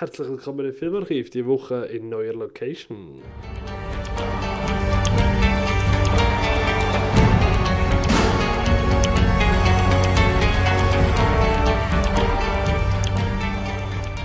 Herzlich 0.00 0.30
willkommen 0.30 0.64
im 0.64 0.72
Filmarchiv, 0.72 1.28
die 1.28 1.44
Woche 1.44 1.84
in 1.84 2.08
neuer 2.08 2.32
Location. 2.32 3.20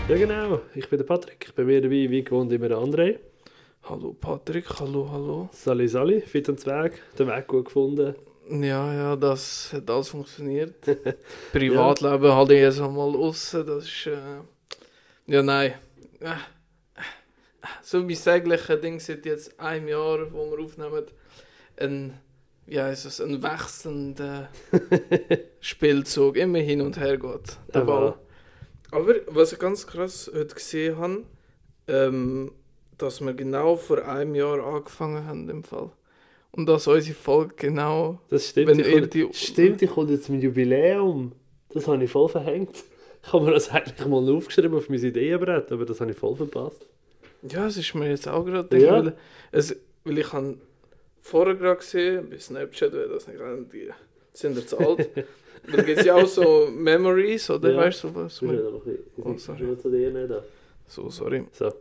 Ja 0.08 0.16
genau, 0.16 0.62
ich 0.76 0.88
bin 0.88 0.98
der 0.98 1.04
Patrick, 1.04 1.44
ich 1.46 1.54
bin 1.54 1.66
mir 1.66 1.82
dabei, 1.82 2.10
wie 2.10 2.24
gewohnt 2.24 2.54
immer 2.54 2.70
der 2.70 2.78
André. 2.78 3.20
Hallo 3.84 4.14
Patrick, 4.14 4.70
hallo, 4.80 5.10
hallo. 5.12 5.50
Sali 5.52 5.90
Sali, 5.90 6.22
fit 6.22 6.48
und 6.48 6.58
Zweig, 6.62 7.02
den 7.20 7.28
Weg 7.28 7.48
gut 7.48 7.66
gefunden. 7.66 8.16
Ja, 8.50 8.94
ja, 8.94 9.16
das 9.18 9.74
hat 9.74 9.90
alles 9.90 10.08
funktioniert. 10.08 10.76
Privatleben 11.52 12.32
halt 12.32 12.52
jetzt 12.52 12.80
einmal 12.80 13.14
aussen, 13.14 13.68
das 13.68 13.84
ist... 13.84 14.08
Äh, 14.08 14.55
ja, 15.28 15.42
nein. 15.44 15.74
Äh, 16.20 16.26
äh, 16.26 16.36
so 17.82 18.00
mein 18.02 18.16
sägliches 18.16 18.82
Ding 18.82 19.00
seit 19.00 19.26
jetzt 19.26 19.60
einem 19.60 19.88
Jahr, 19.88 20.32
wo 20.32 20.52
wir 20.52 20.64
aufnehmen, 20.64 21.04
ein, 21.78 22.14
wie 22.66 22.80
heisst 22.80 23.06
es, 23.06 23.20
ein 23.22 23.42
wechselnder 23.44 24.50
Spielzug, 25.60 26.38
immer 26.38 26.60
hin 26.60 26.82
und 26.82 27.00
her 27.00 27.18
geht, 27.18 27.58
der 27.74 27.82
Aber- 27.82 28.00
Ball. 28.00 28.16
Aber 28.92 29.14
was 29.28 29.52
ich 29.52 29.60
ganz 29.60 29.86
krass 29.88 30.32
heute 30.34 30.56
gesehen 30.56 30.98
habe, 30.98 31.24
ähm, 31.88 32.52
dass 32.98 33.20
wir 33.20 33.34
genau 33.34 33.76
vor 33.76 34.06
einem 34.06 34.36
Jahr 34.36 34.64
angefangen 34.64 35.26
haben 35.26 35.50
im 35.50 35.64
Fall. 35.64 35.90
Und 36.52 36.68
dass 36.68 36.88
unsere 36.88 37.14
Folge 37.16 37.56
genau... 37.58 38.20
Das 38.30 38.48
stimmt, 38.50 38.68
Wenn 38.70 38.80
ich 38.80 38.88
ihr 38.88 39.08
die- 39.08 39.28
stimmt, 39.34 39.82
ich 39.82 39.90
komme 39.90 40.12
jetzt 40.14 40.26
zum 40.26 40.40
Jubiläum. 40.40 41.34
Das 41.74 41.88
habe 41.90 42.02
ich 42.06 42.10
voll 42.12 42.30
verhängt. 42.30 42.86
Ich 43.28 43.34
habe 43.34 43.46
mir 43.46 43.52
das 43.54 43.70
eigentlich 43.70 44.08
mal 44.08 44.30
aufgeschrieben 44.30 44.78
auf 44.78 44.88
mein 44.90 45.04
Ideenbrett, 45.04 45.72
aber 45.72 45.86
das 45.86 46.00
habe 46.00 46.12
ich 46.12 46.18
voll 46.18 46.36
verpasst. 46.36 46.86
Ja, 47.50 47.66
es 47.68 47.78
ist 47.78 47.94
mir 47.96 48.10
jetzt 48.10 48.28
auch 48.28 48.46
gerade 48.46 48.78
Ja. 48.78 48.92
weil, 49.04 49.14
es, 49.52 49.76
weil 50.04 50.18
ich 50.20 50.32
habe 50.32 50.58
vorher 51.22 51.56
gerade 51.56 51.78
gesehen, 51.78 52.30
bei 52.30 52.38
Snapchat, 52.40 52.94
weil 52.94 53.10
das 53.10 53.28
nicht 53.28 53.40
kennen, 53.40 53.70
die 53.74 53.90
sind 54.34 54.70
zu 54.70 54.78
alt. 54.80 55.10
Da 55.72 55.82
gibt 55.82 55.98
es 55.98 56.06
ja 56.06 56.14
auch 56.14 56.28
so 56.28 56.68
Memories, 56.72 57.50
oder 57.50 57.72
Ja. 57.72 57.78
weißt 57.80 58.04
du 58.04 58.14
was? 58.14 58.36
Ich 58.36 58.42
man- 58.44 58.60
Oh, 59.24 59.36
sorry. 59.36 59.66
So, 60.88 61.10
sorry. 61.10 61.44
So. 61.52 61.74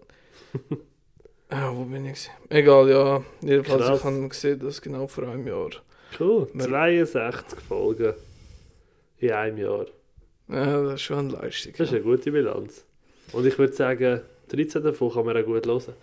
Ah, 1.50 1.70
wo 1.74 1.84
bin 1.84 2.06
ich? 2.06 2.30
Egal, 2.48 2.88
ja. 2.88 3.22
Jedenfalls, 3.42 3.82
Krass. 3.84 3.98
ich 3.98 4.04
habe 4.04 4.28
gesehen, 4.28 4.58
dass 4.60 4.80
genau 4.80 5.06
vor 5.06 5.24
einem 5.28 5.47
Jahr. 5.47 5.69
Cool. 6.19 6.48
Wir- 6.54 6.64
62 6.64 7.60
Folgen 7.60 8.14
in 9.19 9.30
einem 9.32 9.58
Jahr. 9.58 9.84
Ja, 10.48 10.83
das 10.83 10.95
ist 10.95 11.03
schon 11.03 11.19
eine 11.19 11.28
Leistung. 11.33 11.73
Das 11.77 11.89
ist 11.89 11.92
ja. 11.92 11.97
eine 11.98 12.05
gute 12.05 12.31
Bilanz. 12.33 12.84
Und 13.33 13.47
ich 13.47 13.59
würde 13.59 13.73
sagen, 13.73 14.20
13 14.48 14.83
davon 14.83 15.11
kann 15.12 15.25
man 15.25 15.37
auch 15.37 15.45
gut 15.45 15.67
hören. 15.67 15.95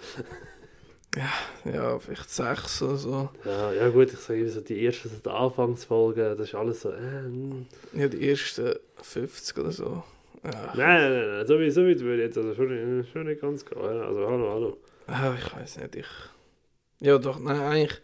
ja, 1.65 1.99
vielleicht 1.99 2.29
sechs 2.29 2.81
oder 2.81 2.95
so. 2.95 3.29
Ja, 3.45 3.73
ja 3.73 3.89
gut, 3.89 4.13
ich 4.13 4.19
sage 4.19 4.39
immer 4.41 4.49
so 4.49 4.61
die 4.61 4.85
ersten 4.85 5.09
so 5.09 5.15
die 5.17 5.29
Anfangsfolgen, 5.29 6.37
das 6.37 6.47
ist 6.49 6.55
alles 6.55 6.81
so. 6.81 6.89
Äh, 6.91 7.21
mm. 7.23 7.65
Ja, 7.93 8.07
die 8.07 8.29
ersten 8.29 8.75
50 9.01 9.57
oder 9.57 9.71
so. 9.71 10.03
Ja, 10.43 10.73
Nein, 10.75 11.11
nein, 11.11 11.27
nein, 11.37 11.47
so 11.47 11.59
wie, 11.59 11.69
so 11.69 11.85
wie 11.85 11.95
du 11.95 12.05
jetzt, 12.17 12.37
also 12.37 12.55
schon, 12.55 12.99
nicht- 12.99 13.11
schon 13.11 13.25
nicht 13.27 13.41
ganz. 13.41 13.63
Ja. 13.75 13.81
Also 13.81 14.27
hallo, 14.27 14.49
hallo. 14.49 14.77
Ah, 15.07 15.35
ich 15.37 15.53
weiß 15.55 15.77
nicht, 15.79 15.95
ich... 15.97 16.07
Ja 16.99 17.17
doch, 17.17 17.39
nein, 17.39 17.59
eigentlich... 17.59 18.01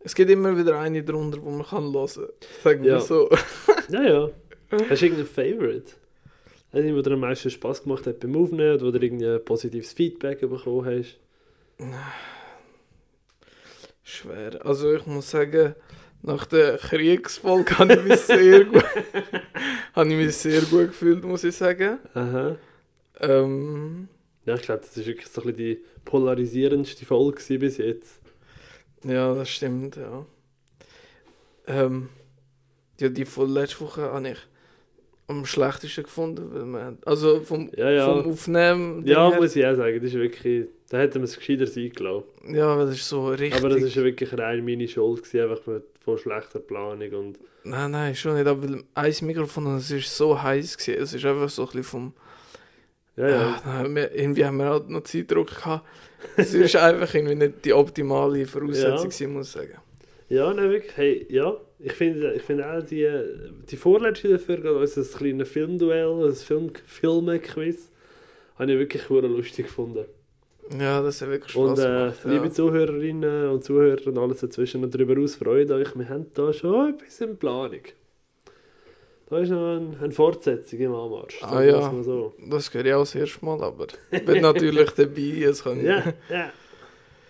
Es 0.00 0.14
gibt 0.14 0.30
immer 0.30 0.54
wieder 0.58 0.78
eine 0.80 1.02
drunter, 1.02 1.38
wo 1.42 1.50
man 1.50 1.64
kann 1.64 1.90
hören. 1.94 2.08
Sagen 2.62 2.82
wir 2.82 2.92
Ja. 2.92 3.00
so. 3.00 3.30
Ja, 3.88 4.02
ja. 4.02 4.28
Hast 4.88 5.02
du 5.02 5.06
irgendein 5.06 5.26
Favorite? 5.26 5.92
Einen, 6.72 6.96
wo 6.96 7.02
dir 7.02 7.12
am 7.12 7.20
meisten 7.20 7.50
Spass 7.50 7.82
gemacht 7.82 8.06
hat 8.06 8.20
beim 8.20 8.36
Aufnehmen 8.36 8.74
oder 8.74 8.86
wo 8.86 8.90
du 8.90 8.98
irgendwie 8.98 9.38
positives 9.38 9.92
Feedback 9.92 10.40
bekommen 10.40 10.84
hast? 10.86 11.18
Schwer. 14.02 14.64
Also 14.64 14.92
ich 14.94 15.06
muss 15.06 15.30
sagen, 15.30 15.74
nach 16.22 16.46
der 16.46 16.78
Kriegsfolge 16.78 17.78
habe 17.78 17.94
ich 17.94 18.02
mich 18.04 18.20
sehr 18.20 18.64
gut... 18.64 18.84
habe 19.94 20.10
ich 20.10 20.16
mich 20.16 20.36
sehr 20.36 20.62
gut 20.62 20.88
gefühlt, 20.88 21.24
muss 21.24 21.44
ich 21.44 21.54
sagen. 21.54 21.98
Aha. 22.14 22.56
Ähm, 23.20 24.08
Ja, 24.44 24.54
ich 24.54 24.62
glaube, 24.62 24.80
das 24.80 24.96
ist 24.96 25.06
wirklich 25.06 25.28
so 25.28 25.42
ein 25.42 25.46
bisschen 25.48 25.56
die 25.56 25.84
polarisierendste 26.04 27.06
Folge 27.06 27.58
bis 27.58 27.78
jetzt. 27.78 28.20
ja, 29.04 29.34
das 29.34 29.48
stimmt, 29.48 29.96
ja. 29.96 30.26
Ähm, 31.66 32.08
ja, 33.00 33.08
die 33.08 33.24
von 33.24 33.48
letzter 33.50 33.80
Woche 33.80 34.02
habe 34.02 34.28
ich 34.28 34.38
am 35.26 35.44
schlechtesten 35.46 36.04
gefunden. 36.04 36.50
Weil 36.52 36.64
man, 36.64 36.98
also 37.04 37.40
vom, 37.40 37.70
Ja, 37.76 37.90
ja. 37.90 38.06
vom 38.22 38.30
Aufnehmen... 38.32 39.06
Ja, 39.06 39.30
her- 39.30 39.40
muss 39.40 39.56
ich 39.56 39.64
auch 39.66 39.74
sagen, 39.74 39.96
das 40.00 40.10
ist 40.10 40.14
wirklich, 40.18 40.66
da 40.90 40.98
hätten 40.98 41.14
wir 41.20 41.24
es 41.24 41.36
gescheiter 41.36 41.66
sein 41.66 41.90
gelassen. 41.90 42.24
Ja, 42.54 42.76
weil 42.76 42.86
das 42.86 42.96
ist 42.96 43.08
so 43.08 43.28
richtig... 43.28 43.54
Aber 43.56 43.68
das 43.70 43.82
ist 43.82 43.94
ja 43.94 44.02
wirklich 44.04 44.36
rein 44.38 44.64
meine 44.64 44.86
Schuld 44.88 45.22
gewesen, 45.24 45.50
einfach 45.50 45.66
mit, 45.66 45.84
von 46.00 46.18
schlechter 46.18 46.60
Planung 46.60 47.10
und... 47.12 47.38
Nein, 47.64 47.90
nein, 47.92 48.14
schon 48.14 48.34
nicht. 48.34 48.46
Aber 48.46 48.62
weil 48.62 48.82
ein 48.94 49.14
Mikrofon, 49.22 49.76
es 49.76 49.90
ist 49.90 50.14
so 50.14 50.42
heiß 50.42 50.76
gewesen. 50.76 51.02
Es 51.02 51.14
ist 51.14 51.24
einfach 51.24 51.48
so 51.48 51.62
ein 51.62 51.66
bisschen 51.68 51.82
vom... 51.84 52.12
Ja, 53.16 53.28
ja. 53.28 53.62
Ah, 53.64 53.82
nein, 53.82 53.94
wir, 53.94 54.14
irgendwie 54.14 54.44
haben 54.44 54.56
wir 54.58 54.66
halt 54.66 54.90
noch 54.90 55.02
Zeitdruck 55.04 55.48
gehabt. 55.48 55.86
Es 56.36 56.52
ist 56.52 56.74
einfach 56.76 57.14
irgendwie 57.14 57.36
nicht 57.36 57.64
die 57.64 57.72
optimale 57.72 58.44
Voraussetzung, 58.44 59.10
Ja. 59.28 59.28
muss 59.28 59.46
ich 59.46 59.52
sagen. 59.52 59.78
Ja, 60.28 60.52
nein, 60.52 60.68
wirklich. 60.70 60.96
Hey, 60.96 61.26
ja, 61.30 61.56
ich 61.84 61.92
finde 61.92 62.32
ich 62.32 62.42
find 62.42 62.62
auch 62.62 62.82
die, 62.82 63.06
die 63.70 63.76
vorletzte 63.76 64.30
dafür, 64.30 64.56
gerade 64.56 64.78
unser 64.78 65.02
kleines 65.02 65.48
Filmduell, 65.50 66.26
ein 66.26 66.34
Film, 66.34 66.72
Filme-Quiz, 66.86 67.90
habe 68.58 68.72
ich 68.72 68.78
wirklich 68.78 69.08
lustig 69.08 69.66
gefunden. 69.66 70.06
Ja, 70.80 71.02
das 71.02 71.20
hat 71.20 71.28
wirklich 71.28 71.54
Und 71.56 71.76
Spaß 71.76 71.84
äh, 71.84 71.88
gemacht. 71.88 72.24
liebe 72.24 72.46
ja. 72.46 72.50
Zuhörerinnen 72.52 73.50
und 73.50 73.64
Zuhörer 73.64 74.06
und 74.06 74.16
alles 74.16 74.40
dazwischen 74.40 74.82
und 74.82 74.94
darüber 74.94 75.20
aus, 75.20 75.34
freut 75.34 75.70
euch, 75.70 75.94
wir 75.94 76.08
haben 76.08 76.26
da 76.32 76.52
schon 76.54 76.86
ein 76.86 76.96
bisschen 76.96 77.36
Planung. 77.36 77.82
Da 79.28 79.38
ist 79.40 79.50
noch 79.50 79.76
ein, 79.76 79.96
eine 80.00 80.12
Fortsetzung 80.12 80.78
im 80.78 80.94
Anmarsch. 80.94 81.42
Ah, 81.42 81.62
ja. 81.62 82.02
so. 82.02 82.32
Das 82.48 82.70
gehört 82.70 82.86
ja 82.86 82.96
auch 82.96 83.02
das 83.02 83.14
erste 83.14 83.44
Mal, 83.44 83.62
aber 83.62 83.88
ich 84.10 84.24
bin 84.24 84.40
natürlich 84.40 84.90
dabei. 84.96 85.44
Es 85.44 85.62
kann 85.62 85.84
Ja, 85.84 86.02
ja. 86.30 86.50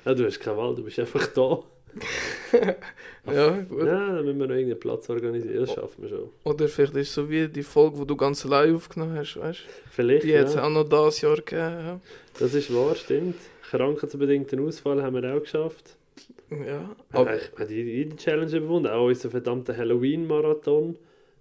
ja. 0.04 0.14
Du 0.14 0.25
hast 0.26 0.38
keine 0.38 0.56
Wahl, 0.56 0.75
du 0.76 0.84
bist 0.84 0.98
einfach 1.00 1.26
da. 1.28 1.62
ja, 3.32 3.50
gut. 3.69 3.87
Ja, 3.87 4.15
dann 4.15 4.25
müssen 4.25 4.38
wir 4.38 4.47
noch 4.47 4.55
irgendeinen 4.55 4.81
Platz 4.81 5.09
organisieren, 5.09 5.60
das 5.60 5.75
schaffen 5.75 6.03
wir 6.03 6.09
schon. 6.09 6.31
Oder 6.44 6.69
vielleicht 6.69 6.94
ist 6.97 7.09
es 7.09 7.15
so 7.15 7.28
wie 7.31 7.49
die 7.49 7.62
Folge, 7.62 8.00
die 8.00 8.06
du 8.06 8.16
ganz 8.16 8.44
allein 8.44 8.75
aufgenommen 8.75 9.16
hast, 9.16 9.37
weißt 9.37 9.60
Vielleicht, 9.91 10.25
du? 10.25 10.27
Die 10.28 10.38
hat 10.38 10.49
es 10.49 10.55
ja. 10.55 10.65
auch 10.65 10.71
noch 10.71 10.84
dieses 10.84 11.21
Jahr 11.21 11.37
gegeben. 11.37 11.60
Ja. 11.60 12.00
Das 12.38 12.55
ist 12.55 12.75
wahr, 12.75 12.94
stimmt. 12.94 13.37
Krankheitsbedingten 13.71 14.66
Ausfall 14.66 15.03
haben 15.03 15.21
wir 15.21 15.37
auch 15.37 15.41
geschafft. 15.41 15.97
ja. 16.50 16.94
Aber 17.12 17.37
ich 17.37 17.50
habe 17.59 17.72
jede 17.72 18.16
Challenge 18.16 18.56
überwunden. 18.56 18.88
Auch 18.88 19.06
unser 19.06 19.31
verdammter 19.31 19.76
Halloween-Marathon 19.76 20.97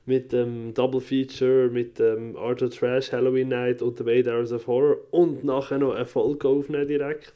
mit 0.06 0.34
dem 0.34 0.74
Double 0.74 1.02
Feature, 1.02 1.70
mit 1.70 2.00
dem 2.00 2.36
Art 2.36 2.62
of 2.62 2.76
Trash 2.76 3.12
Halloween 3.12 3.50
Night 3.50 3.82
und 3.82 4.00
dem 4.00 4.08
8 4.08 4.28
Hours 4.28 4.52
of 4.52 4.68
Horror 4.68 4.98
und 5.12 5.44
nachher 5.44 5.78
noch 5.78 5.94
eine 5.94 6.06
Folge 6.06 6.48
aufnehmen 6.48 6.88
direkt. 6.88 7.34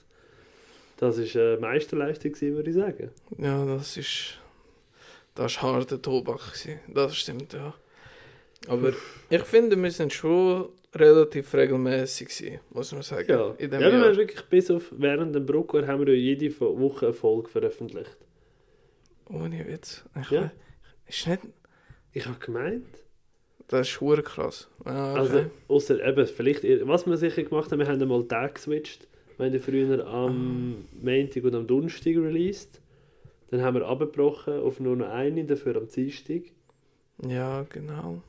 Das 0.98 1.18
war 1.18 1.42
eine 1.42 1.58
Meisterleistung, 1.60 2.32
gewesen, 2.32 2.56
würde 2.56 2.70
ich 2.70 2.76
sagen. 2.76 3.12
ja, 3.38 3.66
das 3.66 3.98
ist. 3.98 4.40
Das 5.36 5.62
war 5.62 5.74
harter 5.76 6.02
Tobak. 6.02 6.40
Das 6.88 7.16
stimmt, 7.16 7.54
ja. 7.54 7.74
Aber 8.68 8.92
ich 9.30 9.44
finde, 9.44 9.82
wir 9.82 9.92
sind 9.92 10.12
schon 10.12 10.70
relativ 10.96 11.54
regelmäßig, 11.54 12.28
gewesen, 12.30 12.60
muss 12.72 12.92
man 12.92 13.04
sagen. 13.04 13.30
Ja, 13.30 13.54
in 13.60 13.72
ja 13.72 13.78
dem 13.78 13.80
wir 13.80 13.90
Jahr. 13.92 14.08
haben 14.08 14.18
wirklich 14.18 14.42
bis 14.46 14.72
auf 14.72 14.92
während 14.98 15.36
dem 15.36 15.46
Brucker 15.46 15.86
haben 15.86 16.06
wir 16.06 16.14
ja 16.14 16.20
jede 16.20 16.60
Woche 16.60 17.06
eine 17.08 17.14
Folge 17.14 17.50
veröffentlicht. 17.50 18.18
Ohne 19.30 19.68
Witz. 19.68 20.04
Ich 20.22 20.32
Ja. 20.32 20.42
ja. 20.42 20.52
Ist 21.06 21.28
nicht. 21.28 21.42
Ich 22.14 22.26
habe 22.26 22.40
gemeint, 22.40 22.86
Das 23.68 23.88
ist 23.90 24.02
hure 24.02 24.24
krass. 24.24 24.68
Ah, 24.86 25.12
okay. 25.12 25.20
Also, 25.20 25.46
außer 25.68 26.04
eben, 26.08 26.26
vielleicht, 26.26 26.64
was 26.88 27.06
wir 27.06 27.18
sicher 27.18 27.44
gemacht 27.44 27.72
haben, 27.72 27.80
wir 27.80 27.88
haben 27.88 28.02
einmal 28.02 28.24
Tag 28.28 28.56
geswitcht. 28.56 29.08
Wir 29.38 29.46
haben 29.46 29.54
ja 29.54 29.60
früher 29.60 30.08
am 30.08 30.86
Montag 31.02 31.44
und 31.44 31.56
am 31.56 31.68
Donnerstag 31.68 32.16
released. 32.16 32.82
Dann 33.52 33.62
haben 33.62 33.76
wir 33.76 33.86
abgebrochen 33.88 34.60
auf 34.60 34.80
nur 34.80 34.96
noch 34.96 35.10
eine, 35.10 35.46
dafür 35.46 35.76
am 35.78 35.88
Dienstag. 35.88 36.42
ja, 37.28 37.66
genau. 37.70 38.22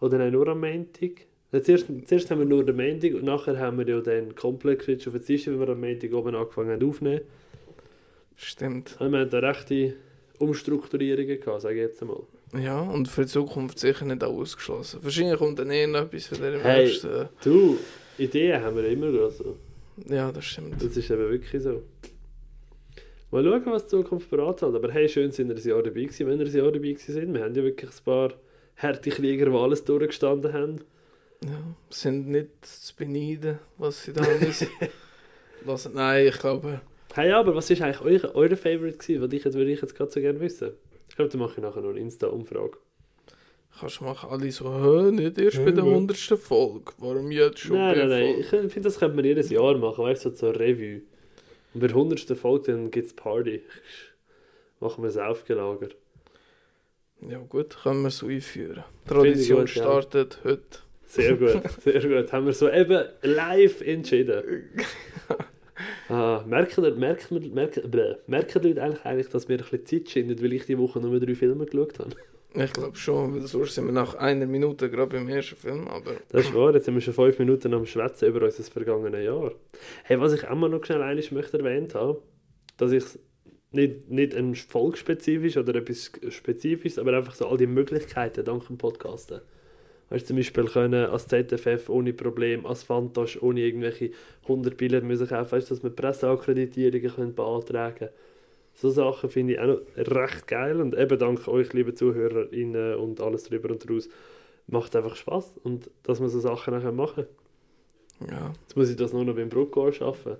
Oder 0.00 0.18
nein, 0.18 0.32
nur 0.32 0.48
am 0.48 0.60
Montag. 0.60 1.10
Ja, 1.52 1.62
Zuerst, 1.62 1.86
zuerst 2.06 2.30
haben 2.30 2.38
wir 2.38 2.46
nur 2.46 2.64
den 2.64 2.76
Montag 2.76 3.14
und 3.14 3.24
nachher 3.24 3.58
haben 3.58 3.78
wir 3.78 3.86
ja 3.86 4.00
dann 4.00 4.34
komplett 4.34 4.78
geswitcht 4.80 5.06
auf 5.08 5.12
den 5.14 5.24
Dienstag, 5.24 5.52
weil 5.58 5.66
wir 5.66 5.72
am 5.74 5.80
Montag 5.80 6.12
oben 6.12 6.34
angefangen 6.34 6.70
haben 6.70 6.88
aufzunehmen. 6.88 7.20
Stimmt. 8.36 8.96
Und 9.00 9.12
wir 9.12 9.20
haben 9.20 9.30
da 9.30 9.38
rechte 9.40 9.94
Umstrukturierungen 10.38 11.38
gehabt, 11.40 11.60
sage 11.62 11.74
ich 11.74 11.80
jetzt 11.82 12.02
einmal. 12.02 12.22
Ja, 12.58 12.80
und 12.80 13.08
für 13.08 13.22
die 13.22 13.28
Zukunft 13.28 13.78
sicher 13.78 14.04
nicht 14.04 14.24
auch 14.24 14.32
ausgeschlossen. 14.34 15.00
Wahrscheinlich 15.02 15.38
kommt 15.38 15.58
dann 15.58 15.70
eher 15.70 15.86
noch 15.86 16.02
etwas 16.02 16.26
von 16.26 16.38
der 16.40 16.58
Hey. 16.62 16.84
nächsten. 16.86 17.28
Du, 17.44 17.76
Ideen 18.18 18.62
haben 18.62 18.76
wir 18.76 18.84
immer 18.88 19.06
also. 19.22 19.56
Ja, 20.08 20.32
das 20.32 20.44
stimmt. 20.44 20.82
Das 20.82 20.96
ist 20.96 21.10
eben 21.10 21.30
wirklich 21.30 21.62
so. 21.62 21.82
Mal 23.30 23.44
schauen, 23.44 23.66
was 23.66 23.84
die 23.84 23.90
Zukunft 23.90 24.30
beraten 24.30 24.66
hat. 24.66 24.74
Aber 24.74 24.92
hey, 24.92 25.08
schön 25.08 25.30
sind 25.30 25.48
wir 25.48 25.56
ein 25.56 25.62
Jahr 25.62 25.82
dabei 25.82 26.02
gewesen, 26.02 26.26
wenn 26.26 26.38
wir 26.38 26.46
ein 26.46 26.52
Jahr 26.52 26.66
dabei 26.66 26.92
gewesen 26.92 27.12
sind. 27.12 27.32
Wir 27.34 27.42
haben 27.42 27.54
ja 27.54 27.62
wirklich 27.62 27.90
ein 27.90 28.04
paar 28.04 28.34
harte 28.76 29.10
Krieger, 29.10 29.46
die 29.46 29.56
alles 29.56 29.84
durchgestanden 29.84 30.52
haben. 30.52 30.80
Ja, 31.44 31.58
sind 31.90 32.28
nicht 32.28 32.64
zu 32.64 32.94
beneiden, 32.94 33.58
was 33.78 34.04
sie 34.04 34.12
da 34.12 34.22
alles 34.22 34.66
lassen. 35.64 35.92
Nein, 35.94 36.26
ich 36.26 36.38
glaube. 36.38 36.80
Hey, 37.14 37.32
aber 37.32 37.54
was 37.54 37.68
ist 37.70 37.82
eigentlich 37.82 38.00
eure, 38.00 38.34
eure 38.34 38.56
Favorite 38.56 38.98
gewesen? 38.98 39.22
Was 39.22 39.32
ich 39.32 39.44
jetzt, 39.44 39.54
würde 39.54 39.70
ich 39.70 39.80
jetzt 39.80 39.94
gerade 39.94 40.10
so 40.10 40.20
gerne 40.20 40.40
wissen. 40.40 40.72
Ich 41.08 41.16
glaube, 41.16 41.30
da 41.30 41.38
mache 41.38 41.54
ich 41.56 41.62
nachher 41.62 41.80
noch 41.80 41.90
eine 41.90 42.00
Insta-Umfrage. 42.00 42.78
Kannst 43.78 44.00
du 44.00 44.04
machen, 44.04 44.28
alle 44.30 44.50
so, 44.52 44.64
hä, 44.72 45.10
nicht 45.10 45.38
erst 45.38 45.56
Ja, 45.56 45.64
bei 45.64 45.70
der 45.70 45.84
gut. 45.84 45.92
100. 45.92 46.18
Folge. 46.38 46.92
Warum 46.98 47.30
jetzt 47.30 47.60
schon 47.60 47.76
Nein, 47.76 47.98
nein, 47.98 48.08
nein. 48.08 48.40
Ich 48.40 48.46
finde, 48.46 48.80
das 48.82 48.98
könnte 48.98 49.16
man 49.16 49.24
jedes 49.24 49.50
Jahr 49.50 49.76
machen, 49.76 50.04
weißt 50.04 50.24
du, 50.24 50.30
so 50.30 50.36
zur 50.36 50.58
Revue. 50.58 51.02
Und 51.74 51.80
bei 51.80 51.86
der 51.86 51.96
100. 51.96 52.36
Folge 52.36 52.72
dann 52.72 52.90
gibt 52.90 53.06
es 53.06 53.12
Party. 53.14 53.62
Machen 54.80 55.02
wir 55.02 55.08
es 55.08 55.16
aufgelager. 55.16 55.88
Ja 57.28 57.38
gut, 57.38 57.76
können 57.82 58.02
wir 58.02 58.10
so 58.10 58.26
einführen. 58.26 58.84
Tradition 59.06 59.60
gut, 59.60 59.74
ja. 59.74 59.82
startet 59.82 60.38
heute. 60.44 60.78
Sehr 61.06 61.36
gut, 61.36 61.62
sehr 61.82 62.00
gut. 62.00 62.32
Haben 62.32 62.46
wir 62.46 62.52
so 62.52 62.68
eben 62.68 63.04
live 63.22 63.80
entschieden. 63.80 64.70
Ah, 66.08 66.44
merken, 66.46 66.98
merken, 66.98 67.54
merken, 67.54 67.90
merken 68.26 68.62
die 68.62 68.68
Leute 68.68 68.82
eigentlich, 68.82 69.04
eigentlich, 69.04 69.28
dass 69.30 69.48
wir 69.48 69.56
ein 69.56 69.64
bisschen 69.64 69.86
Zeit 69.86 70.10
schinden, 70.10 70.40
weil 70.40 70.52
ich 70.52 70.66
die 70.66 70.78
Woche 70.78 71.00
nur 71.00 71.18
drei 71.18 71.34
Filme 71.34 71.64
geschaut 71.64 71.98
habe? 71.98 72.10
Ich 72.54 72.72
glaube 72.72 72.96
schon, 72.96 73.34
weil 73.34 73.46
sonst 73.46 73.74
sind 73.74 73.86
wir 73.86 73.92
nach 73.92 74.14
einer 74.14 74.46
Minute 74.46 74.90
gerade 74.90 75.16
beim 75.16 75.28
ersten 75.28 75.56
Film, 75.56 75.88
aber 75.88 76.12
Das 76.28 76.46
ist 76.46 76.54
wahr, 76.54 76.74
jetzt 76.74 76.84
sind 76.84 76.94
wir 76.94 77.00
schon 77.00 77.14
fünf 77.14 77.38
Minuten 77.38 77.72
am 77.72 77.86
Schwätzen 77.86 78.28
über 78.28 78.44
unser 78.44 78.62
vergangenes 78.64 79.24
Jahr. 79.24 79.52
Hey, 80.04 80.20
was 80.20 80.34
ich 80.34 80.46
auch 80.46 80.54
noch 80.54 80.84
schnell 80.84 81.02
eines 81.02 81.30
möchte 81.30 81.58
erwähnt 81.58 81.94
haben, 81.94 82.18
dass 82.76 82.92
ich 82.92 83.04
nicht, 83.70 84.10
nicht 84.10 84.34
ein 84.34 84.54
volksspezifisch 84.54 85.56
oder 85.56 85.74
etwas 85.76 86.12
Spezifisches, 86.28 86.98
aber 86.98 87.16
einfach 87.16 87.34
so 87.34 87.46
all 87.46 87.56
die 87.56 87.66
Möglichkeiten 87.66 88.44
dank 88.44 88.66
dem 88.66 88.76
Podcasten. 88.76 89.40
Weißt 90.10 90.24
du, 90.24 90.28
zum 90.28 90.36
Beispiel 90.36 90.64
können 90.66 91.06
als 91.06 91.26
ZFF 91.28 91.88
ohne 91.88 92.12
Problem, 92.12 92.66
als 92.66 92.82
Fantasch 92.82 93.40
ohne 93.40 93.60
irgendwelche 93.60 94.10
100 94.42 94.76
Bilder 94.76 95.00
müssen 95.00 95.26
kaufen, 95.26 95.52
weißt 95.52 95.70
du, 95.70 95.74
dass 95.74 95.82
wir 95.82 95.88
Presseakkreditierungen 95.88 97.34
beantragen 97.34 97.96
können. 97.96 98.10
So 98.74 98.90
Sachen 98.90 99.30
finde 99.30 99.54
ich 99.54 99.60
auch 99.60 99.66
noch 99.66 99.80
recht 99.96 100.46
geil 100.46 100.80
und 100.80 100.96
eben 100.96 101.18
dank 101.18 101.46
euch, 101.46 101.72
liebe 101.72 101.94
ZuhörerInnen 101.94 102.96
und 102.96 103.20
alles 103.20 103.44
drüber 103.44 103.70
und 103.70 103.88
draus, 103.88 104.08
macht 104.66 104.96
einfach 104.96 105.16
Spaß 105.16 105.58
und 105.62 105.90
dass 106.02 106.20
man 106.20 106.28
so 106.28 106.40
Sachen 106.40 106.74
nachher 106.74 106.92
machen 106.92 107.26
ja. 108.30 108.52
Jetzt 108.62 108.76
muss 108.76 108.90
ich 108.90 108.96
das 108.96 109.12
nur 109.12 109.24
noch 109.24 109.34
beim 109.34 109.48
Bruckgau 109.48 109.90
schaffen. 109.92 110.36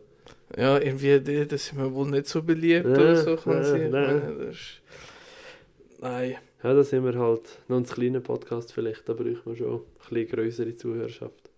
Ja, 0.56 0.78
irgendwie, 0.78 1.46
das 1.46 1.66
sind 1.66 1.78
wir 1.78 1.92
wohl 1.94 2.08
nicht 2.08 2.26
so 2.26 2.42
beliebt 2.42 2.86
Ja, 2.86 2.92
oder 2.92 3.16
so, 3.16 3.36
kann 3.36 3.64
sie. 3.64 3.88
nein. 3.88 4.36
Das 4.38 4.54
ist... 4.54 4.82
Nein. 6.00 6.36
Ja, 6.62 6.74
da 6.74 6.84
sind 6.84 7.04
wir 7.04 7.18
halt 7.18 7.58
noch 7.68 7.78
ein 7.78 7.86
kleiner 7.86 8.20
Podcast 8.20 8.72
vielleicht, 8.72 9.08
da 9.08 9.14
bräuchten 9.14 9.50
wir 9.50 9.56
schon 9.56 9.80
ein 9.80 9.82
bisschen 9.98 10.28
größere 10.28 10.74
Zuhörerschaft. 10.76 11.50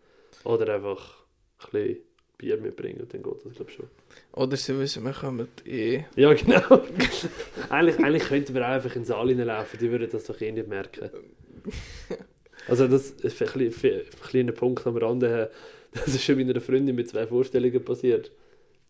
Oder 0.44 0.74
einfach 0.74 1.24
ein 1.58 1.70
bisschen 1.72 1.98
Bier 2.38 2.56
mitbringen, 2.58 3.06
dann 3.10 3.22
geht 3.22 3.44
das 3.44 3.54
glaube 3.54 3.70
ich 3.70 3.76
schon. 3.76 3.86
Oder 4.32 4.56
sie 4.56 4.76
wissen, 4.78 5.04
wir 5.04 5.12
kommen 5.12 5.46
eh. 5.64 6.00
Ja, 6.16 6.32
genau. 6.34 6.82
eigentlich, 7.70 7.98
eigentlich 8.04 8.24
könnten 8.24 8.54
wir 8.54 8.62
auch 8.62 8.72
einfach 8.72 8.94
ins 8.96 9.08
Saal 9.08 9.28
reinlaufen, 9.28 9.78
die 9.78 9.90
würden 9.90 10.08
das 10.10 10.24
doch 10.24 10.40
eh 10.40 10.50
nicht 10.50 10.68
merken. 10.68 11.10
Also 12.68 12.88
das 12.88 13.10
ist 13.10 13.40
ein, 13.42 13.48
klein- 13.48 13.72
ein 13.82 14.02
kleiner 14.28 14.52
Punkt 14.52 14.86
am 14.86 14.96
Rande. 14.96 15.50
Das 15.92 16.08
ist 16.08 16.24
schon 16.24 16.36
meiner 16.36 16.60
Freundin 16.60 16.96
mit 16.96 17.08
zwei 17.08 17.26
Vorstellungen 17.26 17.84
passiert. 17.84 18.32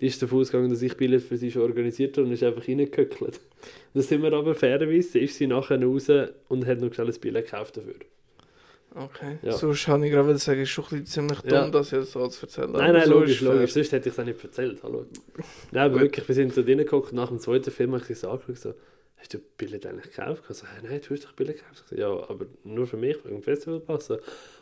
Die 0.01 0.07
ist 0.07 0.21
davon 0.23 0.41
ausgegangen, 0.41 0.71
dass 0.71 0.83
ich 0.83 0.97
Billett 0.97 1.23
für 1.23 1.37
sie 1.37 1.51
schon 1.51 1.63
organisiert 1.63 2.17
habe 2.17 2.27
und 2.27 2.33
ist 2.33 2.43
einfach 2.43 2.67
reingehöckelt. 2.67 3.41
Dann 3.93 4.03
sind 4.03 4.23
wir 4.23 4.33
aber 4.33 4.55
fairerweise, 4.55 5.19
ist 5.19 5.37
sie 5.37 5.47
nachher 5.47 5.81
raus 5.83 6.09
und 6.49 6.67
hat 6.67 6.81
noch 6.81 6.93
schnell 6.93 7.09
ein 7.09 7.21
Billett 7.21 7.45
gekauft 7.45 7.77
dafür. 7.77 7.95
Okay. 8.95 9.39
Ja. 9.43 9.53
Sonst 9.53 9.87
kann 9.87 10.03
ich 10.05 10.13
gerade 10.13 10.39
sagen, 10.39 10.61
ist 10.61 10.69
schon 10.71 10.85
ein 10.93 11.05
ziemlich 11.07 11.41
dumm, 11.41 11.51
Ja. 11.53 11.69
dass 11.69 11.93
ich 11.93 11.99
das 11.99 12.17
alles 12.17 12.41
erzähle. 12.41 12.69
Nein, 12.69 12.81
aber 12.83 12.93
nein, 12.93 13.07
so 13.09 13.15
logisch, 13.15 13.41
logisch. 13.41 13.73
Sonst 13.73 13.91
hätte 13.93 14.09
ich 14.09 14.15
es 14.15 14.21
auch 14.21 14.25
nicht 14.25 14.43
erzählt. 14.45 14.83
Hallo. 14.85 15.07
Nein, 15.73 15.85
aber 15.85 16.01
wirklich, 16.01 16.29
wir 16.29 16.35
sind 16.35 16.55
so 16.55 16.63
drinnen 16.63 16.85
geguckt 16.85 17.13
nach 17.13 17.29
dem 17.29 17.41
zweiten 17.41 17.71
Film 17.73 17.93
habe 17.95 18.05
ich 18.09 18.19
so 18.19 18.31
angeschaut, 18.31 18.57
so, 18.59 18.75
hast 19.17 19.35
du 19.35 19.39
Billett 19.59 19.85
eigentlich 19.87 20.15
gekauft? 20.15 20.45
Ich 20.49 20.57
so, 20.57 20.67
«Hä, 20.67 20.87
nein, 20.89 21.01
du 21.07 21.15
hast 21.15 21.25
doch 21.25 21.33
Billett 21.33 21.57
gekauft. 21.57 21.83
Ich 21.85 21.91
so, 21.91 21.97
ja, 21.97 22.09
aber 22.09 22.47
nur 22.63 22.87
für 22.87 22.97
mich, 22.97 23.17
wegen 23.25 23.37
dem 23.37 23.43
Festivalpass. 23.43 24.07
So, 24.07 24.19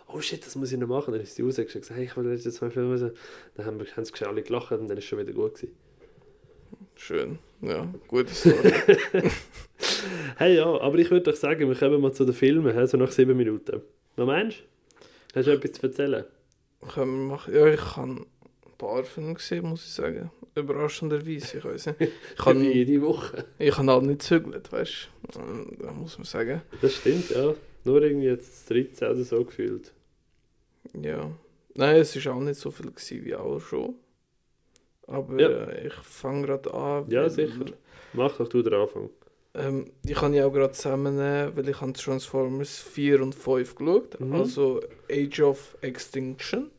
oh 0.08 0.20
shit, 0.20 0.44
das 0.46 0.56
muss 0.56 0.73
ich 0.73 0.79
noch 0.79 0.88
machen. 0.88 1.12
Dann 1.12 1.20
ist 1.20 1.34
sie 1.34 1.43
rausgegangen 1.43 1.75
und 1.75 1.81
gesagt, 1.82 1.99
hey, 1.99 2.06
ich 2.06 2.17
will 2.17 2.32
jetzt 2.32 2.50
zwei 2.55 2.70
Filme 2.70 2.93
raus. 2.99 3.12
Dann 3.55 3.67
haben 3.67 3.79
wir 3.79 3.87
haben 3.94 4.05
sie 4.05 4.25
alle 4.25 4.43
gelacht 4.43 4.73
und 4.73 4.88
dann 4.88 4.96
ist 4.96 5.05
es 5.05 5.11
schon 5.11 5.19
wieder 5.19 5.32
gut 5.32 5.56
gewesen. 5.56 5.75
Schön. 6.96 7.38
Ja, 7.61 7.87
gute 8.08 8.32
Story. 8.32 8.56
Hey, 10.37 10.56
ja, 10.56 10.64
aber 10.81 10.99
ich 10.99 11.11
würde 11.11 11.31
doch 11.31 11.37
sagen, 11.37 11.69
wir 11.69 11.76
kommen 11.76 12.00
mal 12.00 12.12
zu 12.12 12.25
den 12.25 12.34
Filmen, 12.34 12.87
so 12.87 12.96
nach 12.96 13.11
sieben 13.11 13.37
Minuten. 13.37 13.82
Was 14.17 14.26
meinst 14.26 14.59
du? 14.59 15.38
Hast 15.38 15.47
du 15.47 15.53
etwas 15.53 15.73
zu 15.73 15.87
erzählen? 15.87 16.25
Können 16.94 17.29
wir 17.29 17.35
machen. 17.35 17.55
Ja, 17.55 17.67
ich 17.67 17.97
habe 17.97 18.11
ein 18.11 18.26
paar 18.79 19.05
Filme 19.05 19.35
gesehen, 19.35 19.67
muss 19.69 19.85
ich 19.85 19.93
sagen. 19.93 20.31
Überraschenderweise, 20.55 21.59
ich 21.59 21.64
weiß 21.64 21.87
nicht. 21.87 22.00
Ich 22.38 22.44
habe 22.44 22.59
jede 22.59 23.00
Woche. 23.03 23.44
ich 23.59 23.76
habe 23.79 23.91
halt 23.93 24.03
nicht 24.05 24.20
gezügelt, 24.20 24.70
weißt 24.73 25.09
du. 25.32 25.76
Da 25.82 25.93
muss 25.93 26.19
man 26.19 26.25
sagen. 26.26 26.62
Das 26.81 26.94
stimmt, 26.97 27.31
ja. 27.31 27.55
Nur 27.85 28.03
irgendwie 28.03 28.26
jetzt 28.26 28.69
13 28.69 29.09
oder 29.09 29.25
so 29.25 29.44
gefühlt. 29.44 29.93
Ja. 31.00 31.31
Nein, 31.75 31.97
es 31.97 32.26
war 32.26 32.35
auch 32.35 32.41
nicht 32.41 32.61
so 32.61 32.70
viel 32.70 32.91
gewesen 32.91 33.25
wie 33.25 33.35
auch 33.35 33.61
schon. 33.61 33.94
Aber 35.06 35.41
Ja. 35.41 35.49
äh, 35.49 35.87
ich 35.87 35.94
fange 35.94 36.47
gerade 36.47 36.73
an. 36.75 37.11
Ja, 37.11 37.29
sicher. 37.29 37.65
Mach 38.12 38.37
doch 38.37 38.49
du 38.49 38.62
den 38.62 38.75
Anfang. 38.75 39.08
Ähm, 39.55 39.91
ich 40.05 40.15
kann 40.15 40.33
ja 40.35 40.47
auch 40.47 40.53
gerade 40.53 40.73
zusammennehmen, 40.73 41.57
weil 41.57 41.69
ich 41.69 41.81
habe 41.81 41.93
Transformers 41.93 42.79
4 42.79 43.23
und 43.23 43.35
5 43.35 43.75
geschaut. 43.75 44.21
Mhm. 44.21 44.33
Also 44.35 44.81
Age 45.11 45.41
of 45.41 45.77
Extinction 45.83 46.71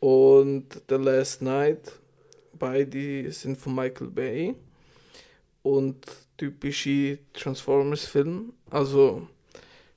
und 0.00 0.82
The 0.88 0.96
Last 0.96 1.42
Night. 1.42 1.92
Beide 2.58 3.30
sind 3.32 3.58
von 3.58 3.74
Michael 3.74 4.08
Bay. 4.08 4.54
Und 5.62 6.06
typische 6.36 7.18
Transformers-Filme. 7.32 8.50
Also 8.70 9.26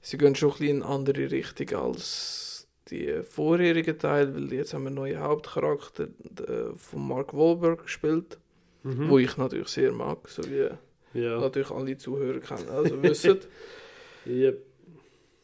sie 0.01 0.17
gehen 0.17 0.33
schon 0.35 0.49
ein 0.51 0.57
bisschen 0.57 0.77
in 0.77 0.83
eine 0.83 0.91
andere 0.93 1.29
Richtung 1.31 1.69
als 1.77 2.67
die 2.89 3.21
vorherigen 3.23 3.99
Teile, 3.99 4.33
weil 4.33 4.53
jetzt 4.53 4.73
haben 4.73 4.83
wir 4.83 4.87
einen 4.87 4.95
neuen 4.95 5.19
Hauptcharakter 5.19 6.07
der, 6.19 6.71
von 6.77 7.05
Mark 7.07 7.33
Wahlberg 7.33 7.83
gespielt, 7.83 8.37
Mhm. 8.83 9.09
wo 9.09 9.17
ich 9.17 9.35
natürlich 9.35 9.67
sehr 9.67 9.91
mag, 9.91 10.29
so 10.29 10.41
wie 10.45 10.69
Ja. 11.17 11.39
natürlich 11.39 11.71
alle 11.71 11.97
Zuhörer 11.97 12.39
kennen, 12.39 12.69
also 12.69 13.01
wissen. 13.01 13.39
Yep. 14.25 14.61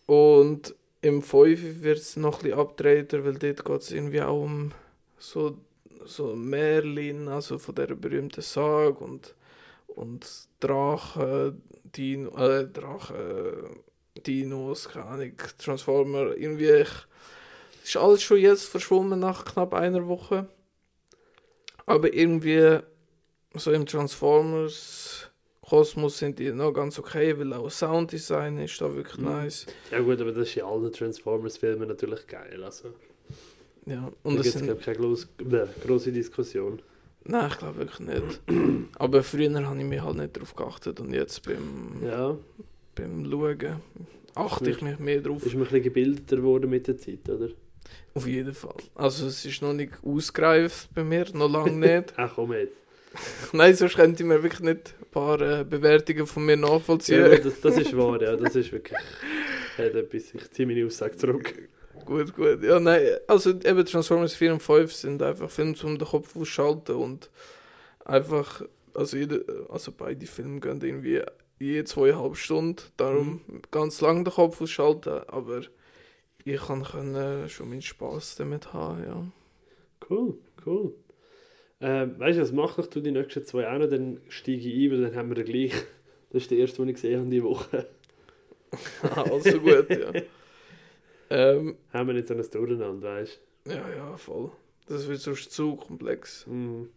Und 0.08 0.76
im 1.02 1.22
5 1.22 1.82
wird 1.84 2.00
es 2.00 2.18
noch 2.18 2.40
ein 2.40 2.44
bisschen 2.44 2.60
abgedrehter, 2.60 3.24
weil 3.24 3.36
dort 3.36 3.64
geht 3.64 3.82
es 3.82 3.92
irgendwie 3.92 4.22
auch 4.22 4.44
um 4.44 4.74
so, 5.18 5.58
so 6.04 6.36
Merlin, 6.36 7.30
also 7.30 7.58
von 7.58 7.76
der 7.76 7.96
berühmten 7.96 8.42
Sage 8.42 8.96
und, 9.04 9.36
und 9.88 10.28
Drachen, 10.60 11.62
Dino, 11.96 12.36
äh, 12.38 12.68
Drachen, 12.68 13.84
Dinos, 14.26 14.90
keine 14.90 15.06
Ahnung, 15.06 15.34
Transformer, 15.58 16.36
irgendwie. 16.36 16.72
Ich, 16.72 16.90
ist 17.84 17.98
alles 17.98 18.24
schon 18.24 18.38
jetzt 18.38 18.66
verschwommen 18.66 19.20
nach 19.20 19.46
knapp 19.46 19.74
einer 19.74 20.08
Woche. 20.08 20.48
Aber 21.86 22.14
irgendwie 22.14 22.80
so 23.56 23.72
im 23.72 23.86
Transformers 23.86 25.30
Kosmos 25.68 26.18
sind 26.18 26.40
die 26.40 26.52
noch 26.52 26.74
ganz 26.74 27.00
okay, 27.00 27.38
weil 27.40 27.54
auch 27.54 27.70
Sounddesign 27.70 28.58
ist 28.60 28.80
da 28.82 28.94
wirklich 28.94 29.18
Mhm. 29.18 29.26
nice. 29.26 29.66
Ja 29.92 30.00
gut, 30.02 30.20
aber 30.22 30.32
das 30.32 30.50
ist 30.50 30.58
in 30.58 30.64
allen 30.64 30.92
Transformers-Filmen 30.92 31.88
natürlich 31.88 32.28
geil. 32.28 32.62
Also, 32.64 32.90
Ja, 33.86 34.12
und 34.24 34.36
da 34.36 34.42
gibt 34.42 34.46
es 34.46 34.54
sind, 34.54 34.66
glaube 34.66 34.80
ich 34.80 34.86
keine 34.86 34.98
grosse, 34.98 35.28
bäh, 35.38 35.66
grosse 35.86 36.12
Diskussion. 36.12 36.82
nein, 37.26 37.48
ich 37.50 37.58
glaube 37.58 37.78
wirklich 37.78 38.00
nicht. 38.00 38.42
Aber 39.00 39.24
früher 39.24 39.66
habe 39.66 39.78
ich 39.80 39.86
mich 39.86 40.02
halt 40.02 40.18
nicht 40.18 40.36
darauf 40.36 40.56
geachtet 40.56 41.00
und 41.00 41.14
jetzt 41.14 41.44
beim, 41.44 42.02
Ja, 42.06 42.38
beim 42.96 43.26
Schauen 43.30 43.82
achte 44.36 44.70
ich 44.70 44.82
mich 44.82 45.00
mehr 45.00 45.22
drauf. 45.22 45.46
ist 45.46 45.54
man 45.54 45.62
ein 45.64 45.68
bisschen 45.70 45.84
gebildeter 45.84 46.36
geworden 46.38 46.70
mit 46.70 46.88
der 46.88 46.98
Zeit, 46.98 47.28
oder? 47.30 47.50
Auf 48.16 48.28
jeden 48.28 48.54
Fall. 48.54 48.76
Also 48.96 49.28
es 49.28 49.46
ist 49.46 49.62
noch 49.62 49.74
nicht 49.74 49.94
ausgereift 50.04 50.90
bei 50.94 51.04
mir, 51.04 51.26
noch 51.34 51.50
lange 51.50 51.72
nicht. 51.72 52.14
Ach 52.18 52.32
komm 52.36 52.54
jetzt. 52.54 52.78
Nein, 53.54 53.76
sonst 53.76 53.96
könnte 53.96 54.24
ich 54.24 54.28
mir 54.28 54.42
wirklich 54.42 54.62
nicht 54.62 54.96
ein 55.00 55.12
paar 55.12 55.40
äh, 55.42 55.64
Bewertungen 55.64 56.28
von 56.28 56.46
mir 56.46 56.58
nachvollziehen. 56.58 57.22
Ja, 57.22 57.38
das, 57.38 57.62
das 57.62 57.78
ist 57.78 57.96
wahr, 57.96 58.22
ja. 58.22 58.36
Das 58.36 58.56
ist 58.56 58.72
wirklich... 58.72 59.00
Hat 59.78 59.96
etwas, 59.96 60.34
ich 60.34 60.52
ziehe 60.52 60.68
meine 60.68 60.86
Aussage 60.86 61.16
zurück. 61.18 61.54
Gut, 62.06 62.36
gut. 62.36 62.64
Ja, 62.64 62.80
nein, 62.80 63.02
also 63.28 63.52
eben 63.52 63.86
Transformers 63.86 64.36
4 64.36 64.54
und 64.54 64.62
5 64.62 64.94
sind 64.94 65.22
einfach 65.22 65.50
Filme 65.50 65.74
zum 65.74 65.98
den 65.98 66.08
Kopf 66.08 66.36
ausschalten 66.36 66.96
und 66.96 67.30
einfach, 68.06 68.64
also, 68.94 69.18
jede, 69.18 69.46
also 69.70 69.92
beide 69.92 70.26
Filme 70.26 70.60
gehen 70.60 70.82
irgendwie 70.82 71.22
je 71.60 71.84
zweieinhalb 71.84 72.36
Stunden, 72.36 72.82
darum 72.98 73.42
ganz 73.72 74.02
lang 74.02 74.26
den 74.26 74.34
Kopf 74.34 74.62
ausschalten, 74.62 75.22
aber 75.28 75.62
ich 76.44 76.62
kann 76.62 76.84
können 76.84 77.48
schon 77.50 77.70
meinen 77.70 77.82
Spaß 77.82 78.36
damit 78.36 78.74
haben, 78.74 79.04
ja. 79.04 79.26
Cool, 80.10 80.38
cool. 80.66 80.94
Ähm, 81.86 82.18
weißt 82.18 82.38
du, 82.38 82.42
was 82.42 82.54
mach 82.54 82.76
doch 82.76 82.88
du 82.88 83.02
die 83.02 83.12
nächsten 83.12 83.44
zwei 83.44 83.68
auch 83.68 83.78
noch, 83.78 83.90
dann 83.90 84.22
steige 84.30 84.70
ich 84.70 84.86
ein, 84.86 84.92
weil 84.92 85.02
dann 85.02 85.16
haben 85.16 85.30
wir 85.30 85.36
den 85.36 85.46
gleich. 85.46 85.74
Das 86.30 86.42
ist 86.42 86.50
der 86.50 86.58
erste, 86.58 86.78
den 86.78 86.90
ich 86.90 86.96
gesehen 86.96 87.20
habe 87.20 87.30
diese 87.30 87.44
Woche. 87.44 87.88
also 89.16 89.60
gut, 89.60 89.88
ja. 89.88 90.12
Ähm, 91.30 91.78
Haben 91.92 92.08
wir 92.08 92.16
nicht 92.16 92.28
so 92.28 92.34
ein 92.34 92.42
Durcheinander, 92.42 93.18
weißt 93.18 93.40
ja, 93.68 93.90
ja, 93.96 94.18
voll. 94.18 94.52
Das 94.88 95.08
wird 95.08 95.20
sonst 95.20 95.52
zu 95.52 95.76
komplex. 95.76 96.46
du? 96.46 96.52
Mhm. 96.52 96.90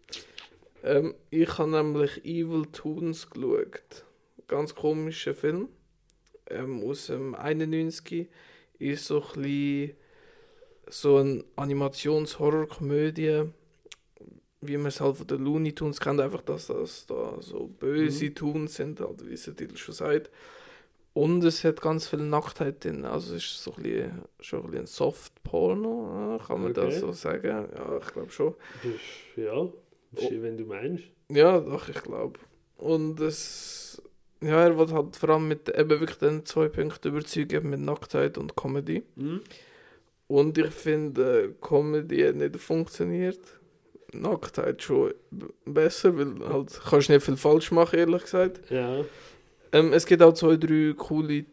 Ähm, 0.82 1.14
ich 1.30 1.58
habe 1.58 1.70
nämlich 1.70 2.24
Evil 2.24 2.64
Toons 2.72 3.28
geschaut. 3.28 4.04
Ganz 4.48 4.74
komischer 4.74 5.34
Film. 5.34 5.68
Ähm, 6.48 6.82
aus 6.82 7.08
dem 7.08 7.34
91. 7.34 8.28
Ist 8.78 9.04
so 9.04 9.22
ein 9.22 9.42
bisschen 9.42 9.96
so 10.88 11.16
eine 11.16 11.44
Animations-Horror-Komödie. 11.56 13.50
Wie 14.66 14.76
man 14.76 14.86
es 14.86 15.00
halt 15.00 15.16
von 15.16 15.26
den 15.26 15.44
Looney 15.44 15.72
Tunes 15.74 16.00
kennt. 16.00 16.20
Einfach, 16.20 16.42
dass 16.42 16.66
das 16.68 17.06
da 17.06 17.36
so 17.40 17.66
böse 17.66 18.32
Toons 18.34 18.74
sind, 18.74 19.00
halt, 19.00 19.28
wie 19.28 19.34
es 19.34 19.44
der 19.44 19.56
Titel 19.56 19.76
schon 19.76 19.94
sagt. 19.94 20.30
Und 21.12 21.42
es 21.44 21.64
hat 21.64 21.80
ganz 21.80 22.08
viel 22.08 22.18
Nacktheit 22.18 22.84
drin. 22.84 23.04
Also 23.06 23.36
es 23.36 23.44
ist 23.44 23.62
so 23.62 23.72
ein 23.76 23.82
bisschen, 23.82 24.22
schon 24.40 24.64
ein 24.64 24.70
bisschen 24.70 24.86
Soft-Porno, 24.86 26.38
kann 26.46 26.62
man 26.62 26.74
das 26.74 26.84
Okay. 26.86 26.98
so 26.98 27.12
sagen? 27.12 27.68
Ja, 27.74 27.98
ich 27.98 28.12
glaube 28.12 28.30
schon. 28.30 28.54
Ja, 29.36 29.66
schön, 30.18 30.42
wenn 30.42 30.58
du 30.58 30.64
meinst. 30.64 31.04
Ja, 31.30 31.58
doch, 31.58 31.88
ich 31.88 32.02
glaube. 32.02 32.38
Und 32.76 33.20
es. 33.20 34.02
Ja, 34.42 34.64
er 34.64 34.76
wird 34.76 34.92
halt 34.92 35.16
vor 35.16 35.30
allem 35.30 35.48
mit 35.48 35.70
eben 35.70 35.88
wirklich 35.88 36.18
den 36.18 36.44
zwei 36.44 36.68
Punkten 36.68 37.08
überzeugen, 37.08 37.70
mit 37.70 37.80
Nacktheit 37.80 38.36
und 38.36 38.54
Comedy. 38.54 39.02
Mhm. 39.14 39.40
Und 40.28 40.58
ich 40.58 40.66
finde, 40.70 41.54
Comedy 41.62 42.20
hat 42.24 42.34
nicht 42.36 42.56
funktioniert. 42.56 43.40
Nacktheit 44.12 44.82
schon 44.82 45.14
besser, 45.64 46.16
weil 46.16 46.48
halt 46.48 46.80
kannst 46.88 47.08
nicht 47.08 47.24
viel 47.24 47.36
falsch 47.36 47.70
machen, 47.70 47.98
ehrlich 47.98 48.22
gesagt. 48.22 48.70
Ja. 48.70 49.04
Ähm, 49.72 49.92
es 49.92 50.06
gibt 50.06 50.22
auch 50.22 50.32
zwei, 50.32 50.56
drei 50.56 50.94
coole 50.96 51.44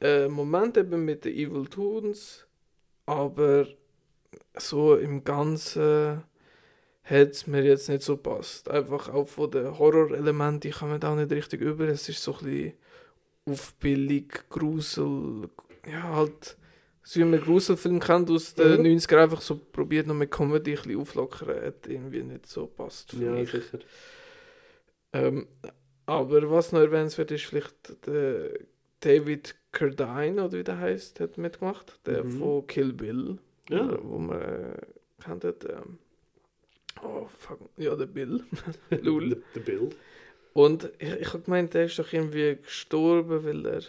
äh, 0.00 0.28
Momente 0.28 0.80
eben 0.80 1.04
mit 1.04 1.24
den 1.24 1.34
Evil 1.34 1.66
Toons, 1.66 2.46
aber 3.06 3.66
so 4.56 4.96
im 4.96 5.24
Ganzen 5.24 6.22
hat 7.04 7.30
es 7.30 7.46
mir 7.46 7.62
jetzt 7.62 7.88
nicht 7.88 8.02
so 8.02 8.16
passt. 8.16 8.70
Einfach 8.70 9.08
auch 9.12 9.28
von 9.28 9.50
den 9.50 9.78
Horrorelementen 9.78 10.72
kommen 10.72 11.00
da 11.00 11.14
nicht 11.14 11.30
richtig 11.30 11.60
über. 11.60 11.86
Es 11.86 12.08
ist 12.08 12.22
so 12.22 12.32
ein 12.32 12.44
bisschen 12.44 12.72
aufbillig, 13.46 14.48
Grusel, 14.48 15.50
ja 15.86 16.02
halt, 16.02 16.56
so 17.06 17.20
wie 17.20 17.24
man 17.24 17.40
Gruselfilm 17.40 18.00
kennt 18.00 18.30
aus 18.30 18.54
den 18.54 18.80
Mhm. 18.80 18.86
90er, 18.86 19.22
einfach 19.22 19.40
so 19.42 19.56
probiert 19.58 20.06
noch 20.06 20.14
mit 20.14 20.30
Comedy 20.30 20.72
ein 20.72 20.76
bisschen 20.82 21.00
auflockern, 21.00 21.64
hat 21.66 21.86
irgendwie 21.86 22.22
nicht 22.22 22.46
so 22.46 22.66
passt 22.66 23.10
für 23.12 23.24
Ja, 23.24 23.30
mich. 23.32 23.50
sicher. 23.50 23.78
Ähm, 25.12 25.46
aber 26.06 26.50
was 26.50 26.72
noch 26.72 26.80
erwähnenswert 26.80 27.30
ist, 27.30 27.44
vielleicht 27.44 28.06
der 28.06 28.50
David 29.00 29.54
Carradine, 29.72 30.44
oder 30.44 30.58
wie 30.58 30.64
der 30.64 30.78
heißt, 30.78 31.20
hat 31.20 31.38
mitgemacht. 31.38 31.98
Der 32.06 32.24
Mhm. 32.24 32.38
von 32.38 32.66
Kill 32.66 32.92
Bill. 32.92 33.38
Ja. 33.68 33.90
äh, 33.92 33.98
Wo 34.02 34.18
man 34.18 34.40
äh, 34.40 34.76
kennt. 35.22 35.44
Ähm, 35.44 35.98
oh, 37.02 37.26
fuck. 37.38 37.58
Ja, 37.76 37.94
der 37.96 38.06
Bill. 38.06 38.42
Lul. 39.02 39.28
Der, 39.30 39.38
der 39.54 39.60
Bill. 39.60 39.90
Und 40.52 40.90
ich, 40.98 41.10
ich 41.12 41.32
habe 41.32 41.42
gemeint, 41.42 41.74
der 41.74 41.84
ist 41.86 41.98
doch 41.98 42.12
irgendwie 42.12 42.56
gestorben, 42.62 43.44
weil 43.44 43.66
er. 43.66 43.82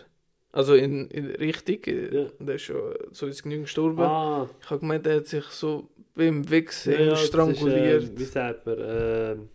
Also 0.56 0.74
in, 0.74 1.10
in 1.10 1.26
richtig, 1.28 1.88
äh, 1.88 2.16
Ja. 2.16 2.26
der 2.40 2.56
ist 2.56 2.62
schon 2.62 2.94
so 3.12 3.28
ins 3.28 3.44
Genügend 3.44 3.66
gestorben. 3.66 4.00
Ah, 4.00 4.50
Ich 4.62 4.70
habe 4.70 4.80
gemeint, 4.80 5.06
er 5.06 5.18
hat 5.18 5.28
sich 5.28 5.44
so 5.48 5.90
beim 6.16 6.50
Wichsen 6.50 6.94
ja, 6.94 7.00
ja, 7.02 7.10
das 7.10 7.22
ist, 7.24 7.28
stranguliert. 7.28 8.04
ähm, 8.04 8.12
wie 8.20 8.24
sagt 8.24 8.66
man? 8.66 8.78
Ähm, 8.80 9.50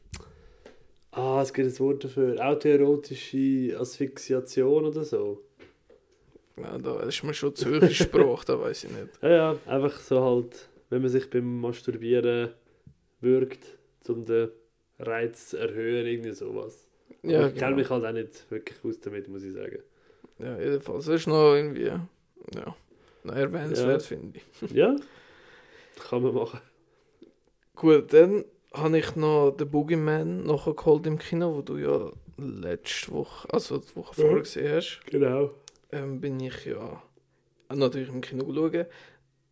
ah, 1.13 1.41
es 1.43 1.53
gibt 1.55 1.69
ein 1.69 1.79
Wort 1.79 2.05
dafür. 2.05 2.37
Autoerotische 2.47 3.79
Asphyxiation 3.79 4.85
oder 4.85 5.03
so. 5.05 5.43
ja, 6.59 6.77
da 6.77 7.01
ist 7.01 7.23
mir 7.25 7.33
schon 7.35 7.55
zu 7.55 7.81
hoch 7.81 7.91
Sprache, 7.91 8.45
da 8.47 8.61
weiß 8.61 8.85
ich 8.85 8.91
nicht. 8.91 9.09
Ja, 9.23 9.31
ja, 9.31 9.57
einfach 9.67 9.99
so 10.01 10.23
halt, 10.23 10.69
wenn 10.91 11.01
man 11.01 11.11
sich 11.11 11.31
beim 11.31 11.61
Masturbieren 11.63 12.51
wirkt, 13.23 13.65
um 14.07 14.25
den 14.27 14.51
Reiz 14.99 15.49
zu 15.49 15.57
erhöhen, 15.57 16.07
irgendwie 16.07 16.33
sowas. 16.33 16.87
Ja, 17.23 17.39
Aber 17.39 17.49
ich 17.49 17.55
kenne 17.55 17.67
genau. 17.69 17.77
mich 17.79 17.91
halt 17.91 18.05
auch 18.05 18.13
nicht 18.13 18.51
wirklich 18.51 18.77
aus 18.85 19.01
damit, 19.01 19.29
muss 19.29 19.43
ich 19.45 19.55
sagen. 19.55 19.79
Ja, 20.43 20.59
jedenfalls. 20.59 21.07
Das 21.07 21.15
ist 21.17 21.27
noch 21.27 21.55
irgendwie. 21.55 21.85
Ja. 21.87 22.07
Noch 23.25 23.35
erwähnenswert, 23.37 24.03
Ja. 24.03 24.07
finde 24.09 24.39
ich. 24.39 24.71
Ja, 24.75 24.97
kann 26.09 26.23
man 26.23 26.35
machen. 26.35 26.61
Gut, 27.77 28.13
dann 28.13 28.45
habe 28.75 28.99
ich 28.99 29.17
noch 29.17 29.51
den 29.53 29.71
Boogeyman 29.71 30.45
nachgeholt 30.45 31.07
im 31.07 31.19
Kino, 31.19 31.55
wo 31.57 31.63
du 31.63 31.77
ja 31.77 32.11
letzte 32.39 33.13
Woche, 33.13 33.53
also 33.53 33.79
die 33.79 33.97
Woche 33.97 34.13
Mhm. 34.21 34.23
vorher 34.25 34.41
gesehen 34.41 34.75
hast. 34.77 35.01
Genau. 35.07 35.51
Ähm, 35.93 36.21
bin 36.21 36.39
ich 36.41 36.65
ja 36.65 37.03
natürlich 37.69 38.09
im 38.09 38.21
Kino 38.21 38.45
schauen. 38.55 38.87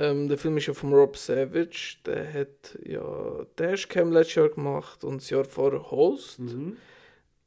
Ähm, 0.01 0.29
der 0.29 0.39
Film 0.39 0.57
ist 0.57 0.67
ja 0.67 0.75
von 0.75 0.93
Rob 0.95 1.17
Savage. 1.17 1.97
Der 2.07 2.33
hat 2.33 2.79
ja 2.85 3.45
Dashcam 3.59 4.13
letztes 4.13 4.37
Jahr 4.37 4.49
gemacht 4.49 5.03
und 5.05 5.21
das 5.21 5.31
Jahr 5.31 5.45
vorher 5.45 5.91
Host. 5.91 6.39
Mhm. 6.39 6.77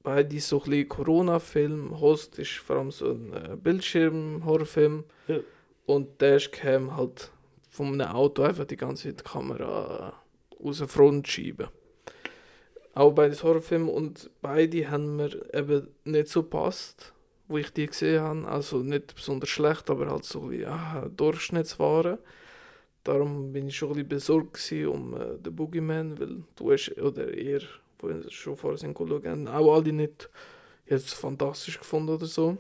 Beide 0.04 0.40
so 0.40 0.60
ein 0.60 0.70
bisschen 0.70 0.90
Corona-Film. 0.90 2.00
Host 2.00 2.40
ist 2.40 2.58
vor 2.58 2.78
allem 2.78 2.92
so 2.92 3.12
ein 3.12 3.34
äh, 3.34 3.56
Bildschirm-Horrorfilm. 3.56 5.04
Ja. 5.28 5.40
Und 5.86 6.22
Dashcam 6.22 6.96
halt 6.96 7.32
von 7.70 7.88
einem 7.88 8.08
Auto 8.08 8.44
einfach 8.44 8.66
die 8.66 8.78
ganze 8.78 9.10
Zeit 9.10 9.20
die 9.20 9.30
Kamera 9.30 10.14
aus 10.64 10.80
der 10.80 10.88
Front 10.88 11.28
schieben. 11.28 11.68
Auch 12.94 13.12
beides 13.14 13.44
Horrorfilme 13.44 13.90
und 13.90 14.30
beide 14.42 14.90
haben 14.92 15.16
mir 15.16 15.32
eben 15.54 15.88
nicht 16.04 16.28
so 16.28 16.44
passt, 16.44 17.14
wo 17.48 17.58
ich 17.58 17.72
die 17.72 17.88
gesehen 17.88 18.22
habe. 18.22 18.48
Also 18.48 18.80
nicht 18.80 19.16
besonders 19.16 19.50
schlecht, 19.50 19.90
aber 19.90 20.10
halt 20.10 20.26
so 20.26 20.52
wie 20.52 20.66
ah, 20.66 21.10
Durchschnittsware. 21.16 22.20
Darum 23.04 23.52
bin 23.52 23.68
ich 23.68 23.78
schon 23.78 23.98
ein 23.98 24.08
bisschen 24.08 24.50
besorgt 24.50 24.72
um 24.88 25.16
äh, 25.16 25.38
den 25.40 25.56
Boogeyman, 25.56 26.20
weil 26.20 26.44
du 26.56 26.72
hast, 26.72 26.96
oder 27.02 27.34
ihr, 27.34 27.62
wo 28.02 28.10
ihr 28.10 28.30
schon 28.30 28.58
vorher 28.58 28.78
sind 28.78 28.98
geschaut 28.98 29.26
haben, 29.26 29.48
auch 29.48 29.76
alle 29.76 29.94
nicht 29.94 30.30
jetzt 30.86 31.14
fantastisch 31.14 31.80
gefunden 31.80 32.10
oder 32.10 32.26
so. 32.26 32.58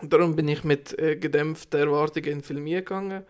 Und 0.00 0.12
darum 0.12 0.34
bin 0.34 0.48
ich 0.48 0.64
mit 0.64 0.98
äh, 0.98 1.16
gedämpften 1.16 1.80
Erwartungen 1.80 2.26
in 2.26 2.38
den 2.38 2.42
Film 2.42 2.64
gegangen. 2.64 3.24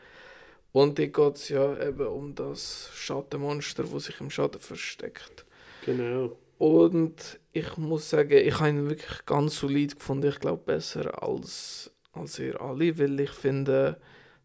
Und 0.72 0.98
hier 0.98 1.08
geht 1.08 1.36
es 1.36 1.48
ja 1.48 1.88
eben 1.88 2.06
um 2.06 2.34
das 2.34 2.90
Schattenmonster, 2.94 3.84
das 3.84 4.04
sich 4.04 4.20
im 4.20 4.30
Schatten 4.30 4.60
versteckt. 4.60 5.44
Genau. 5.84 6.36
Und 6.58 7.40
ich 7.52 7.76
muss 7.76 8.10
sagen, 8.10 8.36
ich 8.36 8.60
habe 8.60 8.68
ihn 8.68 8.88
wirklich 8.88 9.24
ganz 9.26 9.56
solid 9.56 9.98
gefunden. 9.98 10.28
Ich 10.28 10.38
glaube, 10.38 10.62
besser 10.64 11.22
als, 11.22 11.90
als 12.12 12.38
ihr 12.38 12.60
alle, 12.60 12.98
weil 12.98 13.18
ich 13.18 13.30
finde, 13.30 13.96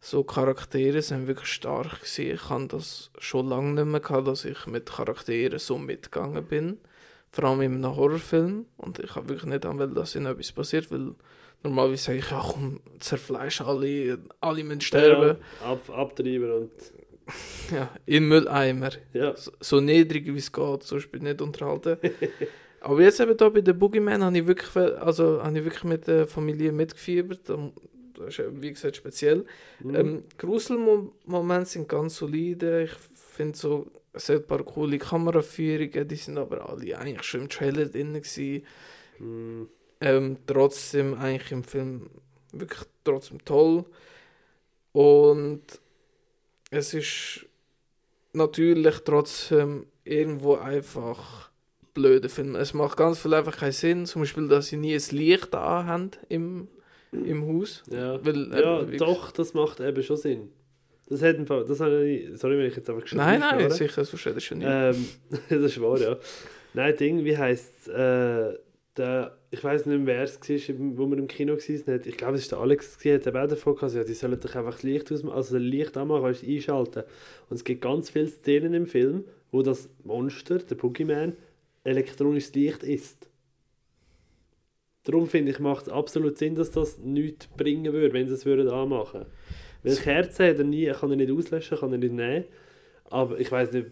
so 0.06 0.24
Charaktere 0.24 1.02
sind 1.02 1.26
wirklich 1.26 1.50
stark 1.50 2.02
gewesen. 2.02 2.36
Ich 2.36 2.50
habe 2.50 2.68
das 2.68 3.10
schon 3.18 3.50
lange 3.50 3.74
nicht 3.74 3.92
mehr 3.92 4.00
gehabt, 4.00 4.28
dass 4.28 4.46
ich 4.46 4.68
mit 4.68 4.86
Charakteren 4.86 5.58
so 5.58 5.80
mitgegangen 5.80 6.46
bin. 6.46 6.78
Vor 7.32 7.46
allem 7.46 7.62
in 7.62 7.74
einem 7.84 7.96
Horrorfilm. 7.96 8.68
Und 8.78 9.00
ich 9.00 9.16
habe 9.16 9.30
wirklich 9.30 9.50
nicht 9.50 9.66
anwählen, 9.66 9.96
dass 9.96 10.16
ihnen 10.16 10.28
etwas 10.28 10.52
passiert, 10.52 10.92
weil 10.92 11.16
normalerweise 11.64 12.04
sage 12.04 12.20
ich, 12.20 12.30
ja 12.30 12.40
komm, 12.40 12.82
zerfleisch 13.00 13.62
alle, 13.62 14.20
alle 14.42 14.64
müssen 14.64 14.82
sterben. 14.82 15.38
Ja, 15.60 15.72
ab, 15.72 15.90
abtreiben 15.90 16.52
und 16.52 16.72
Ja, 17.74 17.90
in 18.06 18.28
Mülleimer. 18.28 18.92
ja. 19.12 19.36
so, 19.36 19.52
so 19.60 19.82
niedrig 19.82 20.28
wie 20.28 20.38
es 20.38 20.52
geht, 20.52 20.84
sonst 20.84 21.12
bin 21.12 21.22
ich 21.22 21.30
nicht 21.30 21.42
unterhalten. 21.42 21.98
Aber 22.82 23.02
jetzt 23.02 23.20
eben 23.20 23.36
da 23.36 23.50
bei 23.50 23.62
den 23.62 23.80
Boogeyman 23.80 24.24
habe 24.24 24.38
ich 24.38 24.46
wirklich, 24.46 24.76
also, 25.02 25.42
habe 25.42 25.58
ich 25.58 25.66
wirklich 25.66 25.84
mit 25.84 26.06
der 26.06 26.28
Familie 26.28 26.72
mitgefiebert. 26.72 27.50
Das 28.18 28.40
ist 28.40 28.62
wie 28.62 28.72
gesagt 28.72 28.96
speziell. 28.96 29.46
Mhm. 29.80 29.96
Ähm, 29.96 30.24
Gruselmomente 30.38 31.70
sind 31.70 31.90
ganz 31.90 32.18
solide. 32.18 32.84
Ich 32.84 32.94
finde 33.16 33.58
so, 33.58 33.88
es 34.14 34.30
hat 34.30 34.38
ein 34.38 34.48
paar 34.48 34.64
coole 34.64 34.98
Kameraführungen, 34.98 36.08
die 36.08 36.16
sind 36.16 36.38
aber 36.38 36.70
alle 36.70 36.98
eigentlich 36.98 37.24
schon 37.24 37.42
im 37.42 37.50
Trailer 37.50 37.86
drin 37.86 38.14
gewesen. 38.14 38.66
Mhm. 39.20 39.70
Ähm, 40.02 40.38
trotzdem 40.46 41.14
eigentlich 41.14 41.52
im 41.52 41.64
Film 41.64 42.10
wirklich 42.52 42.82
trotzdem 43.04 43.44
toll. 43.44 43.86
Und 44.92 45.64
es 46.70 46.94
ist 46.94 47.46
natürlich 48.34 49.00
trotzdem 49.00 49.88
irgendwo 50.04 50.56
einfach 50.56 51.50
blöder 51.94 52.30
Film. 52.30 52.56
Es 52.56 52.74
macht 52.74 52.98
ganz 52.98 53.20
viel 53.20 53.34
einfach 53.34 53.58
keinen 53.58 53.72
Sinn. 53.72 54.06
Zum 54.06 54.22
Beispiel, 54.22 54.48
dass 54.48 54.68
sie 54.68 54.78
nie 54.78 54.94
ein 54.94 55.18
Licht 55.18 55.56
anhaben 55.56 56.12
im, 56.30 56.68
im 57.12 57.48
Haus. 57.48 57.84
Ja, 57.90 58.24
Weil, 58.26 58.50
ja 58.52 58.82
eben, 58.82 58.92
wie- 58.92 58.98
doch, 58.98 59.32
das 59.32 59.54
macht 59.54 59.80
eben 59.80 60.04
schon 60.04 60.18
Sinn. 60.18 60.50
Das 61.08 61.22
hat 61.22 61.38
ein 61.38 61.46
paar, 61.46 61.64
das 61.64 61.80
habe 61.80 62.04
ich, 62.08 62.38
sorry, 62.40 62.58
wenn 62.58 62.66
ich 62.66 62.76
jetzt 62.76 62.90
einfach 62.90 63.04
geschnitten 63.04 63.26
Nein, 63.26 63.40
nein, 63.40 63.64
habe. 63.64 63.72
sicher, 63.74 64.04
sonst 64.04 64.26
hätte 64.26 64.40
ich 64.40 64.46
schon 64.46 64.58
nicht. 64.58 64.68
Ähm, 64.70 65.06
das 65.50 65.60
ist 65.62 65.80
wahr, 65.82 66.00
ja. 66.00 66.18
Nein, 66.74 66.96
Ding, 66.98 67.24
wie 67.24 67.38
heisst 67.38 67.88
äh, 67.90 68.54
der, 68.98 69.38
ich 69.52 69.64
weiß 69.64 69.86
nicht 69.86 69.98
mehr, 70.00 70.08
wer 70.18 70.24
es 70.24 70.40
war, 70.40 70.76
wo 70.98 71.06
wir 71.08 71.18
im 71.18 71.28
Kino 71.28 71.54
waren. 71.54 72.02
Ich 72.06 72.18
glaube, 72.18 72.36
es 72.38 72.52
war 72.52 72.58
der 72.58 72.64
Alex, 72.64 72.98
der 72.98 73.16
hat 73.16 73.28
eben 73.28 73.38
auch 73.38 73.48
davon 73.48 73.76
gesagt, 73.76 73.94
ja, 73.96 74.04
die 74.04 74.14
sollen 74.14 74.40
doch 74.40 74.56
einfach 74.56 74.74
das 74.74 74.84
Licht 74.84 75.12
ausmachen, 75.12 75.36
also 75.36 75.54
das 75.56 75.64
Licht 75.64 75.96
anmachen, 75.96 76.24
weißt, 76.24 76.42
du, 76.44 76.48
einschalten. 76.48 77.04
Und 77.50 77.56
es 77.58 77.64
gibt 77.64 77.82
ganz 77.82 78.10
viele 78.10 78.28
Szenen 78.28 78.74
im 78.74 78.86
Film, 78.88 79.26
wo 79.52 79.62
das 79.62 79.88
Monster, 80.04 80.58
der 80.58 80.76
Boogeyman, 80.76 81.34
elektronisches 81.84 82.54
Licht 82.56 82.84
ist. 82.84 83.28
Darum 85.06 85.28
finde 85.28 85.52
ich, 85.52 85.60
macht 85.60 85.84
es 85.84 85.90
absolut 85.90 86.38
Sinn, 86.38 86.56
dass 86.56 86.72
das 86.72 86.98
nichts 86.98 87.48
bringen 87.48 87.94
würde, 87.94 88.14
wenn 88.14 88.28
sie 88.28 88.34
es 88.34 88.46
würden 88.46 88.68
anmachen 88.70 89.26
Weil 89.84 89.96
Kerzen 89.96 90.48
hat 90.48 90.58
er 90.58 90.64
nie, 90.64 90.88
kann 90.92 91.12
er 91.12 91.16
nicht 91.16 91.32
auslöschen, 91.32 91.78
kann 91.78 91.92
er 91.92 92.00
nicht 92.00 92.14
nehmen. 92.14 92.46
Aber 93.10 93.40
ich 93.40 93.52
weiß 93.52 93.72
nicht, 93.72 93.88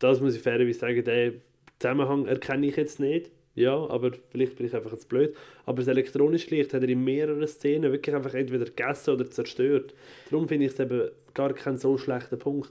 das 0.00 0.20
muss 0.20 0.34
ich 0.34 0.42
fairerweise 0.42 0.78
sagen, 0.78 1.04
den 1.04 1.40
Zusammenhang 1.78 2.26
erkenne 2.26 2.66
ich 2.66 2.76
jetzt 2.76 3.00
nicht. 3.00 3.30
Ja, 3.54 3.74
aber 3.74 4.10
vielleicht 4.28 4.56
bin 4.56 4.66
ich 4.66 4.74
einfach 4.74 4.92
jetzt 4.92 5.08
blöd. 5.08 5.34
Aber 5.64 5.78
das 5.78 5.88
elektronische 5.88 6.50
Licht 6.50 6.74
hat 6.74 6.82
er 6.82 6.88
in 6.88 7.02
mehreren 7.04 7.46
Szenen 7.46 7.90
wirklich 7.90 8.14
einfach 8.14 8.34
entweder 8.34 8.66
gegessen 8.66 9.14
oder 9.14 9.30
zerstört. 9.30 9.94
Darum 10.30 10.46
finde 10.46 10.66
ich 10.66 10.72
es 10.72 10.80
eben 10.80 11.10
gar 11.32 11.54
keinen 11.54 11.78
so 11.78 11.96
schlechten 11.96 12.38
Punkt. 12.38 12.70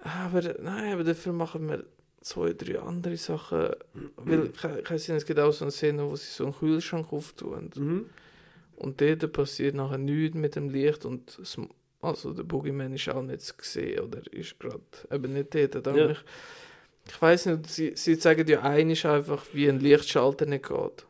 Aber 0.00 0.42
nein, 0.60 0.94
aber 0.94 1.04
dafür 1.04 1.32
machen 1.32 1.68
wir 1.68 1.84
zwei, 2.24 2.52
drei 2.54 2.80
andere 2.80 3.16
Sachen. 3.16 3.68
Weil, 4.16 4.48
kann, 4.48 4.82
kann 4.82 4.98
sein, 4.98 5.16
es 5.16 5.26
gibt 5.26 5.38
auch 5.38 5.52
so 5.52 5.64
eine 5.64 5.70
Szene, 5.72 6.04
wo 6.08 6.16
sie 6.16 6.26
so 6.30 6.44
einen 6.44 6.54
Kühlschrank 6.54 7.12
auftun. 7.12 7.70
Mhm. 7.76 8.06
Und 8.76 9.00
dort 9.00 9.30
passiert 9.32 9.74
nachher 9.74 9.98
nichts 9.98 10.34
mit 10.36 10.56
dem 10.56 10.68
Licht 10.70 11.04
und 11.04 11.38
es, 11.38 11.56
also 12.00 12.32
der 12.32 12.42
Boogeyman 12.42 12.92
ist 12.94 13.08
auch 13.08 13.22
nicht 13.22 13.42
zu 13.42 13.54
sehen 13.60 14.00
oder 14.00 14.20
ist 14.32 14.58
gerade 14.58 14.80
eben 15.12 15.32
nicht 15.32 15.54
dort. 15.54 15.86
Ja. 15.96 16.10
ich 16.10 16.18
ich 17.06 17.20
weiß 17.20 17.46
nicht, 17.46 17.66
sie, 17.70 17.92
sie 17.94 18.18
zeigen 18.18 18.48
ja 18.48 18.62
einisch 18.62 19.04
einfach, 19.04 19.44
wie 19.52 19.68
ein 19.68 19.78
Lichtschalter 19.78 20.46
nicht 20.46 20.66
geht. 20.66 21.06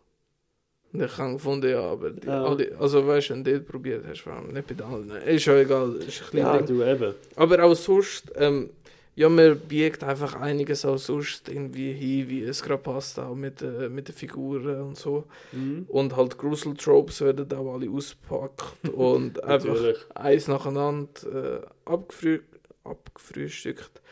Und 0.92 1.02
ich 1.02 1.18
habe 1.18 1.32
gefunden, 1.34 1.70
ja, 1.70 1.80
aber 1.82 2.10
die, 2.10 2.26
Ja. 2.26 2.44
alle, 2.44 2.76
also 2.78 3.06
weißt 3.06 3.30
du, 3.30 3.34
wenn 3.34 3.44
du 3.44 3.58
das 3.60 3.68
probiert 3.68 4.04
hast, 4.06 4.26
allem 4.26 4.52
nicht 4.52 4.66
bei 4.66 4.74
den 4.74 4.86
anderen. 4.86 5.22
Ist 5.22 5.44
ja 5.46 5.56
egal, 5.56 5.94
ist 5.96 6.22
ein 6.32 6.38
Ja, 6.38 6.58
Ding. 6.58 6.66
du 6.66 6.82
eben. 6.84 7.14
Aber 7.36 7.62
auch 7.64 7.74
sonst, 7.74 8.32
ähm, 8.34 8.70
ja, 9.16 9.28
man 9.28 9.58
biegt 9.60 10.02
einfach 10.02 10.34
einiges 10.34 10.84
auch 10.84 10.96
sonst 10.96 11.48
irgendwie 11.48 11.92
hin, 11.92 12.28
wie 12.28 12.42
es 12.42 12.62
gerade 12.62 12.82
passt, 12.82 13.18
auch 13.18 13.34
mit, 13.34 13.62
äh, 13.62 13.88
mit 13.88 14.08
den 14.08 14.14
Figuren 14.14 14.80
und 14.80 14.96
so. 14.96 15.24
Mhm. 15.52 15.86
Und 15.88 16.16
halt 16.16 16.36
Grusel-Tropes 16.36 17.20
werden 17.20 17.52
auch 17.52 17.74
alle 17.74 17.88
auspackt 17.90 18.64
und 18.92 19.42
einfach 19.44 19.76
eins 20.14 20.48
nacheinander 20.48 21.62
äh, 21.64 21.90
abgefrü 21.90 22.40
abgefrühstückt. 22.82 24.02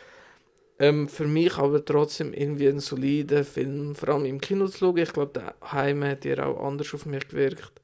Ähm, 0.78 1.08
für 1.08 1.26
mich 1.26 1.58
aber 1.58 1.84
trotzdem 1.84 2.32
irgendwie 2.32 2.68
ein 2.68 2.80
solider 2.80 3.44
Film, 3.44 3.94
vor 3.94 4.10
allem 4.10 4.24
im 4.24 4.40
Kino 4.40 4.66
zu 4.66 4.78
schauen. 4.78 4.96
Ich 4.96 5.12
glaube, 5.12 5.32
der 5.32 5.54
Heim 5.70 6.02
hat 6.04 6.24
ja 6.24 6.46
auch 6.46 6.64
anders 6.64 6.94
auf 6.94 7.06
mich 7.06 7.28
gewirkt. 7.28 7.80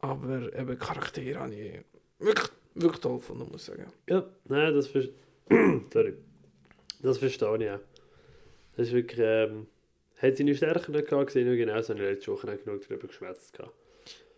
Aber 0.00 0.52
eben 0.54 0.78
Charaktere 0.78 1.40
habe 1.40 1.54
ich 1.54 1.80
wirklich, 2.18 2.50
wirklich 2.74 3.00
toll 3.00 3.16
gefunden, 3.16 3.48
muss 3.50 3.62
ich 3.62 3.74
sagen. 3.74 3.92
Ja, 4.08 4.24
nein, 4.48 4.74
das, 4.74 4.88
ver 4.88 5.04
Sorry. 5.92 6.14
Das 7.02 7.18
verstehe 7.18 7.56
ich 7.58 7.70
auch. 7.70 7.80
Das 8.76 8.88
ist 8.88 8.92
wirklich, 8.92 9.20
ähm, 9.22 9.66
hat 10.16 10.36
seine 10.36 10.54
Stärken 10.54 10.92
nicht 10.92 11.08
gehabt, 11.08 11.26
gesehen, 11.26 11.56
genau 11.56 11.80
so 11.82 11.94
habe 11.94 12.02
ich 12.02 12.10
letzte 12.10 12.32
Woche 12.32 12.56
genug 12.56 12.88
darüber 12.88 13.08
geschwätzt. 13.08 13.58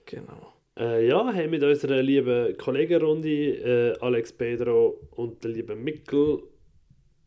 Genau. 0.07 0.53
Äh, 0.77 1.07
ja, 1.07 1.33
haben 1.33 1.51
mit 1.51 1.63
unserer 1.63 2.03
lieben 2.03 2.57
Kollegenrunde, 2.57 3.29
äh, 3.29 3.99
Alex 4.01 4.33
Pedro 4.33 5.01
und 5.13 5.45
der 5.45 5.53
lieben 5.53 5.85
Mikkel, 5.85 6.43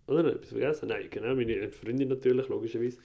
oder 0.08 0.24
noch 0.24 0.32
etwas 0.32 0.50
vergessen? 0.50 0.90
Nein, 0.90 1.08
genau, 1.10 1.36
meine 1.36 1.70
Freundin 1.70 2.10
natürlich, 2.10 2.48
logischerweise. 2.48 2.98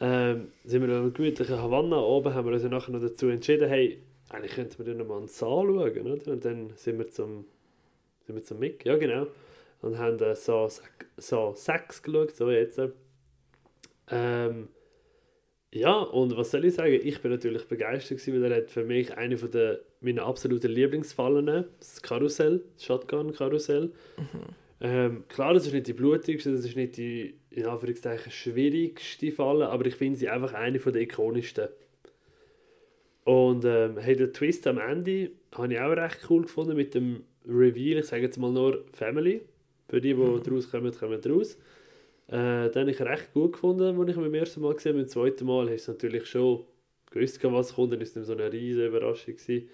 Ähm, 0.00 0.48
sind 0.64 0.82
wir 0.82 0.88
in 0.88 0.94
einem 0.94 1.14
gemütlichen 1.14 1.56
Havanna 1.56 1.98
oben, 2.00 2.34
haben 2.34 2.46
wir 2.46 2.52
uns 2.52 2.62
ja 2.62 2.68
nachher 2.68 2.92
noch 2.92 3.00
dazu 3.00 3.28
entschieden, 3.28 3.68
hey, 3.68 4.02
eigentlich 4.28 4.54
könnten 4.54 4.78
wir 4.78 4.84
dann 4.86 4.98
noch 4.98 5.06
mal 5.06 5.18
einen 5.18 5.28
Saal 5.28 5.66
schauen, 5.66 6.06
oder? 6.06 6.32
Und 6.32 6.44
dann 6.44 6.72
sind 6.74 6.98
wir 6.98 7.08
zum, 7.08 7.44
sind 8.26 8.34
wir 8.34 8.42
zum 8.42 8.58
Mick, 8.58 8.84
ja 8.84 8.96
genau, 8.96 9.26
und 9.84 9.98
haben 9.98 10.18
äh, 10.20 10.34
so, 10.34 10.68
so 11.18 11.52
6 11.54 12.02
geschaut, 12.02 12.34
so 12.34 12.50
jetzt. 12.50 12.80
Ähm, 14.10 14.68
ja, 15.72 15.98
und 15.98 16.36
was 16.36 16.50
soll 16.52 16.64
ich 16.64 16.74
sagen? 16.74 16.98
Ich 17.02 17.20
bin 17.20 17.30
natürlich 17.30 17.66
begeistert, 17.66 18.18
gewesen, 18.18 18.42
weil 18.42 18.52
er 18.52 18.58
hat 18.58 18.70
für 18.70 18.84
mich 18.84 19.16
eine 19.16 19.36
von 19.36 19.50
der, 19.50 19.80
meiner 20.00 20.24
absoluten 20.24 20.70
Lieblingsfallen, 20.70 21.66
das 21.78 22.00
Karussell, 22.00 22.62
das 22.74 22.84
Shotgun-Karussell. 22.84 23.90
Ähm, 24.80 25.24
klar, 25.28 25.54
das 25.54 25.66
ist 25.66 25.72
nicht 25.72 25.86
die 25.86 25.92
blutigste, 25.92 26.52
das 26.52 26.64
ist 26.64 26.76
nicht 26.76 26.96
die, 26.96 27.34
in 27.50 27.66
Anführungszeichen, 27.66 28.30
schwierigste 28.30 29.32
Falle, 29.32 29.68
aber 29.68 29.86
ich 29.86 29.96
finde 29.96 30.18
sie 30.18 30.28
einfach 30.28 30.54
eine 30.54 30.78
von 30.78 30.92
der 30.92 31.02
ikonischsten. 31.02 31.68
Und 33.24 33.64
ähm, 33.64 33.98
hey, 33.98 34.16
der 34.16 34.32
Twist 34.32 34.66
am 34.66 34.78
Ende 34.78 35.30
habe 35.52 35.72
ich 35.72 35.80
auch 35.80 35.90
recht 35.90 36.20
cool 36.30 36.42
gefunden 36.42 36.76
mit 36.76 36.94
dem 36.94 37.24
Reveal, 37.46 37.98
ich 37.98 38.06
sage 38.06 38.22
jetzt 38.22 38.38
mal 38.38 38.52
nur 38.52 38.84
Family. 38.92 39.42
Für 39.88 40.00
die, 40.00 40.14
die 40.14 40.16
Mhm. 40.18 40.42
draus 40.42 40.70
kommen, 40.70 40.92
kommen 40.96 41.20
draus. 41.20 41.56
Äh, 42.28 42.70
den 42.70 42.82
habe 42.82 42.90
ich 42.90 43.00
recht 43.02 43.32
gut 43.34 43.52
gefunden, 43.54 43.82
als 43.98 44.10
ich 44.10 44.16
ihn 44.16 44.22
beim 44.22 44.34
ersten 44.34 44.60
Mal 44.62 44.74
gesehen 44.74 44.92
habe. 44.94 45.02
Beim 45.04 45.08
zweiten 45.10 45.46
Mal 45.46 45.70
hast 45.70 45.88
du 45.88 45.92
natürlich 45.92 46.26
schon 46.26 46.64
gewusst, 47.10 47.42
was 47.44 47.74
kommt, 47.74 47.92
dann 47.92 48.00
ist 48.00 48.10
es 48.10 48.16
nicht 48.16 48.26
so 48.26 48.32
eine 48.34 48.52
riesige 48.52 48.86
Überraschung. 48.88 49.36
Gewesen. 49.36 49.68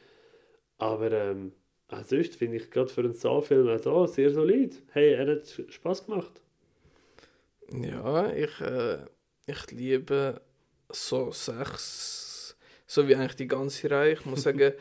Aber 0.78 1.12
ähm, 1.12 1.52
ansonsten 1.88 2.36
finde 2.36 2.56
ich 2.58 2.70
gerade 2.70 2.90
für 2.90 3.02
einen 3.02 3.12
Saw-Film 3.14 3.68
auch 3.68 3.80
da 3.80 4.06
sehr 4.08 4.30
solid. 4.32 4.82
Hey, 4.92 5.14
er 5.14 5.28
hat 5.28 5.62
Spaß 5.70 6.06
gemacht. 6.06 6.42
Ja, 7.72 8.30
ich, 8.32 8.60
äh, 8.60 8.98
ich 9.46 9.70
liebe 9.70 10.40
so 10.90 11.30
sechs, 11.32 12.56
so 12.86 13.06
wie 13.08 13.14
eigentlich 13.14 13.36
die 13.36 13.46
ganze 13.48 13.90
Reihe. 13.90 14.12
Ich 14.14 14.24
muss 14.24 14.42
sagen, 14.44 14.72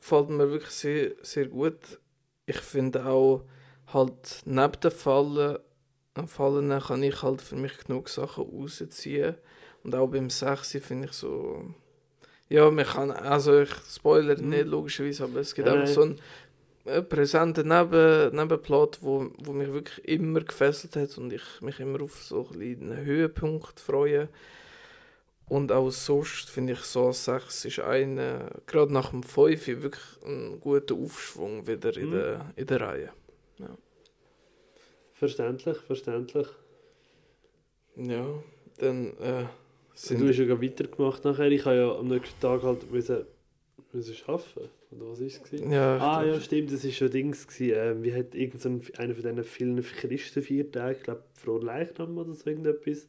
gefällt 0.00 0.28
mir 0.30 0.50
wirklich 0.50 0.70
sehr, 0.72 1.12
sehr 1.22 1.46
gut. 1.48 1.78
Ich 2.46 2.58
finde 2.58 3.06
auch, 3.06 3.44
halt 3.92 4.42
neben 4.44 4.80
den 4.82 4.90
Fallen, 4.90 5.58
Fallen 6.26 6.80
kann 6.80 7.02
ich 7.02 7.22
halt 7.22 7.42
für 7.42 7.56
mich 7.56 7.76
genug 7.78 8.08
Sachen 8.08 8.44
rausziehen. 8.44 9.34
Und 9.84 9.94
auch 9.94 10.08
beim 10.08 10.30
Sechsi 10.30 10.80
finde 10.80 11.08
ich 11.08 11.12
so, 11.12 11.62
ja, 12.48 12.70
man 12.70 12.84
kann, 12.84 13.10
also 13.10 13.60
ich 13.60 13.70
spoilere 13.88 14.40
Mhm. 14.40 14.48
nicht 14.50 14.66
logischerweise, 14.66 15.24
aber 15.24 15.40
es 15.40 15.54
gibt 15.54 15.68
Ja, 15.68 15.74
einfach 15.74 15.86
so 15.88 16.02
einen 16.02 16.20
äh, 16.86 17.02
präsenten 17.02 17.68
Neben, 17.68 18.34
Nebenplot, 18.34 18.98
wo, 19.02 19.30
wo 19.38 19.52
mich 19.52 19.72
wirklich 19.72 20.06
immer 20.08 20.40
gefesselt 20.40 20.96
hat 20.96 21.16
und 21.18 21.32
ich 21.32 21.42
mich 21.60 21.78
immer 21.80 22.00
auf 22.02 22.22
so 22.22 22.48
einen 22.52 22.96
Höhepunkt 23.04 23.78
freue. 23.80 24.28
Und 25.48 25.70
auch 25.70 25.90
sonst 25.90 26.50
finde 26.50 26.72
ich 26.72 26.80
so 26.80 27.12
6 27.12 27.64
ist 27.66 27.78
eine, 27.78 28.50
gerade 28.66 28.92
nach 28.92 29.10
dem 29.10 29.22
5 29.22 29.66
wirklich 29.68 30.02
ein 30.24 30.58
guter 30.60 30.94
Aufschwung 30.96 31.66
wieder 31.68 31.96
in, 31.96 32.08
Mhm. 32.08 32.12
der, 32.12 32.52
in 32.56 32.66
der 32.66 32.80
Reihe. 32.80 33.10
Verständlich, 35.18 35.78
verständlich. 35.78 36.46
Ja, 37.96 38.42
dann 38.78 39.16
äh, 39.18 39.46
sind 39.94 40.20
du 40.20 40.28
hast 40.28 40.38
ja 40.38 40.60
weitergemacht 40.60 41.24
nachher. 41.24 41.50
Ich 41.50 41.64
habe 41.64 41.76
ja 41.76 41.98
am 41.98 42.08
nächsten 42.08 42.38
Tag 42.38 42.62
halt 42.62 42.90
müssen, 42.90 43.24
müssen 43.92 44.14
arbeiten. 44.26 44.68
Oder 44.90 45.10
was 45.10 45.20
war 45.20 45.26
es? 45.26 45.40
ja, 45.52 45.96
Ah 45.96 46.22
ich 46.22 46.34
ja, 46.34 46.40
stimmt, 46.40 46.70
das 46.70 46.84
war 46.84 46.90
schon 46.90 47.10
Dings. 47.10 47.46
Gewesen. 47.46 47.74
Ähm, 47.76 48.02
wie 48.02 48.12
hat 48.12 48.34
irgend 48.34 48.60
so 48.60 48.68
ein, 48.68 48.82
einer 48.98 49.14
von 49.14 49.22
diesen 49.22 49.44
vielen 49.44 49.82
Christenviertagen, 49.82 50.96
ich 50.98 51.02
glaube, 51.02 51.22
Frohe 51.32 51.64
Leichnam 51.64 52.18
oder 52.18 52.34
so 52.34 52.50
irgendetwas. 52.50 53.08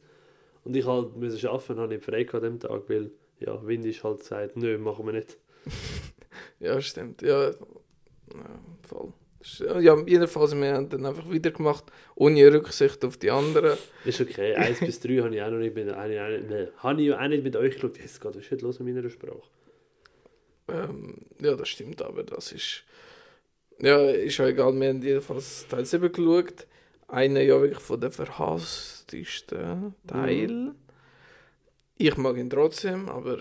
Und 0.64 0.74
ich 0.76 0.86
halt 0.86 1.14
müssen 1.14 1.46
arbeiten 1.46 1.78
habe 1.78 1.88
nicht 1.88 2.04
frei 2.04 2.26
an 2.30 2.42
dem 2.42 2.58
Tag, 2.58 2.88
weil 2.88 3.10
ja, 3.38 3.66
Wind 3.66 3.84
ist 3.84 4.02
halt 4.02 4.20
gesagt, 4.20 4.56
nö, 4.56 4.78
machen 4.78 5.04
wir 5.06 5.12
nicht. 5.12 5.36
Ja, 6.60 6.80
stimmt. 6.80 7.22
Ja, 7.22 7.50
ja 7.50 7.54
voll. 8.82 9.12
Ja, 9.80 9.96
jedenfalls, 10.04 10.54
wir 10.56 10.74
haben 10.74 10.88
dann 10.88 11.06
einfach 11.06 11.30
weitergemacht, 11.32 11.84
ohne 12.16 12.52
Rücksicht 12.52 13.04
auf 13.04 13.16
die 13.16 13.30
anderen. 13.30 13.78
Ist 14.04 14.20
okay, 14.20 14.54
1 14.54 14.80
bis 14.80 14.98
3 15.00 15.18
habe 15.18 15.34
ich 15.34 15.42
auch 15.42 15.50
noch 15.50 15.58
nicht 15.58 15.74
mit, 15.76 15.94
habe 15.94 16.12
ich 16.12 16.20
auch 16.20 16.28
nicht, 16.28 16.48
nee, 16.50 16.68
habe 16.78 17.02
ich 17.02 17.14
auch 17.14 17.28
nicht 17.28 17.44
mit 17.44 17.56
euch 17.56 17.74
geschaut. 17.74 17.98
Jetzt 17.98 18.20
geht 18.20 18.34
das 18.34 18.50
nicht 18.50 18.62
los 18.62 18.80
mit 18.80 18.94
meiner 18.94 19.08
Sprache. 19.08 19.42
Ähm, 20.68 21.14
ja, 21.40 21.54
das 21.54 21.68
stimmt, 21.68 22.02
aber 22.02 22.24
das 22.24 22.52
ist. 22.52 22.84
Ja, 23.80 24.10
ist 24.10 24.38
ja 24.38 24.48
egal, 24.48 24.74
wir 24.74 24.88
haben 24.88 25.02
jedenfalls 25.02 25.66
Teil 25.68 25.84
7 25.84 26.12
geschaut. 26.12 26.66
Einer 27.06 27.40
ja 27.40 27.60
wirklich 27.60 27.80
von 27.80 28.00
den 28.00 28.10
verhasstesten 28.10 29.94
Teil. 30.06 30.74
Ich 31.96 32.16
mag 32.16 32.36
ihn 32.36 32.50
trotzdem, 32.50 33.08
aber. 33.08 33.38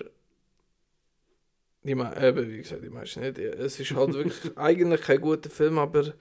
Die 1.87 1.93
eben, 1.93 2.51
wie 2.51 2.57
gesagt, 2.57 2.83
die 2.83 2.89
meisten 2.89 3.21
nicht. 3.21 3.37
Es 3.39 3.79
ist 3.79 3.91
halt 3.95 4.13
wirklich 4.13 4.57
eigentlich 4.57 5.01
kein 5.01 5.21
guter 5.21 5.49
Film, 5.49 5.77
aber 5.79 6.13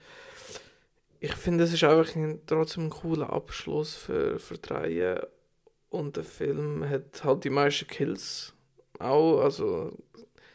ich 1.19 1.33
finde, 1.33 1.63
es 1.65 1.73
ist 1.73 1.83
einfach 1.83 2.15
ein, 2.15 2.41
trotzdem 2.45 2.85
ein 2.85 2.89
cooler 2.89 3.31
Abschluss 3.31 3.95
für, 3.95 4.39
für 4.39 4.57
die 4.57 4.73
Reihe. 4.73 5.27
Und 5.89 6.15
der 6.15 6.23
Film 6.23 6.87
hat 6.87 7.23
halt 7.23 7.43
die 7.43 7.49
meisten 7.49 7.87
Kills 7.87 8.53
auch, 8.99 9.41
also 9.41 9.91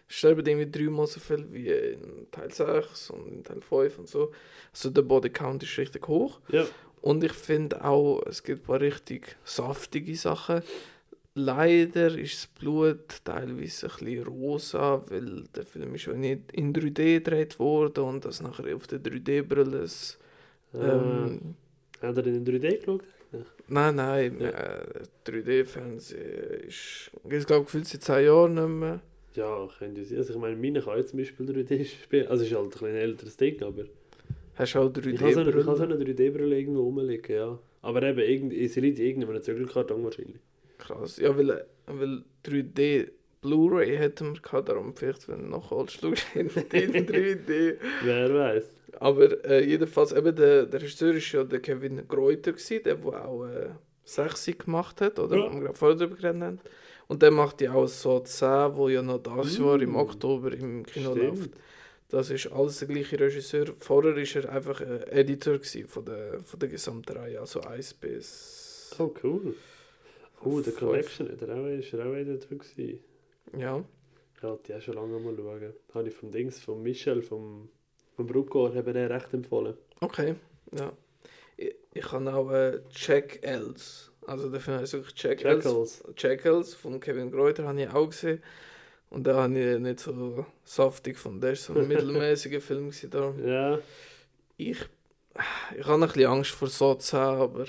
sterben 0.06 0.46
irgendwie 0.46 0.70
dreimal 0.70 1.06
so 1.06 1.20
viel 1.20 1.46
wie 1.52 1.68
in 1.68 2.30
Teil 2.30 2.52
6 2.52 3.10
und 3.10 3.28
in 3.28 3.44
Teil 3.44 3.60
5 3.62 3.98
und 3.98 4.08
so. 4.08 4.32
Also 4.72 4.90
der 4.90 5.02
Body 5.02 5.30
Count 5.30 5.62
ist 5.62 5.78
richtig 5.78 6.06
hoch. 6.06 6.40
Ja, 6.48 6.66
Und 7.00 7.24
ich 7.24 7.32
finde 7.32 7.82
auch, 7.84 8.22
es 8.26 8.42
gibt 8.42 8.62
ein 8.62 8.66
paar 8.66 8.80
richtig 8.80 9.36
saftige 9.44 10.14
Sachen. 10.14 10.62
Leider 11.34 12.18
ist 12.18 12.34
das 12.34 12.46
Blut 12.60 13.20
teilweise 13.24 13.86
ein 13.86 14.04
bisschen 14.04 14.26
rosa, 14.26 15.02
weil 15.08 15.44
der 15.56 15.64
Film 15.64 15.94
ist 15.94 16.04
ja 16.06 16.12
nicht 16.12 16.52
in 16.52 16.74
3D 16.74 17.14
gedreht 17.14 17.58
worden 17.58 18.04
und 18.04 18.24
das 18.26 18.42
nachher 18.42 18.76
auf 18.76 18.86
der 18.86 18.98
3D-Brille 19.00 19.78
ist. 19.78 20.18
Ähm, 20.74 21.54
äh, 22.02 22.06
hat 22.06 22.16
er 22.18 22.26
in 22.26 22.44
3D 22.44 22.78
geschaut? 22.78 23.02
nein, 23.68 23.94
nein, 23.96 24.40
Ja. 24.40 24.48
äh, 24.50 24.84
3D-Fernsehen 25.24 26.68
ist, 26.68 27.10
ich 27.30 27.46
glaube, 27.46 27.64
gefühlt 27.64 27.86
seit 27.86 28.02
10 28.02 28.24
Jahren 28.26 28.54
nicht 28.54 28.68
mehr. 28.68 29.00
Ja, 29.34 29.66
könnte 29.78 30.04
sein. 30.04 30.18
Also 30.18 30.34
ich 30.34 30.38
meine, 30.38 30.56
meine 30.56 30.82
kann 30.82 30.98
jetzt 30.98 31.10
zum 31.10 31.18
Beispiel 31.20 31.46
3D 31.46 31.84
spielen. 31.86 32.26
Also 32.28 32.44
ist 32.44 32.52
halt 32.52 32.64
ein 32.64 32.68
bisschen 32.70 32.88
ein 32.88 32.96
älteres 32.96 33.36
Ding, 33.38 33.62
aber 33.62 33.84
Hast 34.56 34.74
du 34.74 34.78
auch 34.80 34.92
Ich 34.94 35.18
habe 35.18 35.32
so 35.32 35.40
eine, 35.40 35.48
ich 35.48 35.56
habe 35.56 35.76
so 35.76 35.82
3D-Brille? 35.82 35.84
eine 35.84 36.04
3D-Brille 36.04 36.58
irgendwo 36.58 36.82
rumliegen, 36.82 37.34
ja. 37.34 37.58
Aber 37.80 38.02
eben, 38.02 38.18
irgend, 38.18 38.52
sie 38.70 38.80
liegt 38.80 38.98
in 38.98 39.06
irgendeinem 39.06 39.40
Zügelkarton 39.40 40.04
wahrscheinlich. 40.04 40.36
Krass. 40.82 41.16
Ja, 41.18 41.36
weil, 41.36 41.64
weil 41.86 42.24
3D 42.44 43.10
Blu-ray 43.40 43.96
hätten 43.96 44.34
wir 44.34 44.40
gehabt, 44.40 44.68
darum 44.68 44.94
vielleicht, 44.94 45.28
wenn 45.28 45.42
du 45.42 45.46
nachholst, 45.48 46.00
schaust 46.00 46.26
du 46.34 46.40
in 46.40 46.48
in 46.48 47.06
3D. 47.06 47.76
Wer 48.02 48.34
weiß. 48.34 48.64
Aber 49.00 49.44
äh, 49.44 49.64
jedenfalls, 49.64 50.12
eben 50.12 50.34
der, 50.34 50.66
der 50.66 50.80
Regisseur 50.80 51.14
ist 51.14 51.32
ja 51.32 51.44
der 51.44 51.60
Kevin 51.60 52.06
Greuter 52.06 52.52
gewesen, 52.52 52.82
der, 52.84 52.96
der 52.96 53.24
auch 53.26 53.44
äh, 53.46 53.70
Sechsi 54.04 54.52
gemacht 54.52 55.00
hat, 55.00 55.18
oder? 55.18 55.36
Ja. 55.36 55.44
Ja. 55.46 55.52
Wir 55.54 55.60
gerade 55.60 55.74
vorher 55.74 55.96
drüber 55.96 56.16
geredet 56.16 56.42
haben. 56.42 56.60
Und 57.08 57.22
der 57.22 57.30
macht 57.30 57.60
ja 57.60 57.72
auch 57.72 57.88
so 57.88 58.20
10, 58.20 58.76
wo 58.76 58.88
ja 58.88 59.02
noch 59.02 59.18
das 59.18 59.58
Jahr 59.58 59.80
im 59.80 59.92
Mm. 59.92 59.96
Oktober 59.96 60.52
im 60.52 60.84
Kino 60.86 61.14
läuft. 61.14 61.36
Stimmt. 61.36 61.56
Das 62.08 62.30
ist 62.30 62.46
alles 62.52 62.78
der 62.78 62.88
gleiche 62.88 63.18
Regisseur. 63.18 63.66
Vorher 63.80 64.16
ist 64.16 64.36
er 64.36 64.50
einfach 64.50 64.80
äh, 64.80 65.04
Editor 65.10 65.58
von 65.86 66.04
der, 66.04 66.40
von 66.40 66.60
der 66.60 66.68
gesamten 66.68 67.16
Reihe, 67.16 67.40
also 67.40 67.60
1 67.60 67.94
bis... 67.94 68.94
Oh, 68.98 69.12
cool. 69.22 69.54
Oh, 70.44 70.60
der. 70.60 70.72
Collection, 70.72 71.30
hat 71.30 71.42
er 71.42 71.56
auch, 71.56 71.66
ist 71.66 71.92
er 71.92 72.06
auch 72.06 72.14
wieder 72.14 72.36
drin 72.36 72.58
gewesen. 72.58 73.00
Ja. 73.56 73.84
Ich 74.34 74.62
die 74.66 74.74
auch 74.74 74.80
schon 74.80 74.94
lange 74.94 75.18
mal 75.20 75.36
schauen. 75.36 75.72
Habe 75.94 76.08
ich 76.08 76.14
vom 76.14 76.30
Dings, 76.32 76.58
von 76.58 76.82
Michel, 76.82 77.22
vom, 77.22 77.68
vom 78.16 78.26
Bruckor, 78.26 78.74
haben 78.74 78.92
den 78.92 79.06
recht 79.06 79.32
empfohlen. 79.32 79.74
Okay, 80.00 80.34
ja. 80.76 80.92
Ich, 81.56 81.74
ich 81.94 82.12
habe 82.12 82.34
auch 82.34 82.50
äh, 82.50 82.80
Jack 82.90 83.38
Els. 83.42 84.10
Also 84.26 84.50
der 84.50 84.60
Film 84.60 84.78
heißt 84.78 84.94
wirklich 84.94 85.22
Jack 85.22 85.44
Els. 85.44 85.64
Jackals. 85.64 86.04
Jackals 86.16 86.74
von 86.74 86.98
Kevin 86.98 87.30
Greuter 87.30 87.68
habe 87.68 87.80
ich 87.80 87.88
auch 87.90 88.06
gesehen. 88.08 88.42
Und 89.10 89.26
da 89.26 89.42
habe 89.42 89.58
ich 89.58 89.78
nicht 89.78 90.00
so 90.00 90.46
saftig 90.64 91.18
von 91.18 91.40
der 91.40 91.54
so 91.54 91.74
ein 91.74 91.86
mittelmäßiger 91.88 92.60
Film 92.60 92.88
gewesen. 92.88 93.10
Darum. 93.10 93.46
Ja, 93.46 93.78
Ich, 94.56 94.78
ich 95.76 95.86
habe 95.86 96.02
ein 96.02 96.08
bisschen 96.08 96.26
Angst 96.26 96.50
vor 96.52 96.68
so 96.68 96.94
zu 96.94 97.16
haben, 97.16 97.40
aber 97.42 97.66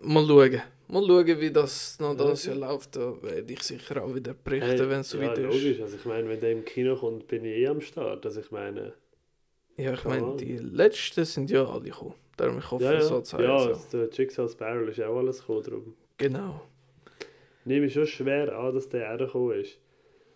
mal 0.00 0.26
schauen. 0.26 0.62
Mal 0.90 1.06
schauen, 1.06 1.40
wie 1.40 1.50
das 1.50 1.98
noch 2.00 2.16
das 2.16 2.46
Jahr 2.46 2.56
läuft. 2.56 2.96
Da 2.96 3.20
werde 3.22 3.52
ich 3.52 3.62
sicher 3.62 4.02
auch 4.02 4.14
wieder 4.14 4.34
berichten, 4.34 4.68
Hey, 4.70 4.90
wenn 4.90 5.00
es 5.00 5.10
so 5.10 5.18
ja, 5.18 5.28
weit 5.28 5.38
ist. 5.38 5.44
logisch. 5.44 5.80
Also 5.80 5.96
ich 5.96 6.04
meine, 6.06 6.28
wenn 6.28 6.40
der 6.40 6.52
im 6.52 6.64
Kino 6.64 6.96
kommt, 6.96 7.26
bin 7.28 7.44
ich 7.44 7.56
eh 7.58 7.68
am 7.68 7.80
Start. 7.80 8.24
Also 8.24 8.40
ich 8.40 8.50
meine... 8.50 8.94
Ja, 9.76 9.92
ich 9.92 10.04
meine, 10.04 10.36
die 10.36 10.56
letzten 10.58 11.24
sind 11.24 11.50
ja 11.50 11.64
alle 11.64 11.84
gekommen. 11.84 12.14
Darum 12.36 12.58
ich 12.58 12.70
hoffe, 12.70 12.84
Ja, 12.84 12.94
ja, 12.94 13.00
so 13.02 13.20
zu 13.20 13.36
ja 13.40 13.48
haben. 13.48 13.68
also 13.68 13.98
der 13.98 14.08
Jigsaw 14.10 14.48
Sparrow 14.48 14.88
ist 14.88 15.00
auch 15.00 15.16
alles 15.18 15.40
gekommen 15.40 15.62
drum. 15.62 15.94
Genau. 16.16 16.62
Nehme 17.64 17.86
ich 17.86 17.92
schon 17.92 18.06
schwer 18.06 18.56
an, 18.58 18.74
dass 18.74 18.88
der 18.88 19.12
auch 19.14 19.18
gekommen 19.18 19.60
ist. 19.60 19.78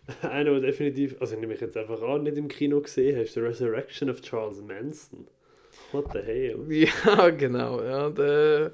Einer, 0.21 0.51
der 0.51 0.59
definitiv, 0.61 1.15
also 1.19 1.35
nehme 1.37 1.53
ich 1.55 1.61
jetzt 1.61 1.75
einfach 1.77 2.01
an, 2.01 2.23
nicht 2.23 2.37
im 2.37 2.47
Kino 2.47 2.79
gesehen 2.79 3.17
hast, 3.19 3.33
The 3.33 3.39
Resurrection 3.39 4.09
of 4.09 4.21
Charles 4.21 4.61
Manson. 4.61 5.27
What 5.91 6.05
the 6.13 6.19
hell? 6.19 6.59
Ja, 6.69 7.29
genau. 7.31 7.81
Ja, 7.83 8.09
den, 8.09 8.71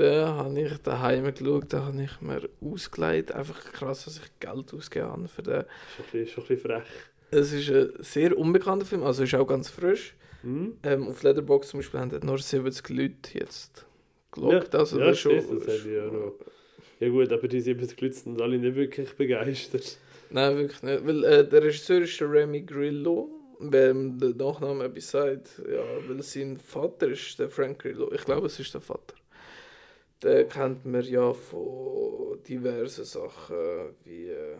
den 0.00 0.26
habe 0.26 0.60
ich 0.60 0.78
daheim 0.78 1.24
geschaut, 1.32 1.72
den 1.72 1.84
habe 1.84 2.02
ich 2.02 2.20
mir 2.20 2.48
ausgeleiht. 2.60 3.32
Einfach 3.32 3.60
krass, 3.72 4.04
dass 4.04 4.16
ich 4.18 4.40
Geld 4.40 4.74
ausgegeben 4.74 5.10
habe 5.10 5.28
für 5.28 5.42
den. 5.42 5.64
Schon 5.96 6.04
ein 6.04 6.10
bisschen, 6.12 6.26
schon 6.26 6.44
ein 6.44 6.48
bisschen 6.48 6.70
frech. 6.70 6.88
Es 7.30 7.52
ist 7.52 7.70
ein 7.70 7.92
sehr 8.00 8.36
unbekannter 8.36 8.86
Film, 8.86 9.04
also 9.04 9.22
ist 9.22 9.34
auch 9.34 9.46
ganz 9.46 9.68
frisch. 9.70 10.14
Hm? 10.42 10.78
Ähm, 10.82 11.08
auf 11.08 11.22
Letterboxd 11.22 11.70
zum 11.70 11.80
Beispiel 11.80 12.00
haben 12.00 12.26
nur 12.26 12.38
70 12.38 12.88
Leute 12.88 13.38
jetzt 13.38 13.86
gelockt. 14.32 14.74
also 14.74 14.98
ja, 14.98 15.06
das 15.06 15.16
ist 15.16 15.20
schon, 15.20 15.60
das 15.64 15.84
ich 15.84 15.84
ja 15.84 16.06
noch. 16.06 16.34
Ja 16.98 17.08
gut, 17.08 17.32
aber 17.32 17.48
die 17.48 17.60
70 17.60 18.00
Leute 18.00 18.14
sind 18.14 18.40
alle 18.40 18.58
nicht 18.58 18.74
wirklich 18.74 19.14
begeistert. 19.14 19.98
Nein, 20.30 20.56
wirklich 20.56 20.82
nicht. 20.82 21.06
Weil 21.06 21.24
äh, 21.24 21.48
der 21.48 21.62
Regisseur 21.62 22.02
ist 22.02 22.20
der 22.20 22.30
Remy 22.30 22.62
Grillo. 22.62 23.30
Wenn 23.58 24.18
der 24.18 24.30
Nachname 24.30 24.84
etwas 24.84 25.10
sagt, 25.10 25.60
ja, 25.70 25.82
weil 26.08 26.22
sein 26.22 26.56
Vater 26.58 27.08
ist 27.08 27.38
der 27.38 27.50
Frank 27.50 27.80
Grillo. 27.80 28.10
Ich 28.12 28.24
glaube, 28.24 28.46
es 28.46 28.58
ist 28.58 28.72
der 28.72 28.80
Vater. 28.80 29.14
Den 30.22 30.48
kennt 30.48 30.84
man 30.84 31.02
ja 31.02 31.32
von 31.32 32.38
diversen 32.46 33.04
Sachen, 33.04 33.94
wie. 34.04 34.28
Äh, 34.28 34.56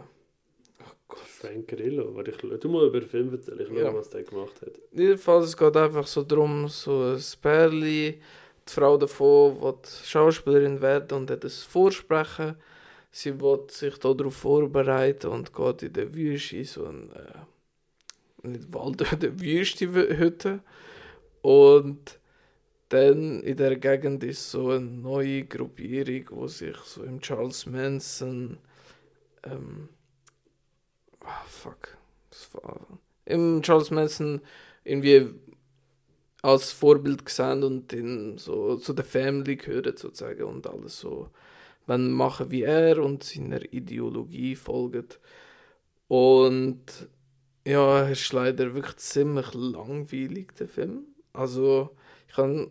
ach 0.82 0.94
Gott. 1.08 1.18
Frank 1.20 1.68
Grillo, 1.68 2.14
warte, 2.14 2.30
ich, 2.30 2.36
du 2.38 2.68
mal 2.68 2.86
über 2.86 3.00
den 3.00 3.08
Film 3.08 3.32
erzählen, 3.32 3.60
ich 3.60 3.68
schaue, 3.68 3.80
Ja. 3.82 3.94
was 3.94 4.10
der 4.10 4.22
gemacht 4.22 4.60
hat. 4.62 4.78
Jedenfalls, 4.92 5.46
es 5.46 5.56
geht 5.56 5.76
einfach 5.76 6.06
so 6.06 6.22
darum, 6.22 6.68
so 6.68 7.14
ein 7.14 7.22
Pärli, 7.42 8.20
die 8.68 8.72
Frau 8.72 8.96
davon 8.96 9.60
will 9.60 9.74
Schauspielerin 10.04 10.80
werden 10.80 11.18
und 11.18 11.30
hat 11.30 11.44
ein 11.44 11.50
Vorsprechen. 11.50 12.56
Sie 13.12 13.40
will 13.40 13.60
sich 13.68 13.98
darauf 13.98 14.34
vorbereiten 14.36 15.26
und 15.28 15.52
geht 15.52 15.82
in 15.82 15.92
der 15.92 16.14
Wüste, 16.14 16.58
in 16.58 16.64
so 16.64 16.84
ein, 16.86 17.10
äh, 17.12 18.46
nicht 18.48 18.72
Wald, 18.72 19.02
eine 19.12 19.40
Wüste-Hütte. 19.40 20.60
Und 21.42 22.19
dann 22.90 23.42
in 23.42 23.56
der 23.56 23.76
Gegend 23.76 24.22
ist 24.24 24.50
so 24.50 24.70
eine 24.70 24.80
neue 24.80 25.44
Gruppierung, 25.44 26.26
wo 26.30 26.46
sich 26.46 26.76
so 26.76 27.02
im 27.04 27.20
Charles 27.20 27.66
Manson, 27.66 28.58
ähm, 29.44 29.88
ah, 31.20 31.44
fuck, 31.46 31.96
im 33.24 33.62
Charles 33.62 33.90
Manson 33.90 34.40
irgendwie 34.84 35.28
als 36.42 36.72
Vorbild 36.72 37.24
gesehen 37.24 37.62
und 37.62 37.92
in 37.92 38.38
so 38.38 38.76
zu 38.76 38.92
der 38.92 39.04
Family 39.04 39.56
gehören 39.56 39.96
sozusagen 39.96 40.42
und 40.44 40.66
alles 40.66 40.98
so 40.98 41.30
wenn 41.86 42.12
machen 42.12 42.50
wie 42.50 42.62
er 42.62 43.02
und 43.02 43.24
seiner 43.24 43.62
Ideologie 43.72 44.54
folgen. 44.54 45.08
Und 46.08 47.08
ja 47.66 48.08
es 48.08 48.22
ist 48.22 48.32
leider 48.32 48.74
wirklich 48.74 48.96
ziemlich 48.96 49.52
langweilig 49.54 50.54
der 50.56 50.68
Film. 50.68 51.04
Also 51.32 51.90
ich 52.28 52.36
habe 52.36 52.70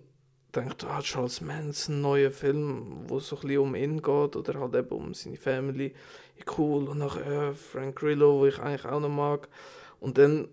gedacht 0.51 0.85
ah, 0.85 1.01
Charles 1.01 1.41
Manson 1.41 2.01
neuer 2.01 2.31
Film 2.31 3.03
wo 3.07 3.19
so 3.19 3.35
ein 3.37 3.41
bisschen 3.41 3.57
um 3.59 3.75
ihn 3.75 4.01
geht 4.01 4.35
oder 4.35 4.59
halt 4.59 4.75
eben 4.75 4.89
um 4.89 5.13
seine 5.13 5.37
Family 5.37 5.93
cool 6.57 6.87
und 6.87 6.99
nachher 6.99 7.49
äh, 7.49 7.53
Frank 7.53 7.97
Grillo 7.97 8.39
wo 8.39 8.45
ich 8.45 8.59
eigentlich 8.59 8.85
auch 8.85 8.99
noch 8.99 9.09
mag 9.09 9.47
und 9.99 10.17
dann 10.17 10.47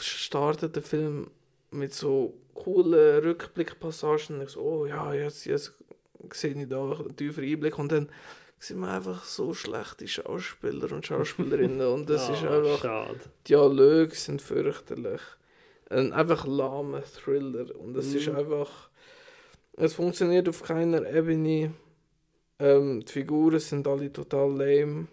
startet 0.00 0.76
der 0.76 0.82
Film 0.82 1.30
mit 1.70 1.94
so 1.94 2.34
coolen 2.54 3.22
Rückblickpassagen. 3.24 4.42
Ich 4.42 4.50
so, 4.50 4.60
oh 4.60 4.86
ja, 4.86 5.12
jetzt, 5.14 5.44
jetzt 5.46 5.72
sehe 6.32 6.54
ich 6.60 6.68
da 6.68 6.82
einen 6.82 7.16
tieferen 7.16 7.48
Einblick. 7.48 7.78
Und 7.78 7.92
dann 7.92 8.08
sind 8.58 8.80
wir 8.80 8.88
einfach 8.88 9.24
so 9.24 9.54
schlechte 9.54 10.06
Schauspieler 10.08 10.92
und 10.92 11.06
Schauspielerinnen. 11.06 11.86
Und 11.94 12.10
das 12.10 12.28
ist 12.28 12.44
Ah, 12.44 12.56
einfach, 12.58 12.80
Schade. 12.82 13.20
Dialoge 13.48 14.14
sind 14.14 14.42
fürchterlich. 14.42 15.20
Ein 15.90 16.12
einfach 16.12 16.46
lahmer 16.46 17.02
Thriller. 17.04 17.74
Und 17.78 17.96
es 17.96 18.12
ist 18.14 18.28
Mhm. 18.28 18.36
einfach, 18.36 18.87
es 19.78 19.94
funktioniert 19.94 20.48
auf 20.48 20.62
keiner 20.62 21.08
Ebene. 21.08 21.72
Ähm, 22.58 23.04
die 23.04 23.12
Figuren 23.12 23.60
sind 23.60 23.86
alle 23.86 24.12
total 24.12 24.50
lame. 24.50 25.06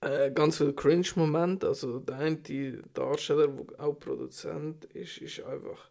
Äh, 0.00 0.30
ganz 0.30 0.56
viel 0.56 0.72
Cringe-Momente. 0.72 1.68
Also 1.68 1.98
der 1.98 2.16
eine 2.16 2.38
Darsteller, 2.94 3.48
der 3.48 3.80
auch 3.80 3.92
Produzent 3.92 4.86
ist, 4.86 5.18
ist 5.18 5.42
einfach. 5.44 5.90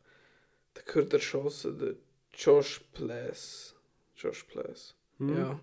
Der 0.75 0.83
gehört 0.83 1.13
erschossen, 1.13 1.77
der 1.77 1.95
Josh 2.33 2.81
Plass. 2.93 3.75
Josh 4.15 4.43
Plass. 4.45 4.95
Hm? 5.19 5.37
Ja. 5.37 5.59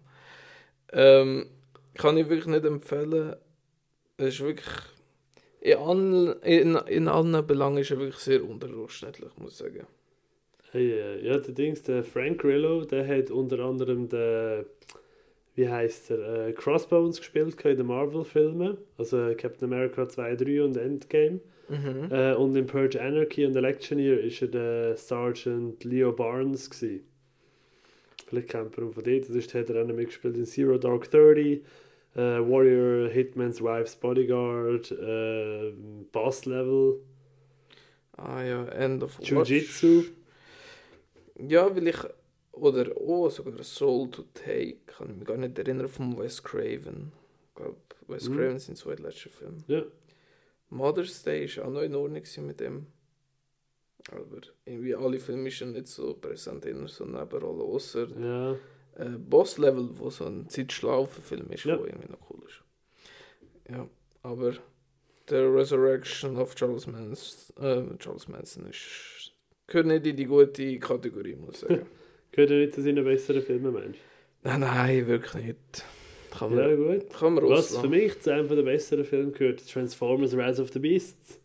Ähm, 0.93 1.51
kann 1.95 2.17
ich 2.17 2.29
wirklich 2.29 2.47
nicht 2.47 2.65
empfehlen. 2.65 3.35
Es 4.17 4.35
ist 4.35 4.41
wirklich. 4.41 4.75
In, 5.61 5.79
allen, 5.79 6.43
in, 6.43 6.77
in 6.77 7.09
allen 7.09 7.45
Belangen 7.45 7.79
ist 7.79 7.91
er 7.91 7.99
wirklich 7.99 8.23
sehr 8.23 8.45
unterdurchschnittlich, 8.45 9.37
muss 9.37 9.53
ich 9.53 9.59
sagen. 9.59 9.87
Hey, 10.73 10.93
äh, 10.93 11.27
ja, 11.27 11.39
der 11.39 11.55
Dings, 11.55 11.83
der 11.83 12.05
Frank 12.05 12.41
Grillo, 12.41 12.85
der 12.85 13.07
hat 13.07 13.31
unter 13.31 13.61
anderem 13.61 14.09
den, 14.09 14.65
wie 15.55 15.69
heißt 15.69 16.11
er, 16.11 16.49
äh, 16.49 16.53
Crossbones 16.53 17.19
gespielt 17.19 17.65
in 17.65 17.77
den 17.77 17.87
Marvel-Filmen, 17.87 18.77
also 18.99 19.33
Captain 19.37 19.73
America 19.73 20.09
2, 20.09 20.37
3 20.37 20.63
und 20.63 20.77
Endgame. 20.77 21.41
Mhm. 21.69 22.09
Äh, 22.11 22.35
und 22.35 22.57
in 22.57 22.67
Purge 22.67 23.01
Anarchy 23.01 23.45
und 23.45 23.57
Electioneer 23.57 24.21
ist 24.21 24.43
er 24.43 24.49
der 24.49 24.97
Sergeant 24.97 25.83
Leo 25.85 26.13
Barnes 26.13 26.71
gewesen. 26.71 27.05
Vielleicht 28.27 28.49
kennt 28.49 28.77
man 28.77 28.89
ihn 28.89 28.93
von 28.93 29.05
dort, 29.05 29.25
sonst 29.25 29.55
hat 29.55 29.71
er 29.71 29.83
auch 29.83 29.87
noch 29.87 29.95
mitgespielt 29.95 30.37
in 30.37 30.47
Zero 30.47 30.79
Dark 30.79 31.11
Thirty, 31.11 31.63
äh, 32.15 32.19
Warrior, 32.19 33.09
Hitman's 33.09 33.63
Wife's 33.63 33.97
Bodyguard, 33.97 34.91
äh, 34.93 35.73
Boss 36.13 36.45
Level, 36.45 37.01
Ah 38.17 38.43
ja, 38.43 38.65
End 38.69 39.03
of. 39.03 39.19
Jiu-Jitsu. 39.21 40.05
Ja, 41.39 41.75
weil 41.75 41.89
ich. 41.89 41.97
Oder 42.53 42.91
oh, 42.99 43.29
sogar 43.29 43.63
Soul 43.63 44.11
to 44.11 44.23
Take. 44.33 44.79
Kann 44.87 45.11
ich 45.11 45.17
mich 45.17 45.27
gar 45.27 45.37
nicht 45.37 45.59
erinnern 45.59 45.89
von 45.89 46.19
Wes 46.19 46.43
Craven. 46.43 47.13
Ich 47.49 47.55
glaube, 47.55 47.77
Wes 48.09 48.29
Mhm. 48.29 48.37
Craven 48.37 48.59
sind 48.59 48.79
zwei 48.79 48.95
letzte 48.95 49.29
Filme. 49.29 49.59
Ja. 49.67 49.83
Mother's 50.71 51.23
Day 51.23 51.45
ist 51.45 51.59
auch 51.59 51.71
noch 51.71 51.83
in 51.83 51.95
Ordnung 51.95 52.23
mit 52.47 52.61
dem. 52.61 52.87
Aber 54.11 54.41
irgendwie 54.65 54.95
alle 54.95 55.19
Filme 55.19 55.51
sind 55.51 55.73
nicht 55.73 55.89
so 55.89 56.15
präsent 56.15 56.65
in 56.65 56.87
so 56.87 57.05
einer 57.05 57.21
Nebenrolle, 57.21 57.63
außer 57.65 58.07
Ja. 58.19 58.53
äh, 58.97 59.11
Boss 59.19 59.59
Level, 59.59 59.91
wo 59.99 60.09
so 60.11 60.25
ein 60.27 60.49
Zeitschlaufen-Film 60.49 61.51
ist, 61.51 61.65
Ja. 61.65 61.79
wo 61.79 61.85
irgendwie 61.85 62.11
noch 62.11 62.31
cool 62.31 62.43
ist. 62.47 62.63
Ja, 63.71 63.87
aber 64.23 64.53
The 65.29 65.37
Resurrection 65.37 66.37
of 66.37 66.55
Charles 66.55 66.87
Manson. 66.87 67.57
Äh, 67.63 67.99
Charles 67.99 68.29
Manson 68.29 68.67
ist. 68.67 68.81
Gehört 69.67 69.87
nicht 69.87 70.07
in 70.07 70.17
die 70.17 70.25
gute 70.27 70.79
Kategorie, 70.79 71.35
muss 71.37 71.63
ich 71.63 71.69
sagen. 71.69 71.87
Gehört 72.33 72.51
er 72.51 72.59
nicht 72.59 72.75
zu 72.75 72.83
seinen 72.83 73.05
besseren 73.05 73.43
Filmen, 73.43 73.73
Mensch? 73.73 73.99
nein, 74.43 74.61
nein, 74.61 75.07
wirklich 75.07 75.45
nicht. 75.45 75.85
Kann 76.31 76.55
man, 76.55 76.59
Ja, 76.59 76.75
gut. 76.77 77.11
kann 77.11 77.35
man 77.35 77.49
Was 77.49 77.77
für 77.77 77.89
mich 77.89 78.21
zu 78.21 78.33
einem 78.33 78.49
der 78.49 78.63
besseren 78.63 79.05
Filme 79.05 79.33
gehört, 79.33 79.67
Transformers 79.69 80.37
Rise 80.37 80.61
of 80.63 80.71
the 80.73 80.79
Beasts. 80.79 81.41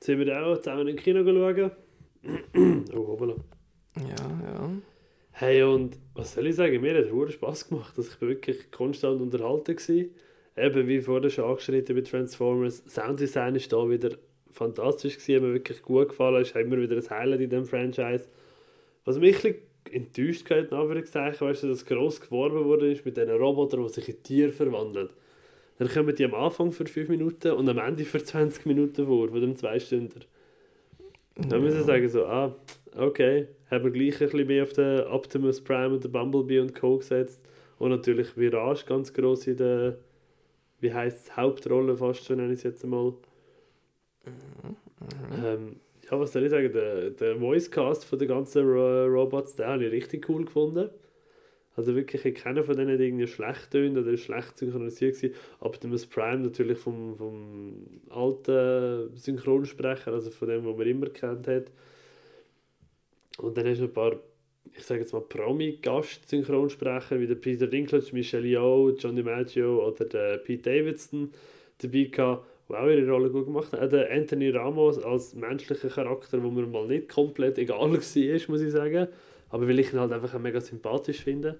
Sind 0.00 0.18
wir 0.18 0.26
da 0.26 0.44
auch 0.44 0.58
zusammen 0.58 0.88
im 0.88 0.96
Kino 0.96 1.24
schauen? 1.24 1.70
oh, 2.94 3.06
hoppala. 3.06 3.36
Ja, 3.96 4.06
ja. 4.44 4.70
Hey, 5.32 5.62
und 5.62 5.98
was 6.14 6.34
soll 6.34 6.46
ich 6.48 6.56
sagen? 6.56 6.80
Mir 6.80 6.96
hat 6.96 7.04
es 7.04 7.34
Spaß 7.34 7.68
gemacht. 7.68 7.94
Also 7.96 8.10
ich 8.10 8.18
bin 8.18 8.28
wirklich 8.30 8.70
konstant 8.70 9.20
unterhalten. 9.20 9.76
Gewesen. 9.76 10.10
Eben 10.56 10.88
wie 10.88 11.00
vorher 11.00 11.30
schon 11.30 11.44
angeschnitten 11.44 11.96
bei 11.96 12.02
Transformers. 12.02 12.82
Sounddesign 12.86 13.54
ist 13.54 13.72
da 13.72 13.88
wieder 13.88 14.18
fantastisch 14.52 15.18
gewesen, 15.18 15.46
mir 15.46 15.54
wirklich 15.54 15.82
gut 15.82 16.10
gefallen. 16.10 16.42
Ist 16.42 16.54
immer 16.54 16.78
wieder 16.78 16.96
ein 16.96 17.10
Highlight 17.10 17.40
in 17.40 17.50
diesem 17.50 17.66
Franchise. 17.66 18.28
Was 19.04 19.18
mich 19.18 19.36
ein 19.36 19.42
bisschen 19.42 19.72
enttäuscht 19.90 20.50
hat, 20.50 20.70
in 20.70 20.76
Anführungszeichen, 20.76 21.46
weißt 21.46 21.64
du, 21.64 21.68
dass 21.68 21.84
gross 21.84 22.20
geworben 22.20 22.64
wurde 22.64 22.92
ist 22.92 23.04
mit 23.04 23.16
diesen 23.16 23.30
Robotern, 23.30 23.82
die 23.82 23.92
sich 23.92 24.08
in 24.08 24.22
Tiere 24.22 24.52
verwandeln. 24.52 25.10
Dann 25.78 25.88
kommen 25.88 26.14
die 26.14 26.24
am 26.24 26.34
Anfang 26.34 26.70
für 26.70 26.86
5 26.86 27.08
Minuten 27.08 27.52
und 27.52 27.68
am 27.68 27.78
Ende 27.78 28.04
für 28.04 28.22
20 28.22 28.66
Minuten 28.66 29.06
vor, 29.06 29.28
von 29.28 29.40
dem 29.40 29.56
2 29.56 29.80
Stunden. 29.80 30.20
Dann 31.36 31.62
muss 31.62 31.74
ich 31.74 31.82
sagen, 31.82 32.08
so, 32.08 32.26
ah, 32.26 32.54
okay, 32.96 33.48
haben 33.70 33.84
wir 33.84 33.90
gleich 33.90 34.20
ein 34.20 34.28
bisschen 34.28 34.46
mehr 34.46 34.62
auf 34.62 34.72
den 34.74 35.00
Optimus 35.06 35.60
Prime 35.60 35.94
und 35.94 36.04
den 36.04 36.12
Bumblebee 36.12 36.60
und 36.60 36.74
Co. 36.74 36.98
gesetzt. 36.98 37.42
Und 37.78 37.90
natürlich 37.90 38.36
Virage 38.36 38.84
ganz 38.86 39.12
gross 39.12 39.46
in 39.46 39.56
der, 39.56 39.96
wie 40.80 40.92
heisst 40.92 41.26
es, 41.26 41.36
Hauptrolle 41.36 41.96
fast 41.96 42.24
schon, 42.24 42.36
nenne 42.36 42.52
ich 42.52 42.58
es 42.58 42.64
jetzt 42.64 42.84
einmal. 42.84 43.14
Ähm, 45.44 45.76
ja, 46.10 46.20
was 46.20 46.32
soll 46.32 46.44
ich 46.44 46.50
sagen, 46.50 46.72
der, 46.72 47.10
der 47.10 47.40
Voicecast 47.40 48.04
von 48.04 48.18
den 48.18 48.28
ganzen 48.28 48.64
Ro 48.64 49.06
Robots, 49.06 49.56
den 49.56 49.66
habe 49.66 49.84
ich 49.86 49.92
richtig 49.92 50.28
cool 50.28 50.44
gefunden. 50.44 50.90
Also 51.74 51.94
wirklich, 51.94 52.24
ich 52.24 52.34
keiner 52.34 52.64
von 52.64 52.76
denen 52.76 52.92
hat 52.92 53.00
irgendwie 53.00 53.26
schlecht 53.26 53.70
tönt 53.70 53.96
oder 53.96 54.14
schlecht 54.16 54.58
synchronisiert 54.58 55.16
gewesen. 55.16 55.34
Optimus 55.60 56.04
Prime 56.06 56.40
natürlich 56.40 56.78
vom, 56.78 57.16
vom 57.16 57.86
alten 58.10 59.16
Synchronsprecher, 59.16 60.12
also 60.12 60.30
von 60.30 60.48
dem, 60.48 60.66
was 60.66 60.76
man 60.76 60.86
immer 60.86 61.06
kennt 61.06 61.48
hat. 61.48 61.70
Und 63.38 63.56
dann 63.56 63.66
hast 63.66 63.80
du 63.80 63.84
ein 63.84 63.92
paar, 63.92 64.16
ich 64.76 64.84
sage 64.84 65.00
jetzt 65.00 65.14
mal 65.14 65.22
Promi-Gast-Synchronsprecher, 65.22 67.18
wie 67.18 67.26
der 67.26 67.36
Peter 67.36 67.66
Dinklage, 67.66 68.12
Michelle 68.12 68.46
Yeoh, 68.46 68.90
Johnny 68.90 69.22
Maggio 69.22 69.88
oder 69.88 70.04
der 70.04 70.36
Pete 70.38 70.70
Davidson 70.70 71.32
dabei 71.78 72.04
gehabt, 72.04 72.46
die 72.72 72.76
auch 72.76 72.88
ihre 72.88 73.10
Rolle 73.10 73.30
gut 73.30 73.46
gemacht 73.46 73.72
haben. 73.72 73.90
Der 73.90 74.10
Anthony 74.10 74.50
Ramos 74.50 74.98
als 74.98 75.34
menschlicher 75.34 75.88
Charakter, 75.88 76.42
wo 76.42 76.50
mir 76.50 76.66
mal 76.66 76.86
nicht 76.86 77.08
komplett 77.08 77.58
egal 77.58 77.78
war, 77.80 77.88
muss 77.92 78.60
ich 78.60 78.72
sagen. 78.72 79.08
Aber 79.50 79.68
weil 79.68 79.78
ich 79.78 79.92
ihn 79.92 80.00
halt 80.00 80.12
einfach 80.12 80.38
mega 80.38 80.60
sympathisch 80.60 81.20
finde. 81.20 81.58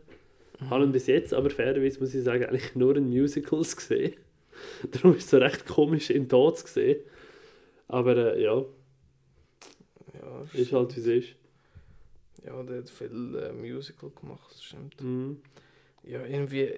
Mhm. 0.61 0.71
Habe 0.71 0.85
ihn 0.85 0.93
bis 0.93 1.07
jetzt, 1.07 1.35
aber 1.35 1.51
fairerweise 1.51 2.01
muss 2.01 2.15
ich 2.15 2.25
sagen, 2.25 2.45
eigentlich 2.45 2.75
nur 2.75 2.97
in 2.97 3.09
Musicals 3.09 3.77
gesehen. 3.77 4.15
Darum 4.91 5.15
ist 5.15 5.25
es 5.25 5.31
so 5.31 5.39
recht 5.39 5.67
komisch, 5.67 6.11
ihn 6.11 6.29
tot 6.29 6.59
zu 6.59 6.67
sehen. 6.67 7.01
Aber 7.89 8.17
äh, 8.35 8.43
ja, 8.43 8.65
Ja, 10.15 10.47
ist 10.55 10.73
halt 10.73 10.97
wie 10.97 11.01
es 11.01 11.07
ist. 11.07 11.37
Ja, 12.45 12.63
der 12.63 12.79
hat 12.79 12.91
viel 12.91 13.37
äh, 13.37 13.53
Musical 13.53 14.11
gemacht, 14.19 14.51
das 14.51 14.65
stimmt. 14.65 15.01
Mhm. 15.01 15.43
Ja, 16.05 16.25
irgendwie, 16.25 16.73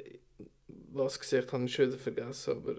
was 0.93 1.19
gesagt 1.21 1.53
habe, 1.53 1.65
ich 1.65 1.75
schon 1.75 1.87
wieder 1.87 1.99
vergessen, 1.99 2.51
aber 2.57 2.75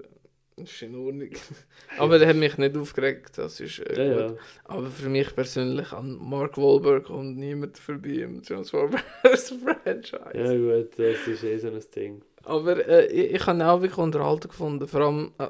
ist 0.58 0.82
in 0.82 0.96
Ordnung. 0.96 1.30
aber 1.98 2.18
der 2.20 2.30
hat 2.30 2.36
mich 2.38 2.58
nicht 2.58 2.78
aufgeregt, 2.78 3.38
das 3.38 3.60
ist 3.60 3.80
äh, 3.80 4.08
Ja, 4.10 4.28
gut. 4.28 4.38
ja. 4.38 4.44
Aber 4.66 4.88
für 4.88 5.10
mich 5.10 5.36
persönlich 5.36 5.92
an 5.92 6.18
Mark 6.22 6.58
Wahlberg 6.58 7.06
kommt 7.06 7.38
niemand 7.38 7.78
vorbei 7.78 8.10
im 8.24 8.42
Transformers 8.42 9.02
Franchise. 9.24 10.32
Ja 10.34 10.54
gut, 10.56 10.98
das 10.98 11.28
ist 11.28 11.44
eh 11.44 11.58
so 11.58 11.68
ein 11.68 11.80
Ding. 11.96 12.22
Aber 12.44 12.88
äh, 12.88 13.08
ich, 13.08 13.34
ich 13.36 13.46
habe 13.48 13.58
ihn 13.58 13.62
auch 13.64 13.82
wirklich 13.82 13.98
unterhalten 13.98 14.48
gefunden, 14.48 14.88
vor 14.88 15.02
allem 15.02 15.32
äh, 15.40 15.48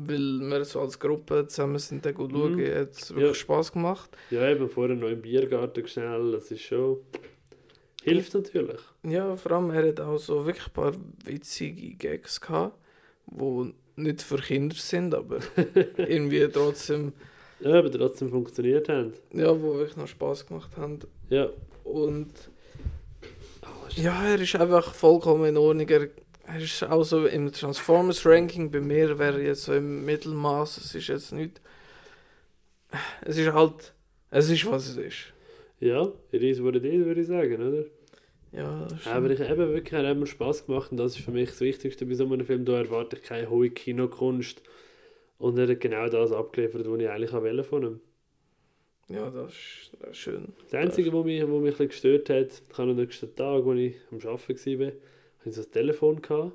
weil 0.00 0.38
wir 0.50 0.64
so 0.64 0.80
als 0.80 0.98
Gruppe 1.00 1.46
zusammen 1.48 1.78
sind, 1.78 2.04
den 2.04 2.14
gut 2.14 2.30
schauen, 2.30 2.54
Mhm. 2.56 2.74
hat 2.74 2.90
es 2.92 3.10
wirklich 3.10 3.28
Ja. 3.28 3.34
Spaß 3.34 3.72
gemacht. 3.72 4.10
Ja, 4.30 4.48
eben 4.48 4.68
vorher 4.68 4.94
noch 4.94 5.08
im 5.08 5.20
Biergarten 5.22 5.86
schnell, 5.88 6.32
das 6.32 6.50
ist 6.52 6.62
schon... 6.62 6.98
Hilft 8.04 8.32
natürlich. 8.34 8.80
Ja, 9.02 9.34
vor 9.36 9.52
allem 9.52 9.70
er 9.70 9.88
hat 9.88 10.00
auch 10.00 10.18
so 10.18 10.46
wirklich 10.46 10.66
ein 10.68 10.72
paar 10.72 10.92
witzige 11.24 11.96
Gags 11.96 12.40
gehabt, 12.40 12.78
die 13.26 13.74
nicht 13.98 14.22
für 14.22 14.38
Kinder 14.38 14.76
sind, 14.76 15.14
aber 15.14 15.38
irgendwie 15.96 16.46
trotzdem, 16.48 17.12
Ja, 17.60 17.78
aber 17.78 17.90
trotzdem 17.90 18.30
funktioniert 18.30 18.88
haben. 18.88 19.12
ja, 19.32 19.48
wo 19.60 19.74
wirklich 19.76 19.96
noch 19.96 20.08
Spaß 20.08 20.46
gemacht 20.46 20.76
haben. 20.76 20.98
Ja. 21.28 21.48
Und 21.84 22.30
Oh, 23.62 23.88
ja, 23.96 24.24
er 24.26 24.40
ist 24.40 24.54
einfach 24.56 24.94
vollkommen 24.94 25.44
in 25.46 25.56
Ordnung. 25.56 25.88
Er, 25.88 26.08
er 26.46 26.60
ist 26.60 26.82
auch 26.84 27.04
so 27.04 27.26
im 27.26 27.52
Transformers 27.52 28.24
Ranking 28.24 28.70
bei 28.70 28.80
mir 28.80 29.18
wäre 29.18 29.38
er 29.40 29.46
jetzt 29.48 29.64
so 29.64 29.74
im 29.74 30.04
Mittelmaß. 30.06 30.78
Es 30.78 30.94
ist 30.94 31.08
jetzt 31.08 31.32
nicht. 31.32 31.60
Es 33.22 33.36
ist 33.36 33.52
halt. 33.52 33.92
Es 34.30 34.48
ist 34.48 34.64
was 34.70 34.88
es 34.88 34.96
ist. 34.96 35.16
Ja, 35.80 36.10
it 36.32 36.42
is 36.42 36.62
what 36.62 36.74
it 36.76 36.84
is, 36.84 37.04
würde 37.04 37.20
ich 37.20 37.26
sagen, 37.26 37.54
oder? 37.66 37.84
Ja. 38.52 38.86
Aber 39.04 39.30
ich 39.30 39.40
eben 39.40 39.72
wirklich, 39.72 39.92
hat 39.92 40.16
mir 40.16 40.26
Spass 40.26 40.66
gemacht 40.66 40.90
und 40.90 40.96
das 40.96 41.16
ist 41.16 41.24
für 41.24 41.30
mich 41.30 41.50
das 41.50 41.60
Wichtigste 41.60 42.06
bei 42.06 42.14
so 42.14 42.24
einem 42.24 42.44
Film. 42.46 42.64
Da 42.64 42.78
erwarte 42.78 43.16
ich 43.16 43.22
keine 43.22 43.50
hohe 43.50 43.70
Kinokunst. 43.70 44.62
Und 45.38 45.58
er 45.58 45.68
hat 45.68 45.80
genau 45.80 46.08
das 46.08 46.32
abgeliefert, 46.32 46.88
was 46.88 47.00
ich 47.00 47.08
eigentlich 47.08 47.32
auch 47.32 47.42
wollte 47.42 47.64
von 47.64 47.82
ihm. 47.84 48.00
ja, 49.08 49.30
das 49.30 49.52
ist, 49.52 49.92
das 50.00 50.10
ist 50.10 50.16
schön. 50.16 50.52
Das 50.64 50.74
Einzige, 50.74 51.12
was 51.12 51.24
mich, 51.24 51.42
was 51.42 51.48
mich 51.48 51.80
ein 51.80 51.88
gestört 51.88 52.30
hat, 52.30 52.50
ich 52.50 52.78
habe 52.78 52.90
am 52.90 52.96
nächsten 52.96 53.34
Tag, 53.36 53.64
als 53.64 53.78
ich 53.78 53.94
am 54.10 54.18
Arbeiten 54.18 54.80
war, 54.80 54.86
hatte 54.86 55.48
ich 55.48 55.54
so 55.54 55.62
ein 55.62 55.70
Telefon. 55.70 56.22
Gehabt. 56.22 56.52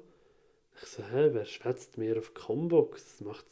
Ich 0.81 0.87
so, 0.87 1.03
hä, 1.03 1.29
wer 1.31 1.45
schwätzt 1.45 1.97
mir 1.97 2.17
auf 2.17 2.33
Combox? 2.33 3.21
Macht, 3.21 3.45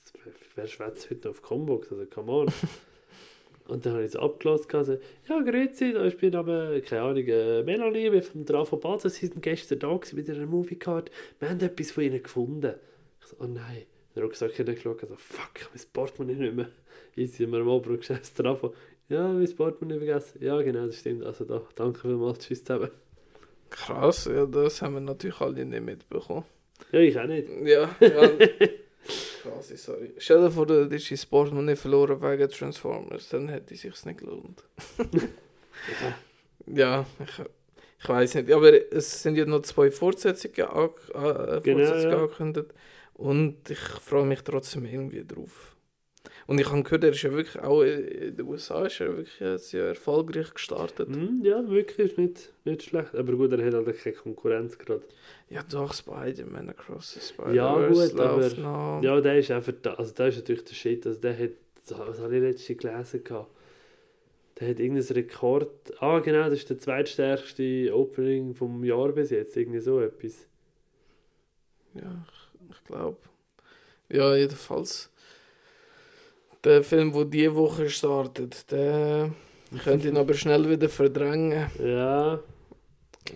wer, 0.56 0.68
schwätzt 0.68 1.10
heute 1.10 1.30
auf 1.30 1.42
Combox? 1.42 1.92
Also, 1.92 2.06
come 2.08 2.32
on. 2.32 2.48
Und 3.72 3.86
dann 3.86 3.94
habe 3.94 4.04
ich 4.04 4.10
es 4.10 4.16
abgelassen. 4.18 4.68
Also, 4.74 4.98
ja, 5.30 5.40
grüezi, 5.40 5.94
ich 6.06 6.18
bin 6.18 6.36
aber, 6.36 6.82
keine 6.82 7.04
Ahnung, 7.04 7.26
äh, 7.26 7.64
Melanie, 7.64 8.10
bin 8.10 8.22
vom 8.22 8.46
Trafo 8.46 8.76
Basel, 8.76 9.10
sie 9.10 9.28
sind 9.28 9.42
gestern 9.42 9.80
da 9.80 9.98
mit 10.12 10.28
ihrer 10.28 10.46
Moviecard. 10.46 11.10
Wir 11.40 11.50
haben 11.50 11.62
etwas 11.62 11.92
von 11.92 12.04
ihnen 12.04 12.22
gefunden. 12.22 12.74
Ich 13.22 13.28
so, 13.28 13.38
oh 13.40 13.46
nein. 13.46 13.84
Dann 14.14 14.24
habe 14.24 14.26
ich 14.26 14.40
gesagt, 14.40 14.52
ich 14.52 14.60
habe 14.60 14.74
geschaut, 14.74 15.04
also, 15.04 15.16
fuck, 15.16 15.70
mein 15.74 15.84
Portemonnaie 15.94 16.36
nicht 16.36 16.54
mehr. 16.54 16.70
Jetzt 17.16 17.36
sind 17.36 17.50
wir 17.50 17.60
am 17.60 17.70
Oberen 17.70 17.96
geschätzt 17.96 18.36
Trafo. 18.36 18.74
Ja, 19.08 19.30
mein 19.30 19.56
Portemonnaie 19.56 20.00
vergessen. 20.00 20.44
Ja, 20.44 20.62
genau, 20.62 20.88
das 20.88 21.00
stimmt. 21.00 21.24
Also 21.24 21.46
da, 21.46 21.62
danke 21.76 22.02
vielmals, 22.02 22.40
tschüss 22.40 22.66
zusammen. 22.66 22.92
Krass, 23.70 24.26
ja, 24.26 24.48
das 24.48 24.82
haben 24.82 24.96
wir 24.96 25.00
natürlich 25.00 25.40
alle 25.40 25.64
nicht 25.64 25.82
mitbekommen. 25.82 26.44
Ja, 26.92 27.00
ich 27.00 27.18
auch 27.18 27.26
nicht. 27.26 27.48
Ja, 27.64 27.90
ja. 28.02 28.32
Quasi, 29.42 29.78
sorry. 29.78 30.14
Stell 30.18 30.42
dir 30.42 30.52
vor, 30.52 30.66
du 30.66 30.84
hättest 30.84 31.12
dein 31.12 31.30
Portemonnaie 31.30 31.76
verloren 31.76 32.22
wegen 32.22 32.50
Transformers, 32.50 33.30
dann 33.30 33.50
hätte 33.50 33.74
es 33.74 33.82
sich 33.82 34.06
nicht 34.06 34.20
gelohnt. 34.20 34.64
ja, 36.68 37.06
ich, 37.20 37.46
ich 38.00 38.10
weiß 38.10 38.36
nicht. 38.36 38.52
Aber 38.52 38.72
es 38.94 39.24
sind 39.24 39.36
ja 39.36 39.46
noch 39.46 39.62
zwei 39.62 39.90
Fortsetzungen, 39.92 40.70
an, 40.70 40.90
äh, 41.14 41.62
Genau, 41.62 41.78
Fortsetzungen 41.78 42.12
ja. 42.12 42.18
angekündigt. 42.18 42.74
Und 43.16 43.70
ich 43.70 43.80
freue 43.80 44.26
mich 44.26 44.42
trotzdem 44.42 44.86
irgendwie 44.86 45.26
drauf. 45.26 45.71
Und 46.52 46.60
ich 46.60 46.70
habe 46.70 46.84
gehört, 46.84 47.04
er 47.06 47.12
ist 47.12 47.22
ja 47.22 47.32
wirklich 47.32 47.64
auch 47.64 47.82
in 47.82 48.36
den 48.36 48.46
USA 48.46 48.86
ist 48.86 49.00
er 49.00 49.08
wirklich 49.16 49.40
jetzt 49.40 49.72
ja 49.72 49.86
erfolgreich 49.86 50.54
gestartet. 50.54 51.08
Hm, 51.08 51.40
ja, 51.46 51.66
wirklich 51.70 51.98
ist 52.12 52.18
nicht, 52.18 52.52
nicht 52.66 52.84
schlecht. 52.84 53.16
Aber 53.16 53.34
gut, 53.38 53.54
er 53.54 53.66
hat 53.66 53.74
halt 53.74 53.98
keine 53.98 54.16
Konkurrenz 54.18 54.78
gerade. 54.78 55.02
Ja, 55.50 55.64
doch, 55.64 55.94
Spider-Man 55.94 56.70
Across 56.70 57.14
the 57.14 57.20
Spider-Verse 57.22 57.56
Ja, 57.56 57.88
gut, 57.88 57.96
läuft 58.18 58.20
aber- 58.20 58.62
noch. 58.62 59.02
Ja, 59.02 59.22
der 59.22 59.40
ist 59.40 59.50
einfach 59.50 59.72
da. 59.82 59.94
Also, 59.94 60.14
der 60.14 60.28
ist 60.28 60.38
natürlich 60.40 60.66
der 60.66 60.74
Shit. 60.76 61.08
Also, 61.08 61.20
der 61.22 61.38
hat. 61.40 61.52
Was 61.88 62.20
habe 62.20 62.36
ich 62.36 62.42
letztens 62.42 62.80
gelesen? 62.80 63.24
Gehabt? 63.24 63.50
Der 64.60 64.70
hat 64.70 64.80
irgendein 64.80 65.16
Rekord. 65.16 65.70
Ah, 66.02 66.20
genau, 66.20 66.44
das 66.50 66.54
ist 66.60 66.70
der 66.70 66.80
zweitstärkste 66.80 67.96
Opening 67.96 68.54
vom 68.56 68.84
Jahr 68.84 69.14
bis 69.14 69.30
jetzt. 69.30 69.56
Irgendwie 69.56 69.80
so 69.80 70.02
etwas. 70.02 70.48
Ja, 71.94 72.26
ich, 72.28 72.72
ich 72.78 72.84
glaube. 72.84 73.18
Ja, 74.10 74.36
jedenfalls. 74.36 75.11
Der 76.64 76.84
Film, 76.84 77.12
der 77.12 77.26
diese 77.26 77.56
Woche 77.56 77.90
startet, 77.90 78.72
der 78.72 79.32
könnte 79.84 80.10
ihn 80.10 80.18
aber 80.18 80.34
schnell 80.36 80.70
wieder 80.70 80.90
verdrängen. 80.90 81.68
Ja, 81.84 82.40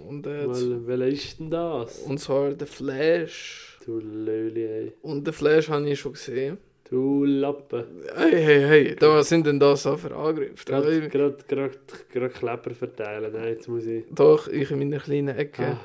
Und, 0.07 0.27
äh, 0.27 0.47
weil, 0.47 0.87
welcher 0.87 1.07
ist 1.07 1.39
denn 1.39 1.49
das? 1.49 1.99
und 1.99 2.19
zwar 2.19 2.51
der 2.51 2.67
Flash. 2.67 3.79
Du 3.85 3.99
Löli, 3.99 4.65
ey. 4.65 4.93
Und 5.01 5.25
der 5.25 5.33
Flash 5.33 5.69
habe 5.69 5.89
ich 5.89 5.99
schon 5.99 6.13
gesehen. 6.13 6.57
Du 6.89 7.23
Lappen. 7.25 7.83
Hey, 8.15 8.31
hey, 8.43 8.61
hey, 8.61 8.95
da 8.95 9.09
was 9.15 9.29
sind 9.29 9.45
denn 9.47 9.59
da 9.59 9.75
so 9.75 9.97
für 9.97 10.15
Angriffe? 10.15 10.63
Gerade, 10.65 11.09
gerade, 11.09 11.37
gerade, 11.47 11.77
gerade 12.11 12.29
Kleber 12.29 12.71
verteilen. 12.75 13.31
Nein, 13.33 13.47
jetzt 13.47 13.67
muss 13.67 13.85
ich. 13.87 14.03
doch, 14.11 14.47
ich 14.47 14.69
in 14.69 14.77
meiner 14.79 14.99
kleinen 14.99 15.35
Ecke. 15.35 15.63
Ah, 15.65 15.79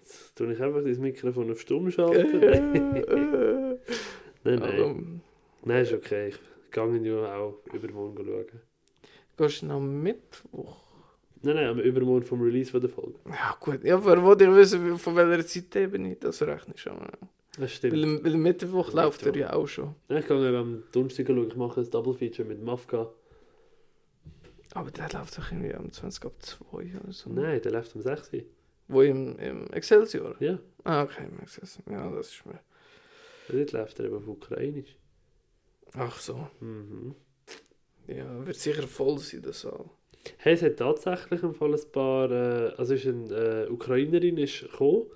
jetzt 0.00 0.34
tue 0.36 0.52
ich 0.52 0.60
einfach 0.60 0.82
das 0.84 0.98
Mikrofon 0.98 1.52
auf 1.52 1.60
Stumm 1.60 1.90
schalten. 1.92 2.40
Nein, 4.44 4.58
nein. 4.58 5.20
Nein, 5.64 5.82
ist 5.84 5.92
okay. 5.92 6.28
Ich 6.30 6.38
gehe 6.72 6.98
ja 7.02 7.36
auch 7.36 7.60
übermorgen 7.72 8.24
schauen. 8.24 8.60
Gehst 9.36 9.62
du 9.62 9.66
noch 9.66 9.80
Mittwoch? 9.80 10.76
Nein, 11.44 11.56
nein, 11.56 11.66
am 11.66 11.78
Übermorgen 11.80 12.24
vom 12.24 12.40
Release 12.40 12.70
von 12.70 12.80
der 12.80 12.90
Folge. 12.90 13.18
Ja, 13.28 13.56
gut. 13.58 13.82
Ja, 13.82 13.96
aber 13.96 14.22
wollte 14.22 14.44
ich 14.44 14.50
wissen, 14.50 14.96
von 14.98 15.16
welcher 15.16 15.44
Zeit 15.46 15.74
eben 15.76 16.02
nicht, 16.04 16.22
das 16.22 16.40
rechnest 16.42 16.80
schon. 16.80 16.98
Das 17.58 17.72
stimmt. 17.72 17.94
Weil, 17.94 18.24
weil 18.24 18.36
Mittwoch 18.36 18.92
läuft 18.92 19.26
er 19.26 19.36
ja 19.36 19.52
auch 19.52 19.66
schon. 19.66 19.94
Nein, 20.08 20.20
ich 20.20 20.26
gehe 20.28 20.58
am 20.58 20.84
Donnerstag 20.92 21.26
schauen. 21.26 21.48
Ich 21.48 21.56
mache 21.56 21.80
ein 21.80 21.90
Double 21.90 22.14
Feature 22.14 22.46
mit 22.48 22.62
Mafka. 22.62 23.10
Aber 24.74 24.90
der 24.90 25.08
läuft 25.12 25.36
doch 25.36 25.50
irgendwie 25.50 25.74
am 25.74 25.90
20 25.92 26.24
ab 26.24 26.32
2 26.40 26.66
oder 26.76 27.12
so. 27.12 27.28
Nein, 27.30 27.60
der 27.60 27.72
läuft 27.72 27.94
um 27.94 28.02
6 28.02 28.32
Uhr. 28.32 28.40
Wo 28.88 29.02
im, 29.02 29.38
im 29.38 29.66
Excelsior? 29.72 30.34
Ja, 30.40 30.58
Ah, 30.84 31.02
okay, 31.02 31.24
im 31.28 31.40
Excelsior. 31.40 31.84
Ja, 31.90 32.10
das 32.10 32.28
ist 32.28 32.46
mir. 32.46 32.60
dort 33.48 33.72
läuft 33.72 33.98
er 33.98 34.06
eben 34.06 34.16
auf 34.16 34.26
Ukrainisch. 34.28 34.96
Ach 35.94 36.18
so. 36.18 36.48
Mhm. 36.60 37.14
Ja, 38.08 38.46
wird 38.46 38.56
sicher 38.56 38.86
voll 38.86 39.18
sein, 39.18 39.42
der 39.42 39.52
Saal. 39.52 39.84
Hey, 40.38 40.54
es 40.54 40.62
hat 40.62 40.76
tatsächlich 40.76 41.42
im 41.42 41.54
Fall 41.54 41.74
ein 41.74 41.92
paar, 41.92 42.30
äh, 42.30 42.72
also 42.76 42.94
ist 42.94 43.06
eine 43.06 43.66
äh, 43.66 43.70
Ukrainerin 43.70 44.38
ist 44.38 44.62
gekommen 44.62 45.06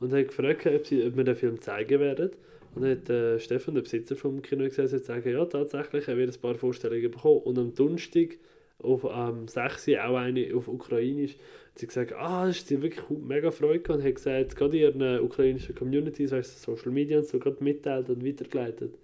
und 0.00 0.12
hat 0.12 0.28
gefragt, 0.28 0.66
ob, 0.66 0.86
sie, 0.86 1.04
ob 1.06 1.16
wir 1.16 1.24
den 1.24 1.36
Film 1.36 1.60
zeigen 1.60 2.00
werden. 2.00 2.30
Und 2.74 2.84
hat 2.84 3.08
äh, 3.08 3.38
Stefan, 3.38 3.74
der 3.74 3.82
Besitzer 3.82 4.16
vom 4.16 4.42
Kino, 4.42 4.64
gesagt, 4.64 4.88
sie 4.88 4.98
sagen, 4.98 5.30
ja, 5.30 5.44
tatsächlich, 5.44 6.08
er 6.08 6.16
wird 6.16 6.34
ein 6.34 6.40
paar 6.40 6.56
Vorstellungen 6.56 7.10
bekommen. 7.10 7.42
Und 7.42 7.58
am 7.58 7.74
Donnerstag, 7.74 8.36
auf 8.78 9.04
am 9.04 9.46
6. 9.46 9.88
Uhr, 9.88 10.04
auch 10.04 10.16
eine 10.16 10.54
auf 10.54 10.66
Ukrainisch, 10.66 11.32
hat 11.32 11.78
sie 11.78 11.86
gesagt, 11.86 12.12
ah, 12.14 12.46
das 12.46 12.56
ist 12.56 12.68
sie 12.68 12.82
wirklich 12.82 13.04
mega 13.10 13.52
Freude 13.52 13.92
und 13.92 14.02
hat 14.02 14.14
gesagt, 14.16 14.56
gerade 14.56 14.76
in 14.76 15.00
ihren 15.00 15.20
ukrainischen 15.20 15.74
Communities, 15.74 16.32
weißt 16.32 16.66
du, 16.66 16.72
Social 16.72 16.90
Media 16.90 17.18
und 17.18 17.26
so, 17.26 17.38
gerade 17.38 17.62
mitteilt 17.62 18.10
und 18.10 18.26
weitergeleitet. 18.26 18.94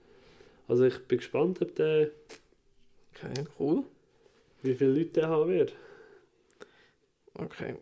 Also 0.70 0.84
ich 0.84 0.98
bin 1.08 1.18
gespannt, 1.18 1.60
ob 1.60 1.74
der, 1.74 2.10
Okay, 3.12 3.44
cool. 3.58 3.82
wie 4.62 4.74
viele 4.74 4.92
Leute 4.92 5.10
der 5.10 5.28
haben 5.28 5.50
wird. 5.50 5.74
Okay. 7.34 7.74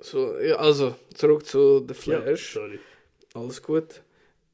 So, 0.00 0.36
ja, 0.40 0.56
also, 0.56 0.96
zurück 1.14 1.46
zu 1.46 1.86
The 1.86 2.10
Ja, 2.10 2.20
Flash. 2.20 2.54
sorry. 2.54 2.80
Alles 3.34 3.62
gut. 3.62 4.02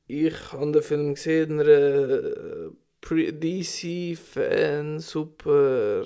Ich 0.06 0.52
habe 0.52 0.70
den 0.70 0.82
Film 0.82 1.14
gesehen 1.14 1.52
in 1.52 1.60
einer 1.60 1.68
äh, 1.70 2.70
Pre- 3.00 3.32
DC-Fan 3.32 5.00
Super 5.00 6.04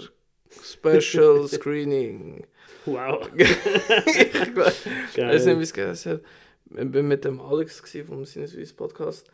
Special 0.63 1.49
Screening. 1.49 2.47
Wow. 2.87 3.29
ich 3.37 4.57
weiß 4.57 5.47
nicht, 5.47 5.59
wie 5.59 5.63
es 5.63 5.73
geheißen 5.73 6.13
hat. 6.13 6.21
Ich 6.71 6.91
bin 6.91 7.09
mit 7.09 7.25
dem 7.25 7.41
Alex 7.41 7.81
vom 8.07 8.25
Sinneswiss 8.25 8.73
Podcast. 8.73 9.27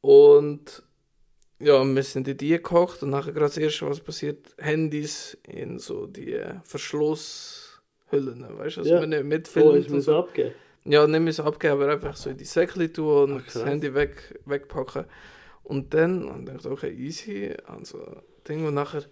Und 0.00 0.82
ja, 1.62 1.84
wir 1.84 2.02
sind 2.02 2.28
in 2.28 2.36
die 2.36 2.48
gekocht 2.48 3.02
und 3.02 3.10
nachher 3.10 3.32
gerade 3.32 3.46
das 3.46 3.56
erste, 3.56 3.86
was 3.88 4.00
passiert, 4.00 4.54
Handys 4.58 5.38
in 5.46 5.78
so 5.78 6.06
die 6.06 6.38
Verschlusshüllen, 6.64 8.58
weißt 8.58 8.76
du, 8.76 8.80
dass 8.80 8.88
Ja. 8.90 9.00
man 9.00 9.10
nicht 9.10 9.20
Oh, 9.22 9.24
mitfilmt. 9.26 9.76
ich 9.78 9.86
und 9.88 9.94
muss 9.96 10.04
so. 10.06 10.16
abgeben. 10.18 10.54
Ja, 10.84 11.06
nicht 11.06 11.34
so 11.36 11.44
abgeben, 11.44 11.74
aber 11.74 11.92
einfach 11.92 12.16
so 12.16 12.30
in 12.30 12.36
die 12.36 12.44
Säckchen 12.44 12.92
tun 12.92 13.32
und 13.32 13.44
Ach, 13.46 13.52
das. 13.52 13.64
Handy 13.64 13.94
weg, 13.94 14.40
wegpacken. 14.46 15.04
Und 15.62 15.94
dann, 15.94 16.24
und 16.28 16.48
ich 16.48 16.54
dachte, 16.56 16.70
okay, 16.72 16.90
easy, 16.92 17.54
also 17.66 18.04
Ding, 18.48 18.66
und 18.66 18.74
nachher, 18.74 19.04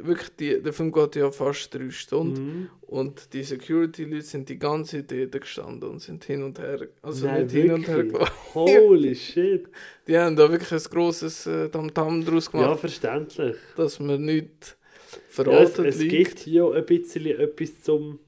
wirklich, 0.00 0.30
die, 0.38 0.62
der 0.62 0.72
Film 0.72 0.92
geht 0.92 1.16
ja 1.16 1.30
fast 1.30 1.74
drei 1.74 1.90
Stunden. 1.90 2.42
Mhm. 2.60 2.70
Und 2.82 3.32
die 3.32 3.42
Security-Leute 3.42 4.22
sind 4.22 4.48
die 4.48 4.58
ganze 4.58 5.06
Zeit 5.06 5.32
dort 5.32 5.42
gestanden 5.42 5.88
und 5.90 6.00
sind 6.00 6.24
hin 6.24 6.42
und 6.42 6.58
her, 6.58 6.88
also 7.02 7.26
Nein, 7.26 7.42
nicht 7.44 7.52
hin 7.52 7.70
und 7.72 7.86
her 7.88 8.04
gelaufen. 8.04 8.32
Holy 8.54 9.14
shit. 9.14 9.68
Die 10.06 10.16
haben 10.18 10.36
da 10.36 10.50
wirklich 10.50 10.72
ein 10.72 10.90
grosses 10.90 11.46
äh, 11.46 11.68
Tamtam 11.68 12.24
draus 12.24 12.46
Ja, 12.52 12.60
gemacht, 12.60 12.80
verständlich. 12.80 13.56
dass 13.76 14.00
man 14.00 14.24
nicht 14.24 14.76
Ja, 15.12 15.18
es, 15.18 15.34
verraten 15.34 15.84
es 15.86 15.98
gibt 15.98 16.46
ja 16.46 16.70
ein 16.70 16.86
bisschen 16.86 17.26
etwas 17.26 17.82
zum 17.82 18.18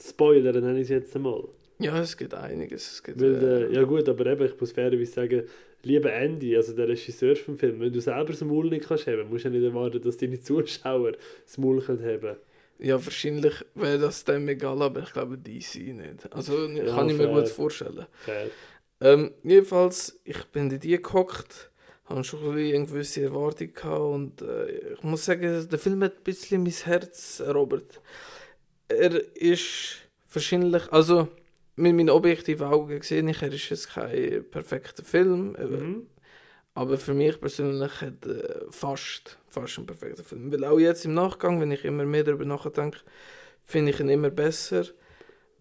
Spoilern, 0.00 0.62
nenne 0.62 0.78
ich 0.78 0.84
es 0.84 0.88
jetzt 0.90 1.16
einmal. 1.16 1.44
Ja, 1.78 1.98
es 2.00 2.16
gibt 2.16 2.34
einiges. 2.34 2.92
Es 2.92 3.02
gibt, 3.02 3.20
Weil, 3.20 3.34
äh, 3.42 3.64
äh, 3.64 3.74
ja 3.74 3.82
gut, 3.82 4.08
aber 4.08 4.26
eben, 4.26 4.46
ich 4.46 4.60
muss 4.60 4.72
fairerweise 4.72 5.12
sagen, 5.12 5.42
lieber 5.84 6.12
Andy, 6.12 6.56
also 6.56 6.74
der 6.74 6.88
Regisseur 6.88 7.36
vom 7.36 7.58
Film, 7.58 7.80
wenn 7.80 7.92
du 7.92 8.00
selber 8.00 8.32
das 8.32 8.40
Maul 8.42 8.68
nicht 8.68 8.86
kannst 8.86 9.06
haben, 9.06 9.28
musst 9.28 9.44
du 9.44 9.48
ja 9.48 9.54
nicht 9.54 9.64
erwarten, 9.64 10.00
dass 10.00 10.16
deine 10.16 10.40
Zuschauer 10.40 11.12
das 11.44 11.58
Maul 11.58 11.80
können 11.80 12.04
haben 12.04 12.36
ja, 12.78 13.02
wahrscheinlich 13.02 13.64
wäre 13.74 13.98
das 13.98 14.24
dem 14.24 14.48
egal, 14.48 14.82
aber 14.82 15.00
ich 15.00 15.12
glaube 15.12 15.38
DC 15.38 15.76
nicht. 15.76 16.32
Also 16.32 16.66
Ja, 16.66 16.94
kann 16.94 17.08
ich 17.08 17.16
mir 17.16 17.28
gut 17.28 17.48
vorstellen. 17.48 18.06
Fair. 18.24 18.48
Ähm, 19.00 19.32
jedenfalls, 19.42 20.20
ich 20.24 20.44
bin 20.46 20.70
in 20.70 20.80
die 20.80 21.00
gehockt, 21.00 21.70
habe 22.06 22.24
schon 22.24 22.40
ein 22.40 22.74
eine 22.74 22.86
gewisse 22.86 23.22
Erwartung 23.22 23.72
gehabt 23.72 24.00
und 24.00 24.42
äh, 24.42 24.94
ich 24.94 25.02
muss 25.02 25.24
sagen, 25.24 25.68
der 25.68 25.78
Film 25.78 26.02
hat 26.02 26.16
ein 26.16 26.22
bisschen 26.24 26.62
mein 26.62 26.72
Herz 26.72 27.40
erobert. 27.40 28.00
Er 28.88 29.12
ist 29.36 29.98
wahrscheinlich, 30.32 30.92
also 30.92 31.28
mit 31.76 31.94
meinen 31.94 32.10
objektiven 32.10 32.66
Augen 32.66 32.98
gesehen, 33.00 33.28
ich, 33.28 33.42
er 33.42 33.52
ist 33.52 33.68
jetzt 33.70 33.90
kein 33.90 34.44
perfekter 34.50 35.02
Film, 35.04 35.56
äh, 35.56 35.64
Mhm. 35.66 36.06
aber 36.74 36.98
für 36.98 37.14
mich 37.14 37.40
persönlich 37.40 38.00
hat 38.00 38.26
äh, 38.26 38.60
fast, 38.70 39.38
fast 39.48 39.78
ein 39.78 39.86
perfekter 39.86 40.24
Film. 40.24 40.52
Weil 40.52 40.64
auch 40.64 40.78
jetzt 40.78 41.04
im 41.04 41.14
Nachgang, 41.14 41.60
wenn 41.60 41.72
ich 41.72 41.84
immer 41.84 42.04
mehr 42.04 42.24
darüber 42.24 42.44
nachdenke, 42.44 42.98
finde 43.64 43.90
ich 43.92 44.00
ihn 44.00 44.08
immer 44.08 44.30
besser. 44.30 44.84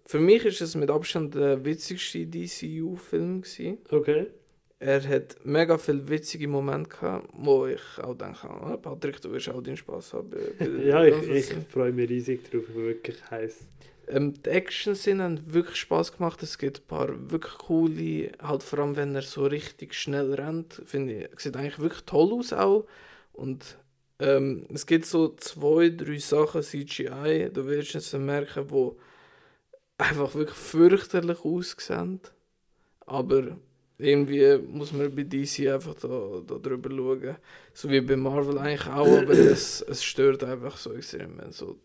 Für 0.06 0.20
mich 0.20 0.44
ist 0.46 0.62
es 0.62 0.76
mit 0.76 0.90
Abstand 0.92 1.34
der 1.34 1.64
witzigste 1.64 2.26
DCU-Film. 2.28 3.42
Okay. 3.90 4.28
Er 4.80 5.02
hat 5.08 5.38
mega 5.46 5.78
viele 5.78 6.10
witzige 6.10 6.48
Momente 6.50 6.90
gehabt, 6.90 7.30
wo 7.32 7.68
ich 7.68 7.82
auch 8.00 8.16
denke, 8.16 8.50
ah, 8.50 8.76
Patrick, 8.76 9.22
du 9.22 9.32
wirst 9.32 9.48
auch 9.48 9.62
deinen 9.62 9.78
Spaß 9.78 10.14
haben. 10.14 10.30
bei 10.60 10.66
Ja, 10.84 11.06
ich, 11.06 11.30
ich 11.30 11.46
freue 11.70 11.94
mich 11.94 12.10
riesig 12.10 12.52
drauf, 12.52 12.64
wirklich 12.76 13.18
heiß. 13.32 13.60
Ähm, 14.08 14.34
die 14.42 14.50
Action-Szenen 14.50 15.22
haben 15.22 15.54
wirklich 15.54 15.78
Spaß 15.78 16.18
gemacht. 16.18 16.44
Es 16.44 16.58
gibt 16.58 16.80
ein 16.80 16.88
paar 16.88 17.32
wirklich 17.32 17.58
coole, 17.58 18.32
halt 18.42 18.64
vor 18.64 18.80
allem 18.80 18.96
wenn 18.96 19.16
er 19.16 19.22
so 19.22 19.46
richtig 19.46 19.94
schnell 19.94 20.34
rennt, 20.34 20.82
finde 20.86 21.14
ich, 21.14 21.40
sieht 21.40 21.56
eigentlich 21.56 21.80
wirklich 21.80 22.04
toll 22.04 22.34
aus 22.34 22.54
auch. 22.54 22.86
Und 23.34 23.78
ähm, 24.20 24.66
es 24.74 24.86
gibt 24.86 25.06
so 25.06 25.36
zwei, 25.36 25.90
drei 25.90 26.18
Sachen 26.20 26.62
CGI, 26.62 27.50
du 27.52 27.66
wirst 27.66 27.96
es 27.96 28.14
merken, 28.14 28.70
wo 28.70 28.98
einfach 29.98 30.36
wirklich 30.36 30.58
fürchterlich 30.58 31.44
aussehen. 31.44 32.20
Aber 33.06 33.58
irgendwie 33.98 34.58
muss 34.58 34.92
man 34.92 35.14
bei 35.16 35.24
DC 35.24 35.68
einfach 35.68 35.96
da, 35.96 36.42
da 36.46 36.56
drüber 36.56 36.90
schauen. 36.90 37.38
So 37.74 37.90
wie 37.90 38.02
bei 38.02 38.16
Marvel 38.16 38.58
eigentlich 38.58 38.88
auch, 38.88 39.18
aber 39.18 39.34
es, 39.34 39.82
es 39.82 40.04
stört 40.04 40.44
einfach 40.44 40.78
so 40.78 40.94
extrem. 40.94 41.38
wenn 41.38 41.52
So, 41.52 41.80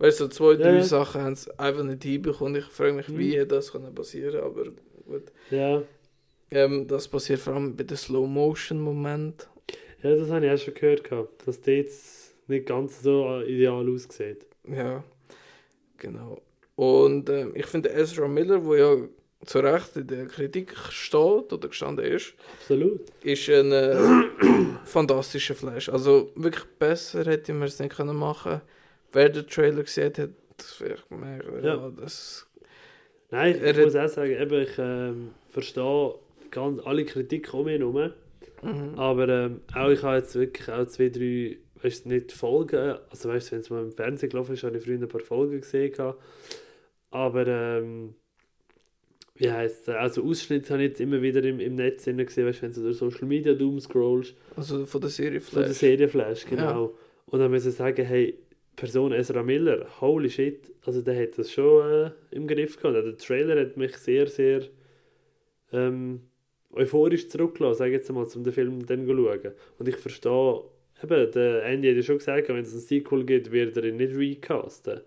weißt 0.00 0.18
du, 0.20 0.24
so 0.24 0.28
zwei, 0.28 0.56
drei 0.56 0.74
ja. 0.78 0.82
Sachen 0.82 1.20
haben 1.22 1.32
es 1.34 1.48
einfach 1.58 1.84
nicht 1.84 2.02
hinbekommen. 2.02 2.56
Ich 2.56 2.64
frage 2.64 2.92
mich, 2.94 3.16
wie 3.16 3.38
Mhm. 3.38 3.46
das 3.48 3.70
kann 3.72 3.94
passieren 3.94 4.40
aber 4.42 4.64
gut. 5.06 5.30
Ja. 5.50 5.82
Ähm, 6.50 6.88
das 6.88 7.06
passiert 7.06 7.38
vor 7.38 7.54
allem 7.54 7.76
bei 7.76 7.84
den 7.84 7.96
Slow-Motion-Momenten. 7.96 9.46
ja, 10.02 10.16
das 10.16 10.28
habe 10.30 10.46
ich 10.46 10.52
auch 10.52 10.58
schon 10.64 10.74
gehört, 10.74 11.04
gehabt, 11.04 11.46
dass 11.46 11.60
der 11.60 11.76
jetzt 11.76 12.34
nicht 12.48 12.66
ganz 12.66 13.02
so 13.02 13.40
ideal 13.42 13.88
aussieht. 13.88 14.44
Ja, 14.68 15.04
genau. 15.98 16.40
Und 16.74 17.28
ähm, 17.30 17.52
ich 17.54 17.66
finde 17.66 17.90
Ezra 17.90 18.26
Miller, 18.26 18.64
wo 18.64 18.74
ja 18.74 18.96
zu 19.44 19.60
Recht 19.60 19.96
in 19.96 20.06
der 20.06 20.26
Kritik 20.26 20.74
steht 20.90 21.52
oder 21.52 21.68
gestanden 21.68 22.04
ist, 22.04 22.34
Absolut. 22.60 23.00
ist 23.22 23.48
ein 23.48 23.72
äh, 23.72 23.96
fantastischer 24.84 25.54
Flash. 25.54 25.88
Also 25.88 26.30
wirklich 26.34 26.64
besser 26.78 27.24
hätte 27.24 27.52
man 27.52 27.68
es 27.68 27.78
nicht 27.78 27.94
können 27.96 28.16
machen. 28.16 28.60
Wer 29.12 29.28
den 29.28 29.46
Trailer 29.46 29.82
gesehen 29.82 30.12
hat, 30.16 30.30
das 30.56 30.80
wäre 30.80 30.98
gemerkt, 31.08 31.64
ja. 31.64 31.76
Ja. 31.76 31.90
das 31.90 32.46
Nein, 33.30 33.56
ich 33.56 33.62
Er 33.62 33.84
muss 33.84 33.96
auch 33.96 34.08
sagen, 34.08 34.32
eben, 34.32 34.62
ich 34.62 34.78
ähm, 34.78 35.30
verstehe 35.50 36.14
ganz 36.50 36.78
alle 36.80 37.04
Kritik 37.04 37.52
um 37.54 37.68
ihn 37.68 37.78
herum. 37.78 38.12
mhm. 38.62 38.98
Aber 38.98 39.28
ähm, 39.28 39.60
auch 39.74 39.88
ich 39.90 40.02
habe 40.02 40.16
jetzt 40.16 40.34
wirklich 40.34 40.68
auch 40.68 40.86
zwei, 40.86 41.08
drei, 41.08 41.58
weißt 41.82 42.04
du, 42.04 42.08
nicht 42.10 42.32
Folgen, 42.32 42.96
also 43.08 43.28
weißt 43.28 43.48
du, 43.48 43.52
wenn 43.52 43.60
es 43.60 43.70
mal 43.70 43.82
im 43.84 43.92
Fernsehen 43.92 44.30
gelaufen 44.30 44.54
ist, 44.54 44.62
habe 44.64 44.76
ich 44.76 44.84
früher 44.84 44.98
ein 44.98 45.08
paar 45.08 45.20
Folgen 45.20 45.60
gesehen. 45.60 45.92
gehabt. 45.92 46.20
Aber 47.10 47.46
ähm, 47.46 48.14
wie 49.36 49.50
heisst 49.50 49.88
es, 49.88 49.94
also 49.94 50.22
Ausschnitte 50.24 50.72
habe 50.72 50.82
ich 50.82 50.90
jetzt 50.90 51.00
immer 51.00 51.22
wieder 51.22 51.42
im, 51.44 51.60
im 51.60 51.76
Netz 51.76 52.04
gesehen, 52.04 52.18
weißt 52.18 52.36
du, 52.58 52.62
wenn 52.62 52.72
du 52.74 52.82
durch 52.82 52.98
Social 52.98 53.26
Media 53.26 53.54
doom 53.54 53.80
scrollst, 53.80 54.34
Also 54.56 54.84
von 54.86 55.00
der 55.00 55.10
Serie 55.10 55.40
von 55.40 55.60
der 55.60 55.64
Flash. 55.68 55.78
Serie 55.78 56.08
Flash, 56.08 56.46
genau. 56.46 56.94
Und 57.26 57.38
dann 57.38 57.50
muss 57.50 57.64
ich 57.64 57.74
sagen, 57.74 58.04
hey, 58.04 58.36
Person 58.76 59.12
Ezra 59.12 59.42
Miller, 59.42 59.86
holy 60.00 60.30
shit, 60.30 60.72
also 60.86 61.02
der 61.02 61.20
hat 61.20 61.36
das 61.36 61.52
schon 61.52 61.90
äh, 61.90 62.10
im 62.30 62.46
Griff 62.46 62.80
gehabt. 62.80 63.04
Der 63.04 63.16
Trailer 63.16 63.60
hat 63.60 63.76
mich 63.76 63.96
sehr, 63.96 64.26
sehr 64.26 64.62
ähm, 65.72 66.20
euphorisch 66.72 67.28
zurückgelassen, 67.28 67.78
sage 67.78 67.90
ich 67.90 67.98
jetzt 67.98 68.12
mal, 68.12 68.24
um 68.24 68.44
den 68.44 68.52
Film 68.52 68.86
dann 68.86 69.06
zu 69.06 69.14
schauen. 69.14 69.52
Und 69.78 69.88
ich 69.88 69.96
verstehe, 69.96 70.62
eben, 71.02 71.32
der 71.32 71.64
Andy 71.64 71.88
hat 71.88 71.96
ja 71.96 72.02
schon 72.02 72.18
gesagt, 72.18 72.48
wenn 72.48 72.56
es 72.56 72.74
ein 72.74 72.80
Sequel 72.80 73.24
gibt, 73.24 73.52
wird 73.52 73.76
er 73.76 73.84
ihn 73.84 73.96
nicht 73.96 74.16
recasten. 74.16 75.00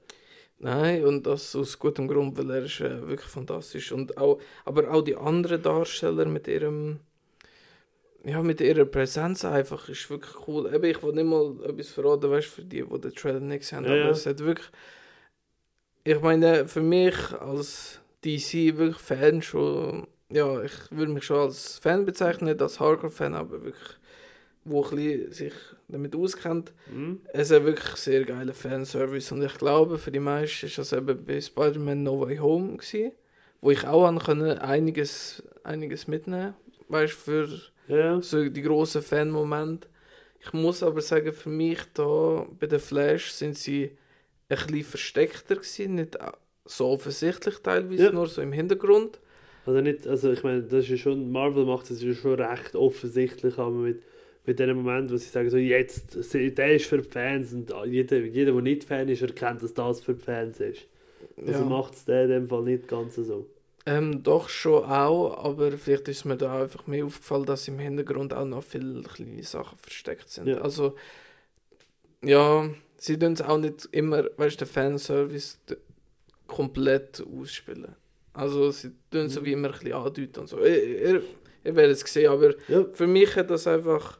Nein, 0.60 1.04
und 1.04 1.26
das 1.28 1.56
aus 1.56 1.78
gutem 1.78 2.08
Grund, 2.08 2.38
weil 2.38 2.50
er 2.52 2.64
ist 2.64 2.80
äh, 2.80 3.08
wirklich 3.08 3.30
fantastisch. 3.30 3.92
Und 3.92 4.18
auch, 4.18 4.40
aber 4.66 4.92
auch 4.92 5.02
die 5.02 5.16
anderen 5.16 5.62
Darsteller 5.62 6.26
mit 6.26 6.48
ihrem 6.48 7.00
ja, 8.24 8.42
mit 8.42 8.62
ihrer 8.62 8.86
Präsenz 8.86 9.44
einfach 9.44 9.90
ist 9.90 10.10
wirklich 10.10 10.48
cool. 10.48 10.74
Eben, 10.74 10.86
ich 10.86 11.04
will 11.04 11.14
nicht 11.14 11.26
mal 11.26 11.56
etwas 11.66 11.90
verraten, 11.90 12.32
weißt 12.32 12.48
für 12.48 12.64
die, 12.64 12.84
die 12.84 13.02
den 13.02 13.14
Trailer 13.14 13.40
nicht 13.40 13.62
gesehen 13.62 13.80
haben, 13.80 13.86
Ja, 13.86 13.92
aber 13.92 14.06
ja. 14.06 14.10
es 14.12 14.26
hat 14.26 14.40
wirklich, 14.40 14.68
ich 16.06 16.22
meine, 16.22 16.68
für 16.68 16.82
mich 16.82 17.16
als 17.34 18.00
DC 18.24 18.78
wirklich 18.78 18.98
Fan 18.98 19.42
schon, 19.42 20.08
ja, 20.32 20.62
ich 20.64 20.74
würde 20.92 21.12
mich 21.12 21.26
schon 21.26 21.40
als 21.40 21.80
Fan 21.80 22.06
bezeichnen, 22.06 22.50
nicht 22.50 22.62
als 22.62 22.80
Hardcore-Fan, 22.80 23.36
aber 23.36 23.64
wirklich, 23.64 23.98
wo 24.64 24.86
ein 24.86 25.32
sich 25.32 25.54
damit 25.90 26.16
auskennt. 26.16 26.74
Hm? 26.86 27.20
Es 27.34 27.52
ist 27.52 27.64
wirklich 27.64 27.96
sehr 27.98 28.24
geiler 28.24 28.54
Fanservice 28.54 29.34
und 29.34 29.44
ich 29.44 29.58
glaube, 29.58 29.98
für 29.98 30.12
die 30.12 30.22
meisten 30.22 30.68
ist 30.68 30.78
das 30.78 30.94
eben 30.94 31.26
bei 31.26 31.42
Spider-Man 31.42 32.04
No 32.04 32.22
Way 32.22 32.38
Home 32.38 32.78
gewesen, 32.78 33.12
wo 33.60 33.72
ich 33.72 33.86
auch 33.86 34.06
an 34.06 34.20
können 34.20 34.58
einiges, 34.60 35.44
einiges 35.66 36.08
mitnehmen, 36.08 36.54
weißt 36.88 37.14
für 37.14 37.73
Ja. 37.88 38.22
so 38.22 38.48
die 38.50 38.62
grossen 38.62 39.02
Fan-Momente. 39.02 39.88
Ich 40.40 40.52
muss 40.54 40.84
aber 40.84 41.02
sagen, 41.02 41.32
für 41.34 41.50
mich 41.50 41.80
da 41.94 42.46
bei 42.60 42.68
der 42.68 42.80
Flash 42.80 43.32
sind 43.32 43.58
sie 43.58 43.92
ein 44.50 44.58
bisschen 44.58 44.84
versteckter 44.84 45.56
gewesen, 45.56 45.96
nicht 45.96 46.18
so 46.66 46.88
offensichtlich 46.88 47.58
teilweise, 47.60 48.04
Ja. 48.06 48.12
nur 48.12 48.28
so 48.28 48.42
im 48.42 48.52
Hintergrund. 48.52 49.20
Also 49.66 49.80
nicht, 49.80 50.06
also 50.08 50.32
ich 50.32 50.44
meine, 50.44 50.64
das 50.64 50.84
ist 50.86 50.90
ja 50.90 50.98
schon, 50.98 51.32
Marvel 51.32 51.66
macht 51.66 51.90
das 51.90 52.04
ja 52.04 52.14
schon 52.14 52.34
recht 52.40 52.76
offensichtlich, 52.76 53.58
aber 53.58 53.72
mit, 53.72 54.04
mit 54.46 54.60
dem 54.60 54.76
Moment, 54.76 55.10
wo 55.12 55.16
sie 55.16 55.30
sagen, 55.30 55.50
so 55.50 55.56
jetzt, 55.58 56.34
der 56.34 56.76
ist 56.76 56.86
für 56.86 56.98
die 56.98 57.10
Fans 57.10 57.54
und 57.54 57.72
jeder, 57.86 58.18
jeder, 58.18 58.52
der 58.52 58.62
nicht 58.62 58.84
Fan 58.84 59.08
ist, 59.08 59.22
erkennt, 59.22 59.64
dass 59.64 59.74
das 59.74 60.02
für 60.02 60.14
die 60.16 60.22
Fans 60.22 60.60
ist. 60.60 60.86
Also 61.38 61.62
Ja. 61.62 61.66
macht 61.70 61.94
es 61.94 62.04
der 62.06 62.24
in 62.26 62.30
dem 62.30 62.48
Fall 62.48 62.64
nicht 62.64 62.88
ganz 62.90 63.16
so. 63.16 63.46
Ähm, 63.86 64.24
doch 64.24 64.48
schon 64.48 64.86
auch, 64.86 65.44
aber 65.44 65.72
vielleicht 65.74 66.08
ist 66.08 66.24
mir 66.24 66.38
da 66.38 66.62
einfach 66.62 66.88
mehr 66.88 67.06
aufgefallen, 67.06 67.46
dass 67.46 67.68
im 67.68 67.80
Hintergrund 67.80 68.34
auch 68.34 68.46
noch 68.46 68.64
viele 68.64 69.02
kleine 69.04 69.44
Sachen 69.44 69.78
versteckt 69.78 70.30
sind. 70.30 70.48
Ja. 70.48 70.62
Also, 70.62 70.96
ja, 72.24 72.70
sie 72.98 73.20
tun 73.20 73.34
es 73.34 73.42
auch 73.42 73.58
nicht 73.58 73.90
immer, 73.92 74.24
weißt 74.38 74.62
du, 74.62 74.66
den 74.66 74.72
Fanservice 74.72 75.58
komplett 76.48 77.22
ausspielen. 77.22 77.96
Also, 78.34 78.72
sie 78.72 78.92
tun 79.12 79.28
so 79.28 79.42
Mhm. 79.42 79.46
wie 79.46 79.52
immer 79.52 79.68
ein 79.68 79.74
bisschen 79.74 79.94
andeuten 79.94 80.40
und 80.40 80.48
so. 80.48 80.60
Ihr, 80.64 81.22
werdet 81.64 81.98
es 82.04 82.14
sehen, 82.14 82.32
aber 82.32 82.56
Ja, 82.70 82.86
für 82.94 83.08
mich 83.08 83.36
hat 83.36 83.50
das 83.50 83.68
einfach, 83.68 84.18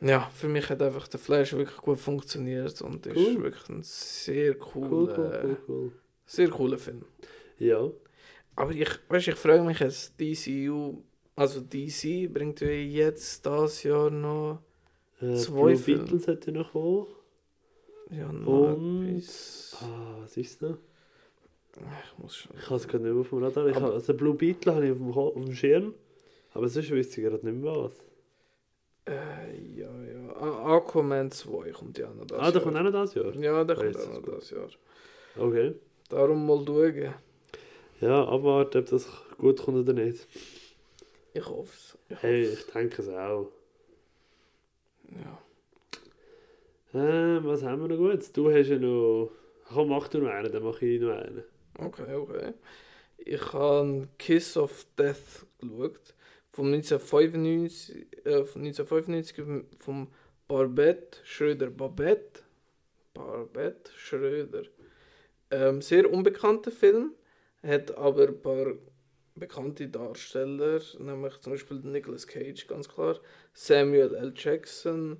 ja, 0.00 0.28
für 0.34 0.48
mich 0.48 0.68
hat 0.68 0.82
einfach 0.82 1.06
der 1.08 1.20
Flash 1.20 1.52
wirklich 1.52 1.76
gut 1.78 1.98
funktioniert 2.00 2.80
und 2.82 3.06
ist 3.06 3.16
Cool. 3.16 3.42
wirklich 3.44 3.68
ein 3.68 3.82
sehr 3.82 4.56
cool, 4.74 4.88
cooler, 4.88 5.16
cool, 5.16 5.40
cool, 5.44 5.56
cool. 5.68 5.92
sehr 6.26 6.48
cooler 6.50 6.78
Film. 6.78 7.04
Ja, 7.58 7.88
Aber 8.56 8.72
ich, 8.72 8.88
weißt, 9.08 9.28
ich 9.28 9.34
frage 9.36 9.62
mich 9.62 9.78
jetzt, 9.80 10.20
DCU, 10.20 11.02
also 11.36 11.60
DC 11.60 12.32
bringt 12.32 12.60
ja 12.60 12.68
jetzt 12.68 13.44
das 13.46 13.82
Jahr 13.82 14.10
noch 14.10 14.60
äh, 15.20 15.34
Zwei 15.34 15.52
Blue 15.72 15.76
Filme. 15.76 16.02
Beatles 16.04 16.26
hätte 16.26 16.52
noch 16.52 16.72
kommen. 16.72 17.06
ja, 18.10 18.30
noch 18.32 18.76
Und- 18.76 19.08
etwas. 19.16 19.76
Ah, 19.82 20.18
was 20.20 20.36
ist 20.36 20.62
das? 20.62 20.76
Ich 21.76 22.18
muss 22.18 22.36
schon. 22.36 22.52
Ich 22.58 22.66
habe 22.66 22.76
es 22.76 22.88
gerade 22.88 23.04
nicht 23.04 23.12
mehr 23.12 23.20
auf 23.20 23.28
dem 23.30 23.42
Radar. 23.42 23.66
Ich 23.68 23.76
habe, 23.76 23.92
also 23.92 24.12
Blue 24.12 24.34
Beetle 24.34 24.74
habe 24.74 24.84
ich 24.86 24.90
auf 24.92 24.98
dem, 24.98 25.12
auf 25.12 25.34
dem 25.34 25.54
Schirm, 25.54 25.94
aber 26.52 26.68
sonst 26.68 26.90
wüsste 26.90 27.20
ich 27.20 27.26
gerade 27.28 27.46
nicht 27.48 27.62
mehr 27.62 27.74
was. 27.74 27.92
Äh, 29.06 29.78
ja, 29.78 29.88
ja. 30.04 30.32
A- 30.36 30.76
Aquaman 30.76 31.30
2 31.30 31.70
kommt 31.70 31.96
ja 31.96 32.12
noch 32.12 32.26
das 32.26 32.38
ah, 32.38 32.50
da 32.50 32.58
Jahr. 32.58 32.62
kommt 32.62 32.76
auch 32.76 32.82
noch 32.82 32.92
das 32.92 33.14
Jahr? 33.14 33.34
Ja, 33.36 33.64
der 33.64 33.78
Ah, 33.78 33.82
kommt 33.84 33.96
auch 33.96 34.12
noch 34.12 34.34
das 34.34 34.50
Jahr. 34.50 34.68
Okay. 35.38 35.74
Darum 36.08 36.44
mal 36.46 36.62
schauen. 36.66 37.14
Ja, 38.00 38.26
abwarten, 38.26 38.78
ob 38.78 38.86
das 38.86 39.06
gut 39.36 39.62
kommt 39.62 39.76
oder 39.76 39.92
nicht. 39.92 40.26
Ich 41.34 41.46
hoffe 41.46 41.74
es. 41.76 41.98
Ich 42.08 42.22
Hey, 42.22 42.42
ich 42.44 42.66
denke 42.66 43.02
es 43.02 43.08
auch. 43.08 43.52
Ja. 45.10 45.42
Ähm, 46.94 47.44
was 47.44 47.62
haben 47.62 47.82
wir 47.82 47.88
noch 47.88 47.96
gut? 47.98 48.34
Du 48.36 48.50
hast 48.50 48.68
ja 48.68 48.78
noch... 48.78 49.30
Komm, 49.68 49.90
mach 49.90 50.08
du 50.08 50.18
noch 50.18 50.30
einen, 50.30 50.50
dann 50.50 50.62
mache 50.62 50.86
ich 50.86 51.00
noch 51.00 51.10
einen. 51.10 51.44
Okay, 51.78 52.14
okay. 52.14 52.54
Ich 53.18 53.52
habe 53.52 54.08
Kiss 54.18 54.56
of 54.56 54.86
Death 54.98 55.46
geschaut. 55.60 56.14
Vom 56.52 56.66
1995, 56.72 58.06
äh, 58.24 58.44
von 58.44 58.62
1995 58.62 59.44
vom 59.78 60.08
Barbette 60.48 61.18
Schröder. 61.22 61.68
Babette? 61.70 62.40
Barbette 63.12 63.92
Schröder. 63.94 64.62
Ähm, 65.50 65.82
sehr 65.82 66.10
unbekannter 66.10 66.72
Film. 66.72 67.12
Hat 67.62 67.96
aber 67.96 68.28
ein 68.28 68.40
paar 68.40 68.74
bekannte 69.34 69.88
Darsteller, 69.88 70.80
nämlich 70.98 71.38
zum 71.40 71.52
Beispiel 71.52 71.78
Nicolas 71.78 72.26
Cage, 72.26 72.66
ganz 72.66 72.88
klar. 72.88 73.18
Samuel 73.52 74.14
L. 74.14 74.32
Jackson 74.36 75.18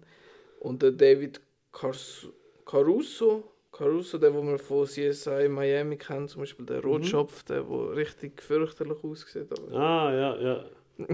und 0.61 0.83
der 0.83 0.93
David 0.93 1.41
Caruso. 1.73 3.45
Caruso, 3.73 4.19
der, 4.19 4.35
wo 4.35 4.43
man 4.43 4.59
von 4.59 4.87
CSI 4.87 5.49
Miami 5.49 5.97
kennt, 5.97 6.31
zum 6.31 6.43
Beispiel 6.43 6.67
der 6.67 6.83
Rotschopf, 6.83 7.45
der, 7.45 7.69
wo 7.69 7.85
richtig 7.87 8.43
fürchterlich 8.43 9.03
aussieht. 9.05 9.49
Ah, 9.71 10.13
ja, 10.13 10.41
ja. 10.41 10.65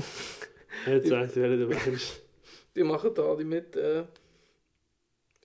Jetzt 0.87 1.11
weiss 1.11 1.37
ich, 1.37 1.43
wer 1.43 1.57
du 1.57 1.69
meinst. 1.69 2.23
die 2.75 2.83
machen 2.83 3.13
da 3.15 3.23
alle 3.23 3.45
mit. 3.45 3.77
Äh, 3.77 4.05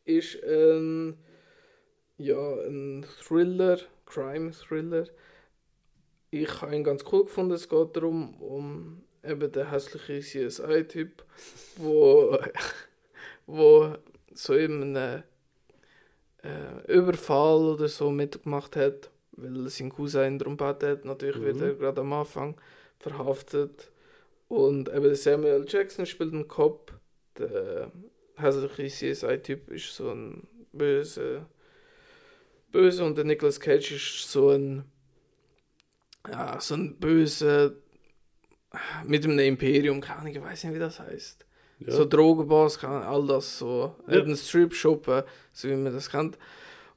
ist 0.06 0.42
ein, 0.44 1.18
ja, 2.18 2.54
ein 2.66 3.06
Thriller, 3.22 3.80
Crime-Thriller. 4.06 5.08
Ich 6.32 6.62
habe 6.62 6.76
ihn 6.76 6.84
ganz 6.84 7.04
cool 7.12 7.26
gefunden. 7.26 7.52
Es 7.54 7.68
geht 7.68 7.96
darum, 7.96 8.36
um 8.42 9.04
eben 9.24 9.52
den 9.52 9.70
hässlichen 9.70 10.22
CSI-Typ, 10.22 11.24
wo, 11.76 12.38
wo 13.46 13.94
so 14.34 14.54
in 14.56 14.96
einem 14.96 15.24
äh, 16.44 16.92
Überfall 16.94 17.60
oder 17.66 17.88
so 17.90 18.10
mitgemacht 18.12 18.78
hat, 18.78 19.12
weil 19.34 19.68
sein 19.70 19.90
Cousin 19.92 20.40
darum 20.40 20.56
gebeten 20.56 20.90
hat. 20.90 21.06
Natürlich 21.06 21.42
wird 21.42 21.58
Mhm. 21.58 21.64
er 21.64 21.74
gerade 21.76 22.02
am 22.02 22.14
Anfang 22.14 22.56
verhaftet. 23.00 23.92
Und 24.48 24.90
eben 24.90 25.14
Samuel. 25.16 25.66
Jackson 25.68 26.06
spielt 26.06 26.34
einen 26.34 26.48
Cop. 26.48 26.94
Der 27.38 27.92
hässliche 28.38 29.14
CSI-Typ 29.14 29.70
ist 29.70 29.94
so 29.96 30.12
ein 30.12 30.48
böse, 30.72 31.46
böse 32.72 33.04
und 33.04 33.18
der 33.18 33.26
Nicolas 33.26 33.60
Cage 33.60 33.92
ist 33.92 34.32
so 34.32 34.50
ein 34.52 34.86
ja, 36.30 36.60
so 36.60 36.76
ein 36.76 36.98
böse 36.98 37.78
mit 39.06 39.26
einem 39.26 39.40
Imperium, 39.40 40.02
keine 40.02 40.20
Ahnung, 40.20 40.34
ich 40.34 40.42
weiß 40.42 40.64
nicht, 40.64 40.76
wie 40.76 40.80
das 40.80 41.00
heißt. 41.00 41.46
Ja. 41.80 41.92
So 41.92 42.06
Drogenboss, 42.06 42.84
all 42.84 43.26
das 43.26 43.58
so. 43.58 43.96
Ja. 44.08 44.18
Eben 44.20 44.36
Strip-Shop, 44.36 45.08
äh, 45.08 45.24
so 45.52 45.68
wie 45.68 45.76
man 45.76 45.94
das 45.94 46.10
kennt. 46.10 46.38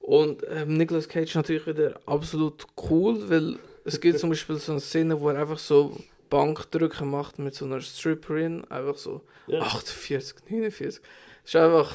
Und 0.01 0.43
ähm, 0.49 0.77
Nicolas 0.77 1.09
Cage 1.09 1.35
natürlich 1.35 1.67
wieder 1.67 1.99
absolut 2.05 2.67
cool, 2.91 3.29
weil 3.31 3.59
es 3.85 4.01
gibt 4.01 4.19
zum 4.19 4.31
Beispiel 4.31 4.57
so 4.57 4.73
eine 4.73 4.81
Szene, 4.81 5.19
wo 5.19 5.31
er 5.31 5.41
einfach 5.41 5.59
so 5.59 5.97
Bankdrücken 6.29 7.11
macht 7.11 7.39
mit 7.39 7.55
so 7.55 7.65
einer 7.65 7.81
Stripperin, 7.81 8.65
einfach 8.71 8.97
so 8.97 9.23
ja. 9.47 9.61
48, 9.61 10.37
49. 10.51 11.01
Ist 11.45 11.57
einfach, 11.57 11.95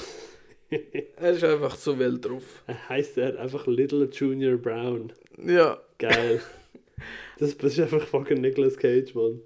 er 0.69 1.31
ist 1.31 1.43
einfach 1.43 1.77
zu 1.77 1.99
wild 1.99 2.25
drauf. 2.25 2.63
Heißt 2.89 3.19
er 3.19 3.39
einfach 3.39 3.67
Little 3.67 4.09
Junior 4.11 4.57
Brown. 4.57 5.13
Ja, 5.37 5.79
Geil. 5.99 6.41
das, 7.39 7.57
das 7.57 7.73
ist 7.73 7.79
einfach 7.79 8.05
fucking 8.05 8.41
Nicolas 8.41 8.77
Cage, 8.77 9.13
Mann. 9.15 9.41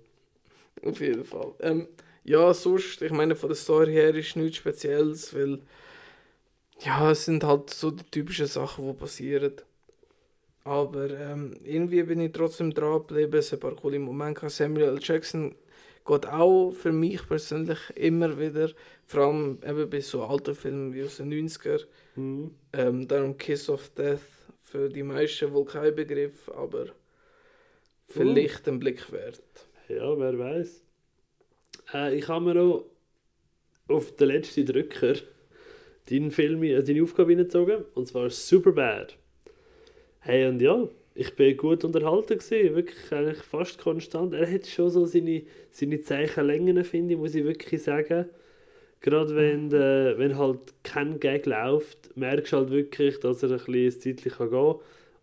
auf 0.83 0.99
jeden 0.99 1.23
Fall. 1.23 1.53
Ähm, 1.59 1.87
ja, 2.23 2.53
sonst, 2.53 3.01
ich 3.01 3.11
meine, 3.11 3.35
von 3.35 3.49
der 3.49 3.55
Story 3.55 3.93
her 3.93 4.15
ist 4.15 4.35
nichts 4.35 4.57
Spezielles, 4.57 5.33
weil 5.35 5.59
ja, 6.79 7.11
es 7.11 7.25
sind 7.25 7.43
halt 7.43 7.69
so 7.69 7.91
die 7.91 8.03
typischen 8.03 8.47
Sachen, 8.47 8.87
die 8.87 8.93
passieren. 8.93 9.53
Aber 10.63 11.09
ähm, 11.09 11.55
irgendwie 11.63 12.03
bin 12.03 12.21
ich 12.21 12.31
trotzdem 12.31 12.73
dran 12.73 12.99
geblieben. 12.99 13.37
Es 13.37 13.53
ein 13.53 13.59
paar 13.59 13.75
coole 13.75 13.99
Momente. 13.99 14.49
Samuel 14.49 14.89
L. 14.89 14.99
Jackson 15.01 15.55
geht 16.05 16.27
auch 16.27 16.71
für 16.71 16.91
mich 16.91 17.27
persönlich 17.27 17.79
immer 17.95 18.37
wieder, 18.39 18.69
vor 19.05 19.23
allem 19.23 19.59
eben 19.65 19.89
bei 19.89 20.01
so 20.01 20.23
alten 20.23 20.55
Filmen 20.55 20.93
wie 20.93 21.03
aus 21.03 21.17
den 21.17 21.31
90er. 21.31 21.85
Mhm. 22.15 22.51
Ähm, 22.73 23.07
darum 23.07 23.37
Kiss 23.37 23.69
of 23.69 23.89
Death 23.89 24.19
für 24.61 24.89
die 24.89 25.03
meisten 25.03 25.53
wohl 25.53 25.65
kein 25.65 25.95
Begriff, 25.95 26.49
aber 26.49 26.87
vielleicht 28.13 28.67
ein 28.67 28.79
Blick 28.79 29.11
wert. 29.11 29.41
Ja, 29.89 30.17
wer 30.17 30.37
weiß. 30.37 30.83
Äh, 31.93 32.15
ich 32.17 32.27
habe 32.27 32.53
mir 32.53 32.61
auch 32.61 32.85
auf 33.87 34.15
den 34.15 34.29
letzten 34.29 34.65
Drücker 34.65 35.15
deinen 36.09 36.31
Film, 36.31 36.63
äh, 36.63 36.81
deine 36.81 37.03
Aufgabe 37.03 37.31
hineingezogen, 37.31 37.85
und 37.93 38.07
zwar 38.07 38.29
Superbad. 38.29 39.17
Hey, 40.19 40.47
und 40.47 40.61
ja, 40.61 40.87
ich 41.15 41.35
bin 41.35 41.57
gut 41.57 41.83
unterhalten 41.83 42.37
gewesen, 42.37 42.75
wirklich 42.75 43.11
eigentlich 43.11 43.43
fast 43.43 43.77
konstant. 43.77 44.33
Er 44.33 44.51
hat 44.51 44.65
schon 44.65 44.89
so 44.89 45.05
seine, 45.05 45.43
seine 45.69 46.01
Zeichenlängen, 46.01 46.83
finde 46.83 47.13
ich, 47.13 47.19
muss 47.19 47.35
ich 47.35 47.43
wirklich 47.43 47.83
sagen. 47.83 48.29
Gerade 49.01 49.35
wenn, 49.35 49.71
äh, 49.71 50.17
wenn 50.17 50.37
halt 50.37 50.59
kein 50.83 51.19
Gag 51.19 51.45
läuft, 51.45 52.15
merkst 52.15 52.53
du 52.53 52.57
halt 52.57 52.71
wirklich, 52.71 53.19
dass 53.19 53.43
er 53.43 53.51
ein 53.51 53.57
bisschen 53.57 54.15
kann 54.15 54.49
gehen 54.49 54.49
kann. 54.49 54.75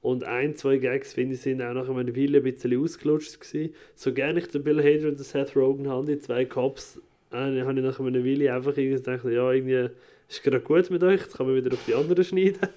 Und 0.02 0.24
ein, 0.24 0.54
zwei 0.54 0.78
Gags, 0.78 1.12
finde 1.12 1.34
ich, 1.34 1.42
sind 1.42 1.60
auch 1.60 1.74
nach 1.74 1.88
einer 1.88 2.16
Weile 2.16 2.38
ein 2.38 2.44
bisschen 2.44 2.82
ausgelutscht 2.82 3.38
gewesen. 3.38 3.74
So 3.94 4.12
gerne 4.12 4.38
ich 4.38 4.48
den 4.48 4.62
Bill 4.62 4.78
Hader 4.78 5.08
und 5.08 5.18
den 5.18 5.24
Seth 5.24 5.54
Rogen 5.54 5.88
habe, 5.88 6.06
die 6.06 6.18
zwei 6.18 6.46
Cops, 6.46 7.00
Dann 7.30 7.60
habe 7.66 7.78
ich 7.78 7.84
nach 7.84 8.00
einer 8.00 8.24
Weile 8.24 8.54
einfach 8.54 8.76
irgendwie 8.76 8.96
gedacht, 8.96 9.24
ja, 9.26 9.52
irgendwie 9.52 9.90
ist 10.28 10.42
gerade 10.42 10.60
gut 10.60 10.90
mit 10.90 11.02
euch, 11.02 11.20
jetzt 11.20 11.36
kann 11.36 11.46
man 11.46 11.56
wieder 11.56 11.72
auf 11.72 11.84
die 11.86 11.94
anderen 11.94 12.24
schneiden. 12.24 12.68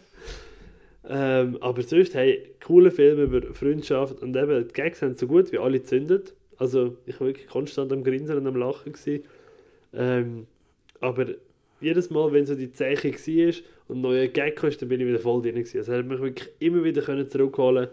ähm, 1.09 1.57
aber 1.61 1.81
sonst, 1.83 2.13
hey, 2.13 2.51
coole 2.61 2.91
Filme 2.91 3.23
über 3.23 3.53
Freundschaft 3.53 4.21
und 4.21 4.35
eben, 4.35 4.67
die 4.67 4.73
Gags 4.73 5.01
haben 5.01 5.15
so 5.15 5.27
gut 5.27 5.51
wie 5.53 5.59
alle 5.59 5.79
gezündet. 5.79 6.33
Also, 6.57 6.97
ich 7.05 7.19
war 7.19 7.27
wirklich 7.27 7.47
konstant 7.47 7.91
am 7.93 8.03
Grinsen 8.03 8.37
und 8.37 8.47
am 8.47 8.55
Lachen. 8.55 8.93
Ähm, 9.93 10.47
aber 10.99 11.27
jedes 11.79 12.09
Mal, 12.09 12.31
wenn 12.33 12.45
so 12.45 12.55
die 12.55 12.71
Zeichen 12.71 13.13
war 13.13 13.53
und 13.93 13.99
ein 13.99 14.01
neuer 14.01 14.27
Gag 14.27 14.55
kam, 14.55 14.71
dann 14.71 14.89
bin 14.89 15.01
ich 15.01 15.07
wieder 15.07 15.19
voll 15.19 15.41
drin. 15.41 15.55
Gewesen. 15.55 15.77
Also, 15.77 15.91
er 15.91 15.99
hat 15.99 16.05
mich 16.05 16.19
wirklich 16.19 16.49
immer 16.59 16.83
wieder 16.83 17.01
können 17.01 17.27
zurückholen 17.27 17.87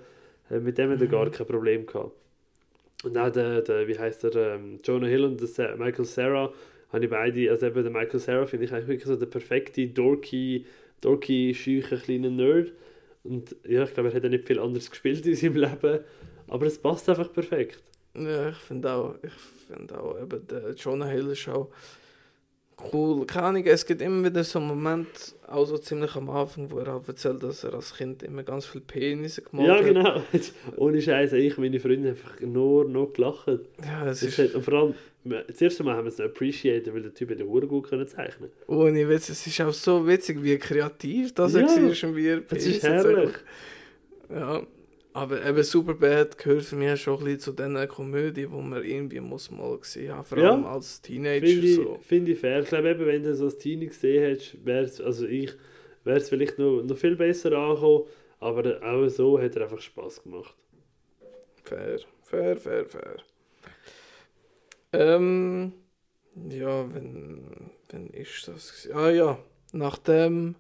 äh, 0.51 0.59
Mit 0.59 0.79
dem 0.79 0.91
hat 0.91 1.01
er 1.01 1.07
Mhm. 1.07 1.11
gar 1.11 1.31
kein 1.31 1.47
Problem 1.47 1.87
gehabt. 1.87 2.13
Und 3.05 3.17
auch 3.17 3.31
der, 3.31 3.63
der 3.63 3.89
wie 3.89 3.99
heißt 3.99 4.25
der, 4.25 4.55
ähm, 4.55 4.81
Jonah 4.85 5.07
Hill 5.07 5.25
und 5.25 5.59
der 5.59 5.77
Michael 5.77 6.05
Sarah, 6.05 6.53
habe 6.93 7.05
ich 7.05 7.11
beide, 7.11 7.51
also 7.51 7.67
eben 7.67 7.83
der 7.83 7.93
Michael 7.93 8.21
Sarah 8.21 8.47
finde 8.47 8.67
ich 8.67 8.73
eigentlich 8.73 8.89
wirklich 8.89 9.07
so 9.07 9.17
der 9.17 9.27
perfekte, 9.27 9.87
dorky, 9.87 10.67
dorky, 11.01 11.55
scheuche, 11.55 11.97
kleine 11.97 12.31
Nerd. 12.31 12.73
Und 13.23 13.55
ja, 13.67 13.85
ich 13.85 13.95
glaube, 13.95 14.09
er 14.11 14.15
hat 14.17 14.23
ja 14.25 14.29
nicht 14.29 14.47
viel 14.47 14.59
anderes 14.59 14.91
gespielt 14.91 15.25
in 15.27 15.35
seinem 15.37 15.57
Leben, 15.57 16.01
aber 16.49 16.67
es 16.67 16.79
passt 16.79 17.09
einfach 17.09 17.33
perfekt. 17.33 17.83
Ja, 18.15 18.49
ich 18.49 18.57
finde 18.57 18.91
auch, 18.93 19.15
ich 19.23 19.33
finde 19.69 19.99
auch, 20.01 20.21
eben 20.21 20.47
der 20.49 20.73
Jonah 20.75 21.07
Hill 21.07 21.29
ist 21.29 21.49
auch 21.49 21.71
cool. 22.93 23.26
Keine 23.26 23.47
Ahnung, 23.47 23.64
es 23.66 23.85
gibt 23.87 24.03
immer 24.03 24.24
wieder 24.24 24.45
so 24.45 24.59
einen 24.59 24.68
Moment, 24.68 25.35
auch 25.47 25.64
so 25.64 25.78
ziemlich 25.78 26.14
am 26.16 26.31
Anfang, 26.31 26.70
wo 26.70 26.78
er 26.78 26.93
halt 26.93 27.09
erzählt, 27.09 27.43
dass 27.43 27.64
er 27.64 27.74
als 27.74 27.95
Kind 27.95 28.22
immer 28.22 28.43
ganz 28.43 28.66
viele 28.66 28.85
Penisse 28.85 29.43
gemalt 29.43 29.68
ja, 29.68 29.76
hat. 29.76 29.85
genau. 29.85 30.22
Ohne 30.76 31.01
Scheiße, 31.01 31.37
ich 31.39 31.57
und 31.57 31.64
meine 31.64 31.81
Freunde 31.81 32.11
einfach 32.11 32.41
nur 32.41 32.85
noch 32.89 33.12
gelacht. 33.12 33.47
Ja, 33.85 34.07
es 34.07 34.20
Das 34.20 34.22
ist, 34.22 34.39
hat, 34.39 34.55
und 34.55 34.64
vor 34.64 34.74
allem, 34.74 34.95
das 35.47 35.61
erste 35.61 35.85
Mal 35.85 35.97
haben 35.97 36.05
wir 36.05 36.12
es 36.12 36.20
appreciated, 36.20 36.95
weil 36.95 37.03
der 37.03 37.14
Typ 37.14 37.31
hat 37.31 37.41
Hure 37.41 37.66
gut 37.66 37.89
können 37.89 38.07
zeichnen 38.09 38.51
ohne 38.66 39.09
Witz, 39.09 39.28
es 39.28 39.47
ist 39.47 39.61
auch 39.61 39.72
so 39.72 40.07
witzig, 40.07 40.43
wie 40.43 40.57
kreativ 40.59 41.35
das 41.35 41.55
Ja, 41.55 41.61
er 41.61 41.66
war 41.66 42.09
und 42.09 42.16
wie 42.16 42.26
er 42.26 42.41
Das 42.41 42.64
ist 42.64 42.81
Penisse 42.81 42.91
herrlich. 42.91 43.35
Ja, 44.31 44.62
aber 45.13 45.45
eben 45.45 45.63
Superbad 45.63 46.39
gehört 46.39 46.65
für 46.65 46.77
mich 46.77 47.01
schon 47.01 47.19
ein 47.19 47.25
bisschen 47.25 47.41
zu 47.41 47.53
diesen 47.53 47.89
Komödien, 47.89 48.51
die 48.51 48.57
man 48.63 48.85
irgendwie 48.85 49.21
muss 49.21 49.51
mal 49.51 49.79
gesehen 49.79 50.15
haben, 50.15 50.25
vor 50.25 50.39
Ja. 50.39 50.53
allem 50.53 50.65
als 50.67 51.01
Teenager. 51.03 51.47
Finde 51.47 51.67
ich, 51.67 51.75
so. 51.77 51.99
find 52.03 52.29
ich 52.29 52.39
fair. 52.39 52.61
Ich 52.61 52.69
glaube, 52.69 52.91
eben, 52.91 53.07
wenn 53.07 53.23
du 53.23 53.35
so 53.35 53.47
als 53.47 53.59
Teenie 53.59 53.87
gesehen 53.87 54.23
hättest, 54.23 54.65
wäre 54.65 54.85
es, 54.85 55.01
also 55.01 55.27
ich, 55.27 55.53
vielleicht 56.05 56.59
noch, 56.59 56.83
noch 56.83 56.97
viel 56.97 57.17
besser 57.17 57.53
angekommen, 57.53 58.05
aber 58.39 58.81
auch 58.83 59.09
so 59.09 59.41
hat 59.41 59.57
er 59.57 59.63
einfach 59.65 59.81
Spaß 59.81 60.23
gemacht. 60.23 60.55
Fair, 61.65 61.99
fair, 62.23 62.57
fair, 62.57 62.87
fair. 62.87 63.17
Ähm, 64.93 65.73
ja, 66.49 66.93
wenn, 66.95 67.71
wenn 67.91 68.09
ist 68.09 68.49
das? 68.49 68.89
Ah 68.93 69.11
ja, 69.11 69.39
nachdem 69.73 70.57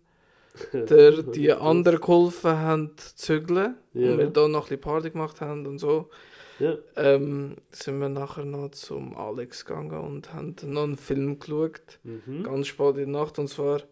der 0.72 1.22
die 1.22 1.52
anderen 1.52 2.00
geholfen 2.00 2.50
haben 2.58 2.96
zu 2.96 3.16
zügeln 3.16 3.76
Ja. 3.92 4.12
und 4.12 4.18
wir 4.18 4.26
da 4.30 4.48
noch 4.48 4.64
ein 4.64 4.68
bisschen 4.68 4.80
Party 4.80 5.10
gemacht 5.10 5.40
haben 5.40 5.66
und 5.66 5.78
so, 5.78 6.10
Ja, 6.58 6.76
ähm, 6.96 7.56
sind 7.70 8.00
wir 8.00 8.08
nachher 8.08 8.44
noch 8.44 8.70
zum 8.72 9.16
Alex 9.16 9.64
gegangen 9.64 9.98
und 9.98 10.34
haben 10.34 10.56
noch 10.64 10.82
einen 10.84 10.96
Film 10.96 11.38
geschaut, 11.38 11.98
mhm. 12.02 12.42
ganz 12.42 12.66
spät 12.66 12.96
in 12.98 13.12
der 13.12 13.22
Nacht, 13.22 13.38
und 13.38 13.48
zwar 13.48 13.82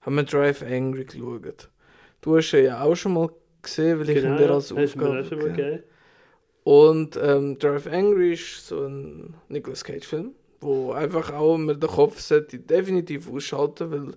haben 0.00 0.16
wir 0.16 0.22
Drive 0.24 0.62
Angry 0.62 1.04
geschaut. 1.04 1.68
Du 2.20 2.36
hast 2.36 2.52
ihn 2.54 2.64
ja 2.64 2.82
auch 2.82 2.94
schon 2.94 3.14
mal 3.14 3.30
gesehen, 3.62 3.98
weil 4.00 4.08
ich 4.10 4.24
ihn 4.24 4.36
dir 4.36 4.50
als 4.50 4.68
Genau, 4.68 4.80
mir 4.80 4.84
Aufgabe 4.86 5.20
auch 5.20 5.24
schon 5.24 5.38
mal 5.38 5.52
gegeben 5.52 5.82
und 6.64 7.18
ähm, 7.22 7.58
Drive 7.58 7.86
Angry 7.86 8.32
ist 8.32 8.66
so 8.68 8.86
ein 8.86 9.34
Nicolas 9.48 9.84
Cage 9.84 10.06
Film, 10.06 10.32
wo 10.60 10.92
einfach 10.92 11.32
auch 11.32 11.58
man 11.58 11.78
den 11.78 11.90
Kopf 11.90 12.20
sollte 12.20 12.58
definitiv 12.58 13.30
ausschalten, 13.30 13.90
weil 13.90 14.14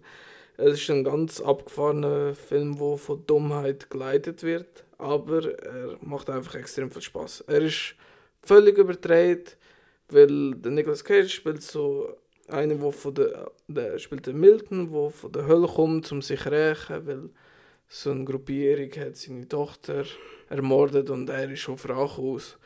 es 0.57 0.81
ist 0.81 0.89
ein 0.89 1.03
ganz 1.03 1.39
abgefahrener 1.39 2.33
Film, 2.33 2.79
wo 2.79 2.97
von 2.97 3.25
Dummheit 3.25 3.89
geleitet 3.89 4.43
wird, 4.43 4.83
aber 4.97 5.57
er 5.63 5.97
macht 6.01 6.29
einfach 6.29 6.55
extrem 6.55 6.89
viel 6.91 7.03
Spaß. 7.03 7.41
Er 7.47 7.61
ist 7.61 7.95
völlig 8.41 8.77
überdreht, 8.77 9.57
weil 10.09 10.55
der 10.55 10.71
Nicolas 10.71 11.03
Cage 11.03 11.31
spielt 11.31 11.61
so 11.61 12.17
einen, 12.47 12.81
wo 12.81 12.91
von 12.91 13.13
der, 13.13 13.51
der 13.67 13.99
spielt 13.99 14.25
den 14.25 14.39
Milton, 14.39 14.91
wo 14.91 15.09
von 15.09 15.31
der 15.31 15.45
Hölle 15.47 15.67
kommt, 15.67 16.11
um 16.11 16.21
sich 16.21 16.41
zu 16.41 16.51
rächen, 16.51 17.05
weil 17.05 17.29
so 17.87 18.11
eine 18.11 18.25
Gruppierung 18.25 18.91
hat 18.99 19.15
seine 19.15 19.47
Tochter 19.47 20.05
ermordet 20.49 21.09
und 21.09 21.29
er 21.29 21.51
ist 21.51 21.69
auf 21.69 21.87
Rache 21.87 22.21
aus. 22.21 22.57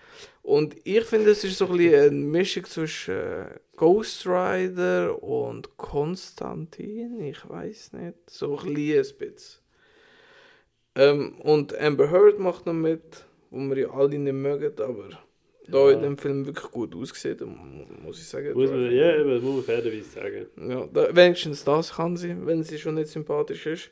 Und 0.43 0.75
ich 0.85 1.03
finde, 1.03 1.31
es 1.31 1.43
ist 1.43 1.57
so 1.57 1.67
ein 1.67 1.77
bisschen 1.77 2.01
eine 2.01 2.11
Mischung 2.11 2.65
zwischen 2.65 3.13
äh, 3.15 3.45
Ghost 3.75 4.25
Rider 4.25 5.21
und 5.23 5.77
Konstantin, 5.77 7.19
ich 7.21 7.47
weiß 7.47 7.93
nicht, 7.93 8.15
so 8.29 8.57
ein 8.57 8.73
kleines 8.73 9.13
bisschen. 9.13 9.61
Ähm, 10.95 11.39
und 11.41 11.77
Amber 11.79 12.09
Heard 12.11 12.39
macht 12.39 12.65
noch 12.65 12.73
mit, 12.73 13.25
wo 13.49 13.57
wir 13.59 13.77
ja 13.77 13.91
alle 13.91 14.17
nicht 14.19 14.33
mögen, 14.33 14.73
aber 14.81 15.09
da 15.67 15.77
Ja. 15.89 15.91
in 15.91 16.01
dem 16.01 16.17
Film 16.17 16.45
wirklich 16.45 16.69
gut 16.71 16.93
aussieht, 16.95 17.39
mu- 17.41 17.85
muss 18.03 18.19
ich 18.19 18.27
sagen. 18.27 18.53
Muss 18.53 18.69
man, 18.69 18.91
ja, 18.91 19.15
eben, 19.15 19.29
das 19.29 19.41
muss 19.41 19.55
man 19.55 19.63
fairerweise 19.63 20.03
sagen. 20.03 20.47
Ja, 20.69 20.87
da, 20.91 21.15
wenigstens 21.15 21.63
das 21.63 21.93
kann 21.93 22.17
sie, 22.17 22.35
wenn 22.45 22.63
sie 22.63 22.77
schon 22.77 22.95
nicht 22.95 23.07
sympathisch 23.07 23.65
ist. 23.67 23.91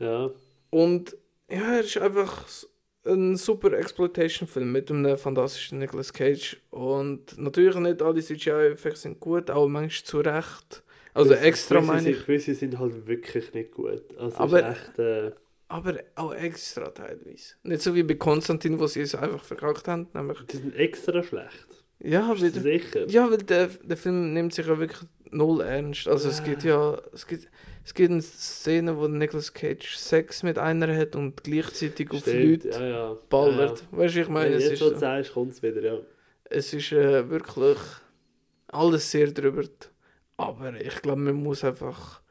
Ja, 0.00 0.30
Und 0.70 1.16
ja, 1.48 1.74
er 1.76 1.80
ist 1.80 1.96
einfach 1.98 2.44
s- 2.46 2.68
ein 3.06 3.36
super 3.36 3.72
Exploitation-Film 3.72 4.70
mit 4.72 4.90
einem 4.90 5.16
fantastischen 5.16 5.78
Nicolas 5.78 6.12
Cage. 6.12 6.56
Und 6.70 7.38
natürlich 7.38 7.76
nicht 7.76 8.02
alle 8.02 8.20
CGI-Effekte 8.22 8.98
sind 9.00 9.20
gut, 9.20 9.50
auch 9.50 9.68
manchmal 9.68 10.04
zu 10.04 10.18
Recht. 10.20 10.82
Also 11.14 11.30
Gewisse- 11.30 11.44
extra 11.46 11.74
gewisse 11.76 11.92
meine 11.92 12.02
sind- 12.02 12.12
ich. 12.16 12.26
Gewisse 12.26 12.54
sind 12.54 12.78
halt 12.78 13.06
wirklich 13.06 13.54
nicht 13.54 13.72
gut. 13.72 14.02
Also 14.18 14.36
Aber- 14.38 14.70
echt, 14.70 14.98
äh, 14.98 15.32
Aber 15.68 15.94
auch 16.14 16.32
extra 16.32 16.90
teilweise. 16.90 17.54
Nicht 17.64 17.82
so 17.82 17.94
wie 17.94 18.02
bei 18.04 18.14
Konstantin, 18.14 18.78
wo 18.78 18.86
sie 18.86 19.00
es 19.00 19.14
einfach 19.16 19.42
verkackt 19.42 19.88
haben. 19.88 20.06
Nämlich, 20.14 20.38
die 20.42 20.58
sind 20.58 20.76
extra 20.76 21.22
schlecht. 21.24 21.66
ja, 21.98 22.30
Bist 22.32 22.42
weil, 22.42 22.62
sicher? 22.62 23.08
ja, 23.08 23.28
weil 23.30 23.38
der, 23.38 23.68
der 23.82 23.96
Film 23.96 24.32
nimmt 24.32 24.52
sich 24.54 24.66
ja 24.66 24.78
wirklich 24.78 25.00
null 25.32 25.62
ernst. 25.62 26.06
Also 26.06 26.28
es 26.28 26.38
Ja. 26.38 26.44
gibt 26.44 26.62
ja, 26.64 26.98
es 27.12 27.26
gibt, 27.26 27.48
es 27.86 27.94
gibt 27.94 28.10
eine 28.10 28.20
Szene, 28.20 28.96
wo 28.98 29.06
Nicolas 29.06 29.52
Cage 29.54 29.94
Sex 29.96 30.42
mit 30.42 30.58
einer 30.58 30.94
hat 30.96 31.14
und 31.14 31.44
gleichzeitig 31.44 32.10
auf 32.10 32.22
Stimmt, 32.22 32.64
Leute 32.64 32.68
ja, 32.70 32.86
ja. 32.86 33.18
ballert. 33.28 33.84
Weißt 33.92 34.16
du, 34.16 34.20
ich 34.22 34.28
Ja, 34.28 34.32
meine, 34.32 34.50
ja. 34.50 34.56
es 34.56 34.64
Jetzt, 34.64 34.72
ist 34.74 34.80
wo 34.82 34.88
du 34.88 34.94
so. 34.94 34.98
sagst, 34.98 35.32
kommt 35.32 35.52
es 35.52 35.62
wieder, 35.62 35.80
ja. 35.82 35.98
Es 36.44 36.72
ist 36.72 36.90
äh, 36.92 37.30
wirklich 37.30 37.78
alles 38.68 39.08
sehr 39.10 39.30
drüber. 39.30 39.64
Aber 40.36 40.80
ich 40.80 41.00
glaube, 41.00 41.20
man 41.22 41.36
muss 41.36 41.62
einfach 41.62 42.22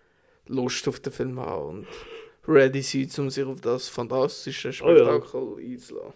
Lust 0.48 0.88
auf 0.90 1.00
den 1.00 1.14
Film 1.14 1.40
haben 1.40 1.80
und 1.80 1.88
ready 2.48 2.82
sein, 2.82 3.10
um 3.26 3.30
sich 3.30 3.46
auf 3.46 3.62
das 3.62 3.88
fantastische 3.88 4.70
Oh 4.84 4.92
ja. 4.92 5.06
Spektakel 5.22 5.58
einzulassen. 5.58 6.14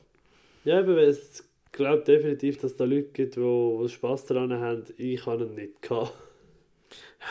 Ja, 0.65 0.79
aber 0.79 0.97
es 0.97 1.45
glaube 1.71 2.03
definitiv, 2.03 2.57
dass 2.57 2.71
es 2.71 2.77
da 2.77 2.83
Leute 2.83 3.09
gibt, 3.13 3.37
die, 3.37 3.39
die 3.81 3.89
Spass 3.89 4.25
daran 4.25 4.51
haben. 4.53 4.83
Ich 4.97 5.25
habe 5.25 5.45
ihn 5.45 5.55
nicht 5.55 5.81
gehabt. 5.81 6.13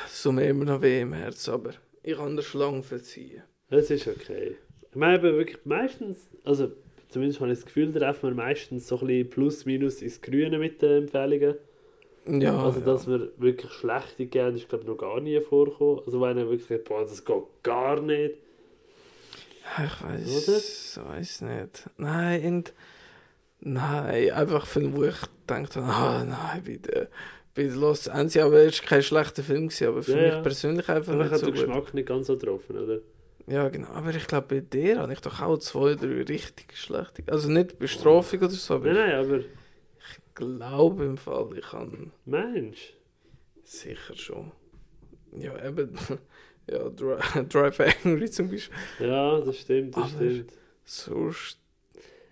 So 0.08 0.32
mir 0.32 0.46
immer 0.48 0.64
noch 0.64 0.80
weh 0.82 1.00
im 1.02 1.12
Herz, 1.12 1.48
aber 1.48 1.74
ich 2.02 2.16
kann 2.16 2.36
der 2.36 2.42
Schlange 2.42 2.82
verziehen. 2.82 3.42
Es 3.70 3.90
ist 3.90 4.08
okay. 4.08 4.56
Ich 4.90 4.96
meine 4.96 5.22
wirklich 5.22 5.58
meistens, 5.64 6.30
also 6.44 6.72
zumindest 7.08 7.40
habe 7.40 7.52
ich 7.52 7.58
das 7.58 7.66
Gefühl, 7.66 7.92
da 7.92 8.00
treffen 8.00 8.30
wir 8.30 8.34
meistens 8.34 8.88
so 8.88 8.98
ein 9.00 9.06
bisschen 9.06 9.30
plus 9.30 9.64
minus 9.66 10.02
ins 10.02 10.20
Grüne 10.20 10.58
mit 10.58 10.80
den 10.82 11.04
Empfehlungen. 11.04 11.54
Ja, 12.26 12.62
also 12.62 12.80
ja. 12.80 12.86
dass 12.86 13.06
wir 13.06 13.30
wirklich 13.38 13.72
schlechte 13.72 14.26
geben, 14.26 14.56
ist 14.56 14.68
glaube 14.68 14.84
ich 14.84 14.88
noch 14.88 14.98
gar 14.98 15.20
nie 15.20 15.40
vorgekommen. 15.40 16.02
Also 16.04 16.20
wenn 16.20 16.36
er 16.36 16.48
wirklich 16.48 16.66
sagt, 16.66 16.84
boah, 16.84 17.02
das 17.02 17.24
geht 17.24 17.42
gar 17.62 18.00
nicht. 18.00 18.34
Ich 19.76 20.02
weiß, 20.02 21.00
weiß 21.04 21.42
nicht. 21.42 21.90
Nein, 21.96 22.44
und 22.44 22.74
nein, 23.60 24.30
einfach 24.30 24.66
Film, 24.66 24.96
wo 24.96 25.04
ich 25.04 25.16
dachte, 25.46 25.80
ah 25.80 26.24
nein, 26.24 26.62
bitte, 26.64 27.08
bitte 27.58 27.74
los 27.74 28.08
Anzi, 28.08 28.40
aber 28.40 28.58
es 28.62 28.80
war 28.80 28.88
kein 28.88 29.02
schlechter 29.02 29.42
Film, 29.42 29.68
gewesen, 29.68 29.88
aber 29.88 30.02
für 30.02 30.12
Ja, 30.12 30.22
mich 30.22 30.32
ja. 30.32 30.40
persönlich 30.42 30.88
einfach 30.88 31.12
Aber 31.12 31.24
nicht 31.24 31.36
so 31.36 31.46
den 31.46 31.54
gut. 31.54 31.64
Geschmack 31.66 31.94
nicht 31.94 32.08
ganz 32.08 32.26
so 32.28 32.36
getroffen, 32.38 32.78
oder? 32.78 33.00
Ja, 33.46 33.68
genau. 33.68 33.88
Aber 33.88 34.10
ich 34.14 34.26
glaube, 34.26 34.46
bei 34.48 34.60
dir 34.60 34.98
habe 35.00 35.12
ich 35.12 35.20
doch 35.20 35.40
auch 35.40 35.58
zwei, 35.58 35.94
drei 35.94 36.22
richtig 36.22 36.76
schlechte. 36.76 37.22
Also 37.26 37.50
nicht 37.50 37.78
Bestrafung 37.78 38.38
oder 38.40 38.50
so, 38.50 38.74
aber 38.74 38.92
Nein, 38.92 38.94
nein, 39.10 39.14
aber 39.24 39.38
ich 39.38 40.34
glaube 40.34 41.04
im 41.04 41.16
Fall, 41.16 41.48
ich 41.56 41.64
kann 41.64 42.12
Mensch. 42.24 42.94
sicher 43.64 44.14
schon. 44.16 44.52
Ja, 45.36 45.52
eben. 45.66 45.90
Ja, 46.70 46.86
Dri 46.90 47.16
Drive 47.48 47.80
Angry 48.04 48.30
zum 48.30 48.50
Beispiel. 48.50 48.76
Ja, 49.00 49.40
das 49.40 49.56
stimmt, 49.58 49.96
das 49.96 50.02
Aber- 50.14 50.24
stimmt. 50.30 50.52
Sonst. 50.84 51.58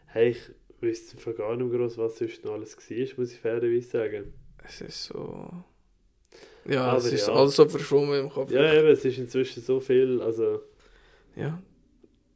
Hey, 0.09 0.33
ich 0.33 0.51
wüsste 0.83 1.17
von 1.17 1.35
gar 1.35 1.57
nicht 1.57 1.73
groß, 1.73 1.97
was 1.97 2.19
sonst 2.19 2.45
noch 2.45 2.53
alles 2.53 2.77
war, 2.77 3.07
muss 3.19 3.33
ich 3.33 3.41
fairerweise 3.41 3.89
sagen. 3.89 4.35
Es 4.67 4.81
ist 4.81 5.05
so. 5.05 5.49
Ja, 6.69 6.87
Aber 6.87 6.99
es 6.99 7.13
ist 7.13 7.29
ja. 7.29 7.35
alles 7.35 7.55
so 7.57 7.69
verschwommen 7.69 8.19
im 8.21 8.31
Kopf. 8.31 8.51
Ja, 8.51 8.73
eben, 8.75 8.89
es 8.89 9.05
ist 9.05 9.19
inzwischen 9.19 9.63
so 9.63 9.79
viel, 9.79 10.21
also... 10.21 10.63
Ja, 11.37 11.63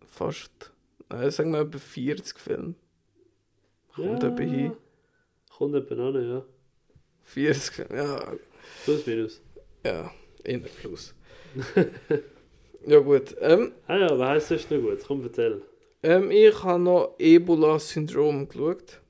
fast. 0.06 0.72
Nein, 1.08 1.30
sagen 1.30 1.52
wir 1.52 1.60
etwa 1.62 1.78
40 1.78 2.38
Filme. 2.38 2.74
Kommt 3.94 4.22
ja, 4.22 4.28
etwa 4.28 4.42
hin. 4.42 4.72
Kommt 5.56 5.74
etwa 5.74 5.94
an, 6.08 6.28
ja. 6.28 6.44
40 7.24 7.74
Filme, 7.74 7.96
ja. 7.96 8.32
Plus 8.84 9.06
minus. 9.06 9.40
Ja, 9.84 10.12
in 10.44 10.62
der 10.62 10.68
Plus. 10.68 11.14
ja 12.86 12.98
gut. 13.00 13.34
Ähm, 13.40 13.72
Ah 13.88 13.96
ja, 13.96 14.18
was 14.18 14.28
heisst 14.28 14.50
das 14.52 14.70
noch 14.70 14.80
gut? 14.80 15.00
Komm, 15.06 15.24
erzähl. 15.24 15.62
ähm, 16.04 16.30
ich 16.30 16.62
habe 16.62 16.80
noch 16.80 17.14
Ebola-Syndrom 17.18 18.48
geschaut. 18.48 19.00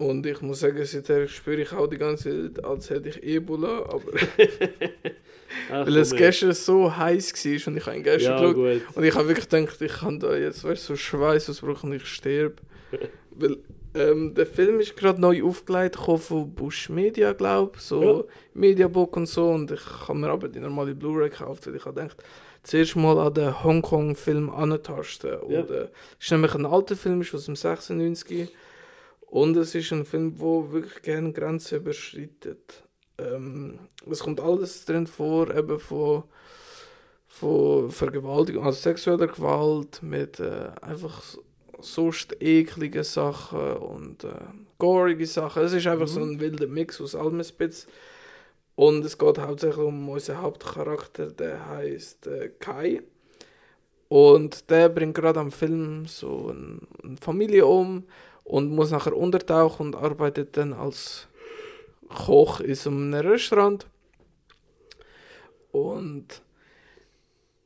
Und 0.00 0.24
ich 0.24 0.40
muss 0.40 0.60
sagen, 0.60 0.82
seither 0.82 1.28
spüre 1.28 1.60
ich 1.60 1.72
auch 1.72 1.86
die 1.86 1.98
ganze 1.98 2.54
Zeit, 2.54 2.64
als 2.64 2.88
hätte 2.88 3.10
ich 3.10 3.22
Ebola. 3.22 3.80
Aber 3.80 4.00
Ach, 5.70 5.86
weil 5.86 5.96
es 5.98 6.14
gestern 6.16 6.54
so 6.54 6.96
heiß 6.96 7.34
war 7.34 7.68
und 7.72 7.76
ich 7.76 7.86
habe 7.86 8.00
gestern 8.00 8.42
Ja, 8.42 8.52
geschaut. 8.52 8.96
Und 8.96 9.04
ich 9.04 9.14
habe 9.14 9.28
wirklich 9.28 9.48
gedacht, 9.48 9.80
ich 9.82 9.92
kann 9.92 10.18
da 10.18 10.34
jetzt 10.34 10.64
weißt, 10.64 10.84
so 10.86 10.96
Schweißausbruch 10.96 11.84
und 11.84 11.92
ich 11.92 12.06
sterbe. 12.06 12.56
Weil 13.32 13.58
ähm, 13.94 14.34
der 14.34 14.46
Film 14.46 14.80
ist 14.80 14.96
gerade 14.96 15.20
neu 15.20 15.42
aufgelegt, 15.44 15.96
von 15.96 16.50
Bush 16.54 16.88
Media, 16.88 17.34
glaube 17.34 17.72
ich. 17.76 17.82
So 17.82 18.02
Ja. 18.02 18.24
Mediabook 18.54 19.16
und 19.18 19.26
so. 19.26 19.50
Und 19.50 19.70
ich 19.70 19.84
habe 20.08 20.18
mir 20.18 20.28
aber 20.30 20.48
die 20.48 20.60
normale 20.60 20.94
Blu-ray 20.94 21.28
gekauft, 21.28 21.66
weil 21.66 21.76
ich 21.76 21.84
habe 21.84 22.00
gedacht, 22.00 22.24
zuerst 22.62 22.96
mal 22.96 23.18
an 23.18 23.34
den 23.34 23.62
Hongkong-Film 23.62 24.48
antasten. 24.48 25.34
Und 25.40 25.52
Ja. 25.52 25.60
äh, 25.60 25.88
es 26.18 26.24
ist 26.24 26.30
nämlich 26.30 26.54
ein 26.54 26.64
alter 26.64 26.96
Film, 26.96 27.20
ist 27.20 27.34
aus 27.34 27.44
dem 27.44 27.56
96. 27.56 28.48
Und 29.30 29.56
es 29.56 29.74
ist 29.74 29.92
ein 29.92 30.04
Film, 30.04 30.36
der 30.36 30.72
wirklich 30.72 31.02
gerne 31.02 31.32
Grenzen 31.32 31.78
überschreitet. 31.78 32.82
Ähm, 33.18 33.78
es 34.10 34.20
kommt 34.20 34.40
alles 34.40 34.84
drin 34.84 35.06
vor, 35.06 35.54
eben 35.54 35.78
von 35.78 36.24
von 37.30 37.90
Vergewaltigung, 37.90 38.64
also 38.64 38.78
sexueller 38.78 39.28
Gewalt 39.28 40.02
mit 40.02 40.40
äh, 40.40 40.70
einfach 40.82 41.22
sonst 41.78 42.36
ekligen 42.40 43.04
Sachen 43.04 43.76
und 43.76 44.24
äh, 44.24 44.30
gorige 44.78 45.26
Sachen. 45.26 45.62
Es 45.62 45.72
ist 45.72 45.86
einfach 45.86 46.08
so 46.08 46.20
ein 46.20 46.40
wilder 46.40 46.66
Mix 46.66 47.00
aus 47.00 47.14
allem 47.14 47.40
ein 47.40 47.46
bisschen. 47.56 47.88
Und 48.74 49.04
es 49.04 49.16
geht 49.16 49.38
hauptsächlich 49.38 49.78
um 49.78 50.08
unseren 50.08 50.42
Hauptcharakter, 50.42 51.26
der 51.26 51.68
heißt 51.68 52.26
äh, 52.26 52.50
Kai. 52.58 53.02
Und 54.08 54.68
der 54.68 54.88
bringt 54.88 55.14
gerade 55.14 55.38
am 55.38 55.52
Film 55.52 56.06
so 56.06 56.50
ein, 56.50 56.80
eine 57.04 57.16
Familie 57.18 57.64
um 57.64 58.04
und 58.50 58.68
muss 58.68 58.90
nachher 58.90 59.16
untertauchen 59.16 59.86
und 59.86 59.96
arbeitet 59.96 60.56
dann 60.56 60.72
als 60.72 61.28
Koch 62.08 62.58
in 62.58 62.74
so 62.74 62.90
einem 62.90 63.14
Restaurant. 63.14 63.86
Und 65.70 66.42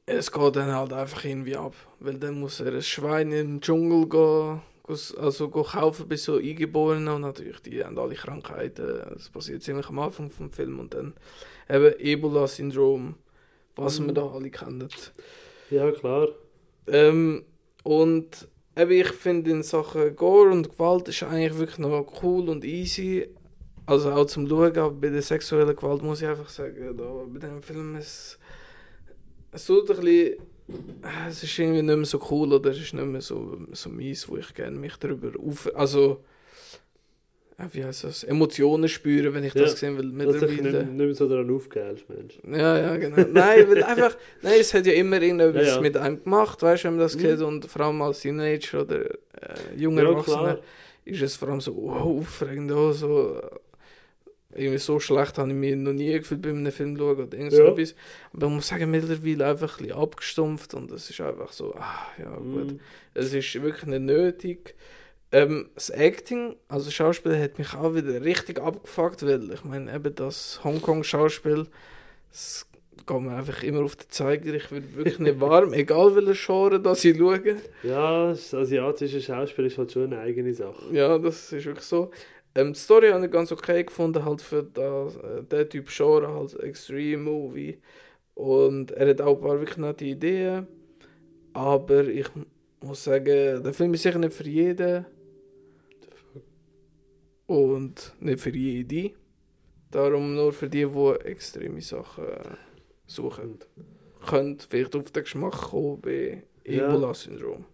es 0.05 0.31
geht 0.31 0.57
dann 0.57 0.75
halt 0.75 0.93
einfach 0.93 1.25
irgendwie 1.25 1.57
ab, 1.57 1.75
weil 2.01 2.19
dann 2.19 2.39
muss 2.39 2.61
er 2.61 2.75
ein 2.75 2.83
Schwein 2.83 3.33
im 3.33 3.63
Dschungel 3.63 4.07
gehen, 4.11 4.61
also 5.17 5.49
gehen 5.49 5.65
kaufen 5.65 6.07
bei 6.07 6.17
so 6.17 6.37
Eingeborenen 6.37 7.09
und 7.09 7.23
natürlich 7.23 7.61
die 7.61 7.83
haben 7.83 7.99
alle 7.99 8.15
Krankheiten. 8.15 9.01
Das 9.15 9.31
passiert 9.31 9.63
ziemlich 9.63 9.89
am 9.89 9.99
Anfang 10.01 10.31
vom 10.31 10.51
Film 10.51 10.81
und 10.81 10.93
dann 10.93 11.15
eben 11.71 11.99
Ebola-Syndrom, 11.99 13.15
was 13.77 14.05
wir 14.05 14.13
da 14.13 14.27
alle 14.27 14.51
kennen. 14.51 14.91
Ja, 15.71 15.91
klar. 15.93 16.29
Ähm, 16.89 17.43
und 17.85 18.49
eben, 18.77 18.91
ich 18.91 19.09
finde 19.09 19.51
in 19.51 19.63
Sachen 19.63 20.15
Gore 20.17 20.51
und 20.51 20.71
Gewalt 20.71 21.09
ist 21.09 21.23
eigentlich 21.23 21.59
wirklich 21.59 21.79
noch 21.79 22.23
cool 22.23 22.49
und 22.49 22.65
easy. 22.65 23.29
Also 23.87 24.13
auch 24.13 24.25
zum 24.27 24.49
Schauen, 24.49 24.77
aber 24.79 24.91
bei 24.91 25.11
der 25.11 25.23
sexuellen 25.23 25.77
Gewalt 25.77 26.03
muss 26.03 26.23
ich 26.23 26.29
einfach 26.29 26.49
sagen, 26.49 26.97
da, 26.97 27.25
bei 27.29 27.39
dem 27.39 27.63
Film 27.63 27.97
ist 27.97 28.39
es 29.55 29.67
tut 29.67 29.89
ein 29.91 30.01
bisschen, 30.01 30.37
es 31.29 31.43
ist 31.43 31.59
irgendwie 31.59 31.83
nicht 31.83 31.97
mehr 31.97 32.05
so 32.05 32.21
cool 32.31 32.53
oder 32.53 32.71
es 32.71 32.81
ist 32.81 32.93
nicht 32.93 33.07
mehr 33.07 33.21
so, 33.21 33.57
so 33.73 33.89
mies, 33.89 34.29
wo 34.29 34.37
ich 34.37 34.53
gerne 34.53 34.77
mich 34.77 34.97
darüber 34.97 35.31
auf, 35.41 35.71
also 35.77 36.25
wie 37.73 37.85
heißt 37.85 38.05
das, 38.05 38.25
Emotionen 38.25 38.89
spüren, 38.89 39.33
wenn 39.35 39.45
ich 39.45 39.53
das 39.53 39.73
Ja, 39.73 39.77
sehen 39.77 39.97
will 39.99 40.11
Dass 40.27 40.41
du 40.41 40.47
dich 40.47 40.57
nicht, 40.61 40.63
mittlerweile. 40.63 40.85
nicht 40.87 40.97
mehr 40.97 41.15
so 41.15 41.29
daran 41.29 41.51
aufgehst, 41.51 42.09
Mensch. 42.09 42.39
Ja, 42.51 42.79
ja, 42.79 42.97
genau. 42.97 43.17
Nein, 43.33 43.69
weil 43.69 43.83
einfach, 43.85 44.17
nein, 44.43 44.55
es 44.61 44.75
hat 44.75 44.87
ja 44.87 44.93
immer 44.95 45.23
irgendetwas 45.23 45.67
Ja, 45.69 45.75
ja. 45.77 45.81
mit 45.81 45.97
einem 45.97 46.23
gemacht, 46.23 46.61
weißt 46.63 46.85
du, 46.85 46.89
wenn 46.89 46.97
man 46.97 47.01
das 47.05 47.17
Mhm. 47.17 47.45
und 47.45 47.67
vor 47.67 47.83
allem 47.83 48.03
als 48.03 48.21
Teenager 48.21 48.83
oder 48.83 49.05
äh, 49.05 49.17
junger 49.77 50.03
Ja, 50.03 50.09
Erwachsener 50.11 50.59
ist 51.05 51.23
es 51.23 51.37
vor 51.37 51.49
allem 51.49 51.61
so 51.61 51.77
wow, 51.77 52.21
aufregend, 52.21 52.73
auch 52.73 52.93
so, 52.93 53.39
äh, 53.41 54.61
irgendwie 54.63 54.79
so 54.79 55.01
schlecht 55.01 55.37
habe 55.39 55.49
ich 55.51 55.55
mich 55.57 55.75
noch 55.77 55.93
nie 55.93 56.13
gefühlt 56.13 56.43
bei 56.43 56.51
einem 56.51 56.71
Film 56.71 56.97
schauen 56.97 57.17
oder 57.25 57.37
irgend 57.37 57.53
so 57.53 57.63
etwas. 57.63 57.95
Aber 58.33 58.47
ich 58.47 58.53
muss 58.53 58.69
sagen, 58.69 58.91
mittlerweile 58.91 59.47
einfach 59.47 59.79
ein 59.81 59.87
bisschen 59.87 59.99
abgestumpft 60.01 60.75
und 60.75 60.91
es 60.93 61.11
ist 61.11 61.21
einfach 61.21 61.53
so, 61.53 61.75
ah, 61.75 62.07
ja 62.19 62.35
gut. 62.37 62.73
Mhm. 62.73 62.81
Es 63.15 63.33
ist 63.33 63.55
wirklich 63.63 63.87
nicht 63.87 64.03
nötig. 64.03 64.75
Ähm, 65.35 65.69
das 65.75 65.91
Acting, 65.91 66.55
also 66.69 66.93
Schauspiel, 66.93 67.37
hat 67.37 67.59
mich 67.59 67.75
auch 67.75 67.93
wieder 67.93 68.23
richtig 68.23 68.61
abgefuckt, 68.61 69.27
weil 69.27 69.51
ich 69.51 69.65
meine, 69.65 69.93
eben 69.93 70.15
das 70.15 70.61
Hongkong-Schauspiel, 70.63 71.67
das 72.31 72.69
geht 73.05 73.21
mir 73.21 73.35
einfach 73.35 73.65
immer 73.65 73.83
auf 73.83 73.97
den 73.97 74.09
Zeiger. 74.11 74.55
Ich 74.55 74.71
werde 74.71 74.95
wirklich 74.95 75.19
nicht 75.19 75.41
warm, 75.41 75.73
egal 75.73 76.15
welche 76.15 76.35
Genre 76.35 76.79
das 76.81 77.05
ich 77.05 77.19
schaue. 77.19 77.57
Ja, 77.83 78.29
das 78.29 78.55
asiatische 78.55 79.21
Schauspiel 79.21 79.67
ist 79.67 79.77
halt 79.77 79.91
schon 79.91 80.05
eine 80.05 80.21
eigene 80.21 80.55
Sache. 80.55 80.85
Ja, 80.93 81.19
das 81.19 81.53
ist 81.53 81.65
wirklich 81.65 81.85
so. 81.85 82.13
Ähm, 82.55 82.73
die 82.73 82.79
Story 82.79 83.09
habe 83.09 83.27
ich 83.27 83.33
ganz 83.33 83.51
okay 83.51 83.83
gefunden, 83.83 84.25
halt 84.25 84.41
für 84.41 84.63
das, 84.63 85.17
äh, 85.17 85.43
den 85.43 85.69
Typ 85.69 85.89
Genre, 85.89 86.33
halt 86.33 86.55
Extreme 86.61 87.25
Movie. 87.25 87.81
Und 88.35 88.93
er 88.93 89.09
hat 89.11 89.21
auch 89.21 89.35
ein 89.35 89.43
paar 89.43 89.59
wirklich 89.59 89.79
nette 89.79 90.05
Ideen. 90.05 90.69
Aber 91.55 92.05
ich 92.05 92.29
muss 92.81 93.03
sagen, 93.03 93.65
der 93.65 93.73
Film 93.75 93.95
ist 93.95 94.03
sicher 94.05 94.21
nicht 94.21 94.33
für 94.33 94.49
jeden. 94.49 95.07
Und 97.47 98.15
nicht 98.21 98.41
für 98.41 98.55
jede. 98.55 99.13
Darum 99.91 100.35
nur 100.35 100.53
für 100.53 100.69
die, 100.69 100.87
die 100.87 101.15
extreme 101.25 101.81
Sachen 101.81 102.25
suchen. 103.07 103.59
Könnt 104.27 104.67
vielleicht 104.69 104.97
auf 104.97 105.11
den 105.11 105.23
Geschmack 105.23 105.53
kommen 105.53 106.01
bei 106.01 106.43
Ja. 106.65 106.89
Ebola-Syndrom. 106.89 107.65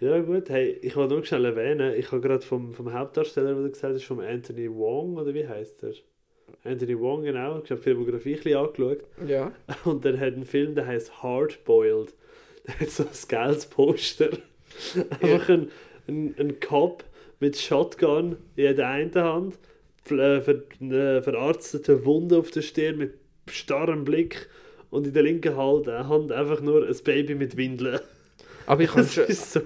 Ja 0.00 0.18
gut, 0.20 0.48
hey, 0.48 0.78
ich 0.80 0.96
wollte 0.96 1.14
nur 1.14 1.24
schnell 1.26 1.44
erwähnen, 1.44 1.94
ich 1.94 2.10
habe 2.10 2.22
gerade 2.22 2.40
vom, 2.40 2.72
vom 2.72 2.90
Hauptdarsteller, 2.90 3.54
du 3.54 3.68
gesagt 3.70 3.94
hast, 3.94 4.04
vom 4.04 4.20
Anthony 4.20 4.72
Wong, 4.72 5.18
oder 5.18 5.34
wie 5.34 5.46
heißt 5.46 5.82
er? 5.82 5.92
Anthony 6.64 6.98
Wong, 6.98 7.22
genau, 7.22 7.58
ich 7.62 7.70
habe 7.70 7.76
die 7.76 7.82
Filmografie 7.82 8.34
ein 8.36 8.42
bisschen 8.42 8.58
angeschaut. 8.58 9.04
Ja. 9.26 9.52
Und 9.84 10.04
der 10.06 10.18
hat 10.18 10.32
einen 10.34 10.46
Film, 10.46 10.74
der 10.74 10.86
heißt 10.86 11.22
Hardboiled. 11.22 12.14
Der 12.66 12.80
hat 12.80 12.90
so 12.90 13.02
ein 13.02 13.08
geiles 13.28 13.66
Poster. 13.66 14.30
Einfach 15.20 15.48
ein, 15.50 15.70
ein, 16.08 16.34
ein 16.38 16.60
Cop 16.60 17.04
mit 17.40 17.56
Shotgun 17.58 18.36
in 18.56 18.76
der 18.76 18.88
einen 18.88 19.14
Hand, 19.14 19.58
ver, 20.04 20.42
ver, 20.42 20.62
eine 20.80 21.22
verarztete 21.22 22.04
Wunde 22.04 22.38
auf 22.38 22.50
der 22.50 22.62
Stirn 22.62 22.98
mit 22.98 23.14
starrem 23.50 24.04
Blick 24.04 24.48
und 24.90 25.06
in 25.06 25.12
der 25.12 25.22
linken 25.22 25.56
Hand, 25.56 25.88
äh, 25.88 25.92
Hand 26.04 26.32
einfach 26.32 26.60
nur 26.60 26.86
ein 26.86 26.96
Baby 27.04 27.34
mit 27.34 27.56
Windeln. 27.56 28.00
Aber 28.66 28.82
ich 28.82 28.90
habe 28.94 29.02
Das 29.02 29.14
schon, 29.14 29.24
ist 29.24 29.52
so. 29.52 29.60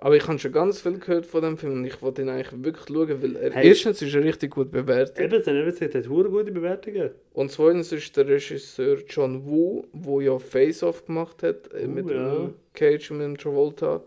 aber 0.00 0.16
ich 0.16 0.26
habe 0.26 0.38
schon 0.38 0.52
ganz 0.52 0.80
viel 0.80 0.98
gehört 0.98 1.24
von 1.26 1.42
dem 1.42 1.56
Film 1.56 1.74
und 1.74 1.84
ich 1.84 2.00
wollte 2.02 2.22
ihn 2.22 2.28
eigentlich 2.28 2.64
wirklich 2.64 2.86
schauen, 2.88 3.22
weil 3.22 3.36
er 3.36 3.52
Hey. 3.52 3.68
erstens 3.68 4.02
ist 4.02 4.14
er 4.14 4.24
richtig 4.24 4.50
gut 4.52 4.70
bewertet 4.70 5.18
Eben, 5.18 5.42
dann 5.44 5.64
gesagt, 5.64 5.94
er 5.94 6.00
hat 6.02 6.08
hure 6.08 6.28
gute 6.30 6.50
Bewertungen. 6.52 7.10
und 7.34 7.50
zweitens 7.50 7.92
ist 7.92 8.16
der 8.16 8.26
Regisseur 8.26 8.98
John 9.08 9.46
Woo, 9.46 9.84
wo 9.92 10.20
ja 10.20 10.38
Face 10.38 10.82
Off 10.82 11.06
gemacht 11.06 11.42
hat 11.42 11.72
äh, 11.74 11.84
Oh, 11.84 11.88
mit 11.88 12.10
ja. 12.10 12.34
dem 12.34 12.54
Cage 12.74 13.10
und 13.12 13.18
mit 13.18 13.26
dem 13.26 13.38
Travolta 13.38 14.02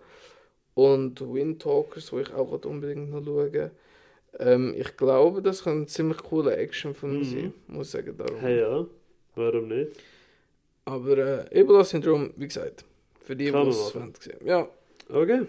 und 0.75 1.21
Wind 1.33 1.61
Talkers, 1.61 2.11
wo 2.11 2.19
ich 2.19 2.33
auch 2.33 2.51
unbedingt 2.65 3.11
noch 3.11 3.23
schauen. 3.23 3.71
Ähm, 4.39 4.73
ich 4.77 4.97
glaube, 4.97 5.41
das 5.41 5.63
kann 5.63 5.81
ein 5.83 5.87
ziemlich 5.87 6.17
cooler 6.17 6.57
Actionfilm 6.57 7.19
Mhm. 7.19 7.23
sein, 7.23 7.53
muss 7.67 7.87
ich 7.87 7.91
sagen 7.91 8.17
darum. 8.17 8.37
Hey, 8.39 8.59
ja, 8.61 8.85
warum 9.35 9.67
nicht? 9.67 9.91
Aber 10.85 11.17
äh, 11.51 11.59
Ebola-Syndrom, 11.59 12.31
wie 12.35 12.47
gesagt, 12.47 12.83
für 13.21 13.35
die, 13.35 13.45
die 13.45 13.49
es 13.49 13.53
machen. 13.53 14.01
wollen 14.01 14.13
sehen. 14.19 14.37
Ja, 14.45 14.67
Okay. 15.09 15.41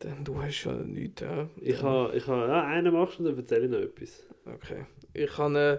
dann 0.00 0.24
du 0.24 0.40
hast 0.42 0.64
ja 0.64 0.72
nichts, 0.72 1.22
ja. 1.22 1.48
Ich 1.60 1.80
habe, 1.82 2.14
ich 2.16 2.26
habe, 2.26 2.46
ja, 2.48 2.64
einen 2.64 2.92
machst 2.92 3.18
und 3.18 3.24
dann 3.26 3.36
erzähle 3.38 3.64
ich 3.64 3.70
noch 3.70 3.78
etwas. 3.78 4.22
Okay. 4.44 4.84
Ich 5.14 5.38
habe 5.38 5.58
einen 5.58 5.78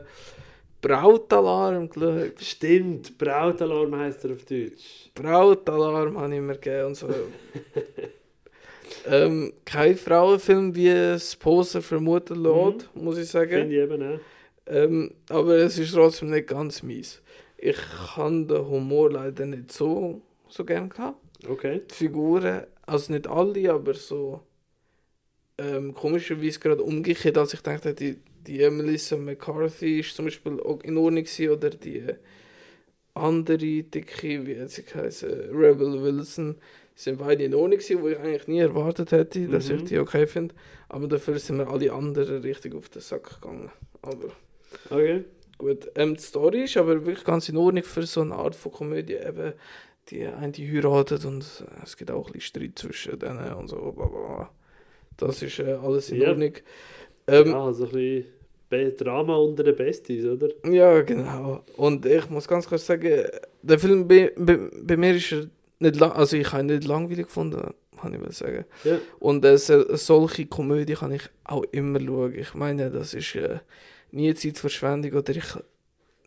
Brautalarm 0.85 1.89
geschaut. 1.89 2.39
Stimmt, 2.39 3.17
Brautalarm 3.17 3.95
heisst 3.95 4.23
er 4.23 4.33
auf 4.33 4.45
Deutsch. 4.45 5.09
Brautalarm 5.15 6.19
habe 6.19 6.35
ich 6.35 6.41
mir 6.41 6.53
gegeben 6.53 6.87
und 6.87 6.95
so. 6.95 7.07
ähm, 9.07 9.53
kein 9.65 9.95
Frauenfilm, 9.95 10.75
wie 10.75 10.89
es 10.89 11.35
Poser 11.35 11.81
vermuten 11.81 12.43
lässt, 12.43 12.95
muss 12.95 13.17
ich 13.17 13.27
sagen. 13.27 13.49
Finde 13.49 13.75
ich 13.75 13.81
eben 13.81 14.03
auch. 14.03 14.19
Ähm, 14.67 15.11
aber 15.29 15.55
es 15.55 15.79
ist 15.79 15.93
trotzdem 15.93 16.29
nicht 16.29 16.47
ganz 16.47 16.83
mies. 16.83 17.19
Ich 17.57 17.77
habe 18.15 18.45
den 18.45 18.67
Humor 18.67 19.11
leider 19.11 19.47
nicht 19.47 19.71
so, 19.71 20.21
so 20.47 20.63
gern 20.65 20.89
gehabt. 20.89 21.17
Okay. 21.47 21.81
Die 21.89 21.95
Figuren, 21.95 22.61
also 22.85 23.11
nicht 23.11 23.27
alle, 23.27 23.73
aber 23.73 23.95
so 23.95 24.41
ähm, 25.57 25.95
komischerweise 25.95 26.59
gerade 26.59 26.83
umgekehrt, 26.83 27.39
als 27.39 27.55
ich 27.55 27.61
dachte, 27.61 27.95
die, 27.95 28.17
die 28.47 28.69
Melissa 28.69 29.17
McCarthy 29.17 29.99
ist 29.99 30.15
zum 30.15 30.25
Beispiel 30.25 30.59
auch 30.59 30.81
in 30.83 30.97
Ordnung 30.97 31.23
gewesen, 31.23 31.49
oder 31.49 31.69
die 31.69 32.03
andere 33.13 33.83
dicke, 33.83 34.45
wie 34.45 34.59
hat 34.59 34.69
sie 34.71 34.83
geheißen, 34.83 35.29
Rebel 35.55 36.01
Wilson, 36.01 36.55
sind 36.95 37.17
beide 37.19 37.43
in 37.43 37.53
Ordnung 37.53 37.79
gewesen, 37.79 38.01
wo 38.01 38.07
ich 38.07 38.17
eigentlich 38.19 38.47
nie 38.47 38.59
erwartet 38.59 39.11
hätte, 39.11 39.47
dass 39.47 39.69
Mhm. 39.69 39.75
ich 39.77 39.83
die 39.85 39.99
okay 39.99 40.27
finde. 40.27 40.55
Aber 40.89 41.07
dafür 41.07 41.37
sind 41.39 41.57
mir 41.57 41.67
alle 41.67 41.91
anderen 41.91 42.41
richtig 42.41 42.73
auf 42.75 42.89
den 42.89 43.01
Sack 43.01 43.41
gegangen. 43.41 43.71
Aber 44.01 44.29
Okay. 44.89 45.23
Gut, 45.57 45.89
ähm, 45.95 46.15
die 46.15 46.21
Story 46.21 46.63
ist 46.65 46.75
aber 46.75 47.05
wirklich 47.05 47.23
ganz 47.23 47.47
in 47.47 47.55
Ordnung 47.55 47.83
für 47.83 48.03
so 48.03 48.19
eine 48.21 48.35
Art 48.35 48.55
von 48.55 48.73
Komödie. 48.73 49.13
Eben, 49.15 49.53
die 50.09 50.25
eine 50.25 50.51
die 50.51 50.69
heiratet 50.69 51.23
und 51.23 51.45
es 51.81 51.95
gibt 51.95 52.11
auch 52.11 52.27
ein 52.27 52.33
bisschen 52.33 52.41
Streit 52.41 52.77
zwischen 52.79 53.17
denen 53.19 53.53
und 53.53 53.69
so. 53.69 54.47
Das 55.15 55.41
ist 55.41 55.59
äh, 55.59 55.73
alles 55.81 56.09
in 56.11 56.21
Ja. 56.21 56.29
Ordnung. 56.29 56.53
Ähm, 57.27 57.47
ja, 57.51 57.71
so 57.73 57.85
ein 57.85 57.91
bisschen 57.91 58.25
Drama 58.69 59.35
unter 59.37 59.63
den 59.63 59.75
Besties, 59.75 60.25
oder? 60.25 60.49
Ja, 60.69 61.01
genau. 61.01 61.63
Und 61.77 62.05
ich 62.05 62.29
muss 62.29 62.47
ganz 62.47 62.67
klar 62.67 62.77
sagen, 62.79 63.23
der 63.61 63.79
Film 63.79 64.07
bei, 64.07 64.31
bei, 64.37 64.57
bei 64.83 64.97
mir 64.97 65.15
ist 65.15 65.31
er 65.31 65.45
nicht 65.79 65.99
lang, 65.99 66.11
also 66.11 66.35
ich 66.37 66.51
habe 66.51 66.63
ihn 66.63 66.67
nicht 66.67 66.85
langweilig 66.87 67.27
gefunden, 67.27 67.73
kann 68.01 68.13
ich 68.13 68.19
mal 68.19 68.31
sagen. 68.31 68.65
Ja. 68.83 68.97
Und 69.19 69.45
äh, 69.45 69.57
so- 69.57 69.95
solche 69.95 70.45
Komödie 70.47 70.93
kann 70.95 71.11
ich 71.11 71.23
auch 71.43 71.63
immer 71.71 71.99
schauen. 71.99 72.33
Ich 72.35 72.53
meine, 72.53 72.89
das 72.89 73.13
ist 73.13 73.35
äh, 73.35 73.59
nie 74.11 74.33
Zeitverschwendung 74.33 75.13
oder 75.13 75.35
ich 75.35 75.45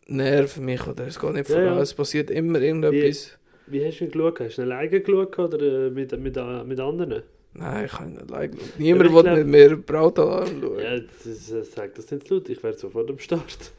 nerv 0.07 0.57
mich 0.57 0.87
oder 0.87 1.07
es 1.07 1.19
geht 1.19 1.33
nicht 1.33 1.49
Ja, 1.49 1.55
voran. 1.55 1.75
ja. 1.75 1.81
Es 1.81 1.93
passiert 1.93 2.31
immer 2.31 2.59
irgendetwas. 2.61 3.37
Wie 3.67 3.85
hast 3.85 3.99
du 3.99 4.05
ihn 4.05 4.11
geschaut? 4.11 4.39
Hast 4.39 4.57
du 4.57 4.61
ihn 4.63 4.71
alleine 4.71 5.01
geschaut 5.01 5.37
oder 5.37 5.87
äh, 5.87 5.89
mit, 5.91 6.17
mit, 6.19 6.37
äh, 6.37 6.63
mit 6.63 6.79
anderen? 6.79 7.23
Nein, 7.59 7.85
ich 7.85 7.91
kann 7.91 8.13
nicht 8.13 8.31
allein 8.31 8.53
schauen. 8.53 8.69
Niemand 8.77 9.13
will 9.13 9.23
glaub- 9.23 9.37
mit 9.37 9.47
mir 9.47 9.75
Brautalarm 9.77 10.61
schauen. 10.61 10.79
Ja, 10.79 10.99
das, 10.99 11.25
ist- 11.25 11.51
das 11.51 11.71
sagt 11.71 11.97
das 11.97 12.09
nicht 12.11 12.27
zu 12.27 12.35
laut. 12.35 12.49
Ich 12.49 12.63
wäre 12.63 12.73
sofort 12.73 13.09
am 13.09 13.19
Start. 13.19 13.71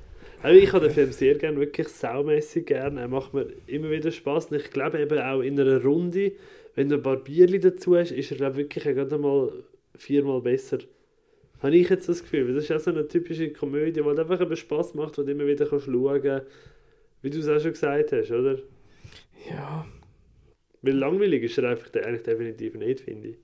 Aber 0.42 0.52
ich 0.54 0.72
habe 0.72 0.86
den 0.86 0.94
Film 0.94 1.12
sehr 1.12 1.34
gern, 1.36 1.58
wirklich 1.58 1.88
saumässig 1.88 2.66
gern. 2.66 2.96
Er 2.96 3.08
macht 3.08 3.34
mir 3.34 3.46
immer 3.66 3.90
wieder 3.90 4.10
Spaß. 4.10 4.46
Und 4.46 4.56
ich 4.56 4.70
glaube 4.70 4.98
eben 5.00 5.18
auch 5.18 5.40
in 5.40 5.58
einer 5.60 5.82
Runde, 5.82 6.32
wenn 6.74 6.88
du 6.88 6.96
ein 6.96 7.02
paar 7.02 7.16
Bierli 7.16 7.58
dazu 7.60 7.96
hast, 7.96 8.10
ist 8.12 8.30
er 8.30 8.36
glaube 8.38 8.56
wirklich 8.56 8.84
gerade 8.84 9.18
mal 9.18 9.52
viermal 9.96 10.40
besser. 10.40 10.78
Habe 11.62 11.76
ich 11.76 11.90
jetzt 11.90 12.08
das 12.08 12.22
Gefühl. 12.22 12.54
Das 12.54 12.64
ist 12.64 12.72
auch 12.72 12.80
so 12.80 12.90
eine 12.90 13.06
typische 13.06 13.50
Komödie, 13.52 14.00
die 14.00 14.02
einfach 14.02 14.40
eben 14.40 14.56
Spaß 14.56 14.94
macht, 14.94 15.18
du 15.18 15.22
immer 15.22 15.46
wieder 15.46 15.66
kannst 15.66 15.84
schauen 15.86 16.22
kannst. 16.22 16.46
Wie 17.20 17.28
du 17.28 17.38
es 17.38 17.48
auch 17.48 17.60
schon 17.60 17.72
gesagt 17.72 18.12
hast, 18.12 18.30
oder? 18.30 18.58
Ja, 19.50 19.86
Weil 20.80 20.94
langweilig 20.96 21.42
ist 21.42 21.58
er 21.58 21.68
einfach 21.68 21.90
de- 21.90 22.02
eigentlich 22.02 22.22
definitiv 22.22 22.74
nicht, 22.76 23.00
finde 23.00 23.28
ich. 23.28 23.36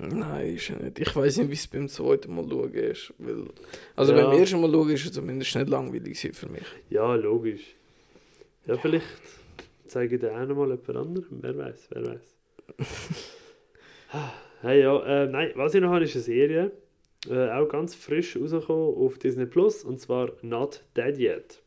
Nein, 0.00 0.54
ist 0.54 0.70
er 0.70 0.82
nicht. 0.82 0.98
Ich 0.98 1.14
weiß 1.14 1.38
nicht, 1.38 1.50
wie 1.50 1.54
es 1.54 1.66
beim 1.66 1.88
zweiten 1.88 2.34
Mal 2.34 2.48
schauen 2.48 2.72
ist. 2.74 3.12
Weil, 3.18 3.44
also 3.96 4.12
Ja. 4.14 4.28
beim 4.28 4.38
ersten 4.38 4.60
Mal 4.60 4.70
schauen 4.72 4.90
ist 4.90 5.04
es 5.06 5.12
zumindest 5.12 5.54
nicht 5.56 5.68
langweilig 5.68 6.18
für 6.32 6.48
mich. 6.48 6.66
Ja, 6.90 7.14
logisch. 7.14 7.74
Ja, 8.66 8.76
vielleicht 8.76 9.06
zeige 9.86 10.14
ich 10.16 10.20
dir 10.20 10.32
auch 10.32 10.46
noch 10.46 10.56
mal 10.56 10.68
jemand 10.68 10.88
anderem. 10.96 11.38
Wer 11.40 11.56
weiß, 11.56 11.88
wer 11.90 12.06
weiß. 12.06 12.36
hey, 14.62 14.80
ja, 14.82 15.24
äh, 15.24 15.26
nein, 15.26 15.52
was 15.54 15.74
ich 15.74 15.80
noch 15.80 15.90
habe, 15.90 16.04
ist 16.04 16.14
eine 16.14 16.22
Serie. 16.22 16.72
Äh, 17.28 17.50
auch 17.50 17.68
ganz 17.68 17.94
frisch 17.94 18.36
rausgekommen 18.36 18.94
auf 18.96 19.18
Disney 19.18 19.46
Plus. 19.46 19.84
Und 19.84 19.98
zwar 20.00 20.32
Not 20.42 20.84
Dead 20.96 21.18
Yet. 21.18 21.62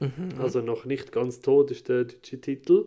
Mhm. 0.00 0.40
Also 0.40 0.60
noch 0.60 0.84
nicht 0.84 1.12
ganz 1.12 1.40
tot 1.40 1.70
ist 1.70 1.88
der 1.88 2.04
deutsche 2.04 2.40
Titel. 2.40 2.86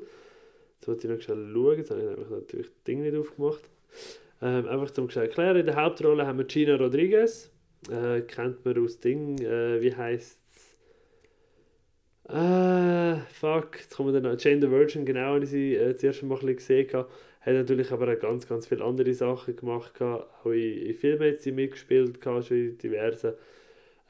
Jetzt 0.79 0.87
wollte 0.87 1.07
ich 1.07 1.13
noch 1.13 1.21
schnell 1.21 1.51
schauen. 1.53 1.77
Jetzt 1.77 1.91
habe 1.91 2.01
ich 2.01 2.29
natürlich 2.29 2.67
das 2.67 2.83
Ding 2.83 3.01
nicht 3.01 3.15
aufgemacht. 3.15 3.61
Ähm, 4.43 4.67
einfach 4.67 4.91
zum 4.91 5.07
erklären. 5.09 5.55
In 5.55 5.65
der 5.65 5.75
Hauptrolle 5.75 6.27
haben 6.27 6.37
wir 6.37 6.45
Gina 6.45 6.75
Rodriguez. 6.75 7.49
Äh, 7.89 8.21
kennt 8.21 8.65
man 8.65 8.77
aus 8.77 8.99
Ding. 8.99 9.39
Äh, 9.39 9.81
wie 9.81 9.95
heißt 9.95 10.43
äh, 12.29 13.17
fuck, 13.33 13.79
jetzt 13.79 13.95
kommen 13.95 14.13
wir 14.13 14.21
dann 14.21 14.31
noch. 14.31 14.39
Jane 14.39 14.61
the 14.61 14.71
Virgin, 14.71 15.05
genau, 15.05 15.33
als 15.33 15.45
ich 15.45 15.49
sie 15.49 15.75
äh, 15.75 15.93
das 15.93 16.03
erste 16.03 16.25
Mal 16.25 16.39
ein 16.39 16.55
gesehen 16.55 16.87
habe. 16.93 17.09
Hat 17.41 17.53
natürlich 17.53 17.91
aber 17.91 18.11
auch 18.13 18.19
ganz, 18.19 18.47
ganz 18.47 18.67
viele 18.67 18.83
andere 18.83 19.13
Sachen 19.13 19.55
gemacht. 19.55 19.93
gehabt. 19.93 20.29
Auch 20.43 20.51
in, 20.51 20.87
in 20.87 20.93
Filmen 20.93 21.33
hat 21.33 21.41
sie 21.41 21.51
mitgespielt, 21.51 22.23
schon 22.23 22.57
in 22.57 22.77
diversen. 22.77 23.33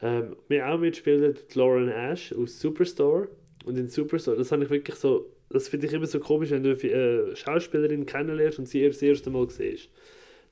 Ähm, 0.02 0.36
mir 0.48 0.68
auch 0.68 0.78
mitgespielt 0.78 1.40
hat 1.40 1.56
Lauren 1.56 1.90
Ash 1.90 2.34
aus 2.34 2.60
Superstore. 2.60 3.30
Und 3.66 3.78
in 3.78 3.88
Superstore, 3.88 4.38
das 4.38 4.52
habe 4.52 4.64
ich 4.64 4.70
wirklich 4.70 4.96
so, 4.96 5.32
das 5.50 5.70
finde 5.70 5.88
ich 5.88 5.94
immer 5.94 6.06
so 6.06 6.20
komisch, 6.20 6.52
wenn 6.52 6.64
du 6.64 6.72
eine 6.72 6.92
äh, 6.92 7.36
Schauspielerin 7.36 8.06
kennenlernst 8.06 8.60
und 8.60 8.68
sie 8.68 8.88
das 8.88 9.02
erste 9.02 9.32
Mal 9.32 9.50
siehst. 9.50 9.90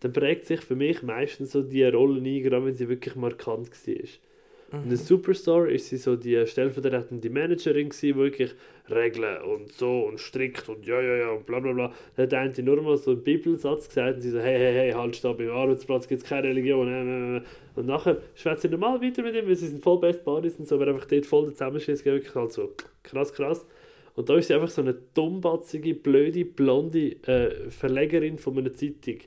Dann 0.02 0.14
prägt 0.14 0.46
sich 0.46 0.62
für 0.62 0.76
mich 0.76 1.02
meistens 1.04 1.52
so 1.52 1.62
die 1.62 1.84
Rolle 1.84 2.20
ein, 2.20 2.44
gerade 2.44 2.66
wenn 2.66 2.74
sie 2.74 2.90
wirklich 2.90 3.16
markant 3.16 3.70
war. 3.70 3.96
In 4.74 4.88
der 4.88 4.98
Superstore 4.98 5.70
ist 5.70 5.90
sie 5.90 5.98
so 5.98 6.16
die 6.16 6.48
stellvertretende 6.48 7.30
Managerin 7.30 7.90
gewesen, 7.90 8.08
die 8.08 8.16
wirklich 8.16 8.52
Regeln 8.90 9.42
und 9.44 9.70
so 9.74 10.04
und 10.04 10.18
strikt 10.18 10.70
und 10.70 10.86
ja, 10.86 11.02
ja, 11.02 11.16
ja 11.18 11.30
und 11.32 11.46
bla 11.46 11.60
bla 11.60 11.74
bla. 11.74 11.94
Da 12.16 12.24
hat 12.24 12.34
eine 12.34 12.64
nur 12.64 12.82
mal 12.82 12.96
so 12.96 13.12
einen 13.12 13.22
Bibelsatz 13.22 13.90
gesagt 13.90 14.16
und 14.16 14.22
sie 14.22 14.30
so, 14.30 14.40
hey, 14.40 14.58
hey, 14.58 14.74
hey, 14.74 14.92
halt, 14.94 15.18
stopp, 15.18 15.42
im 15.42 15.52
Arbeitsplatz 15.52 16.08
gibt 16.08 16.24
es 16.24 16.30
keine 16.30 16.48
Religion. 16.48 16.88
äh, 16.88 17.02
äh, 17.02 17.38
äh. 17.38 17.42
Und 17.76 17.86
nachher 17.86 18.22
schwätzt 18.34 18.62
sie 18.62 18.70
normal 18.70 19.02
weiter 19.02 19.24
mit 19.24 19.36
ihm, 19.36 19.46
weil 19.46 19.56
sie 19.56 19.68
sind 19.68 19.84
voll 19.84 20.00
Best 20.00 20.24
Buddies 20.24 20.56
und 20.58 20.68
so, 20.70 20.76
aber 20.76 20.88
einfach 20.88 21.06
dort 21.06 21.26
voll 21.26 21.46
der 21.46 21.54
Zusammenschiss, 21.54 22.06
wirklich 22.06 22.34
halt 22.34 22.54
so 22.54 22.72
krass, 23.04 23.34
krass. 23.34 23.66
Und 24.16 24.30
da 24.30 24.38
ist 24.38 24.48
sie 24.48 24.54
einfach 24.54 24.70
so 24.70 24.82
eine 24.82 24.94
dummbatzige, 24.94 25.96
blöde, 25.96 26.46
blonde 26.46 27.18
äh, 27.28 27.70
Verlegerin 27.70 28.38
von 28.38 28.58
einer 28.58 28.74
Zeitung. 28.74 29.18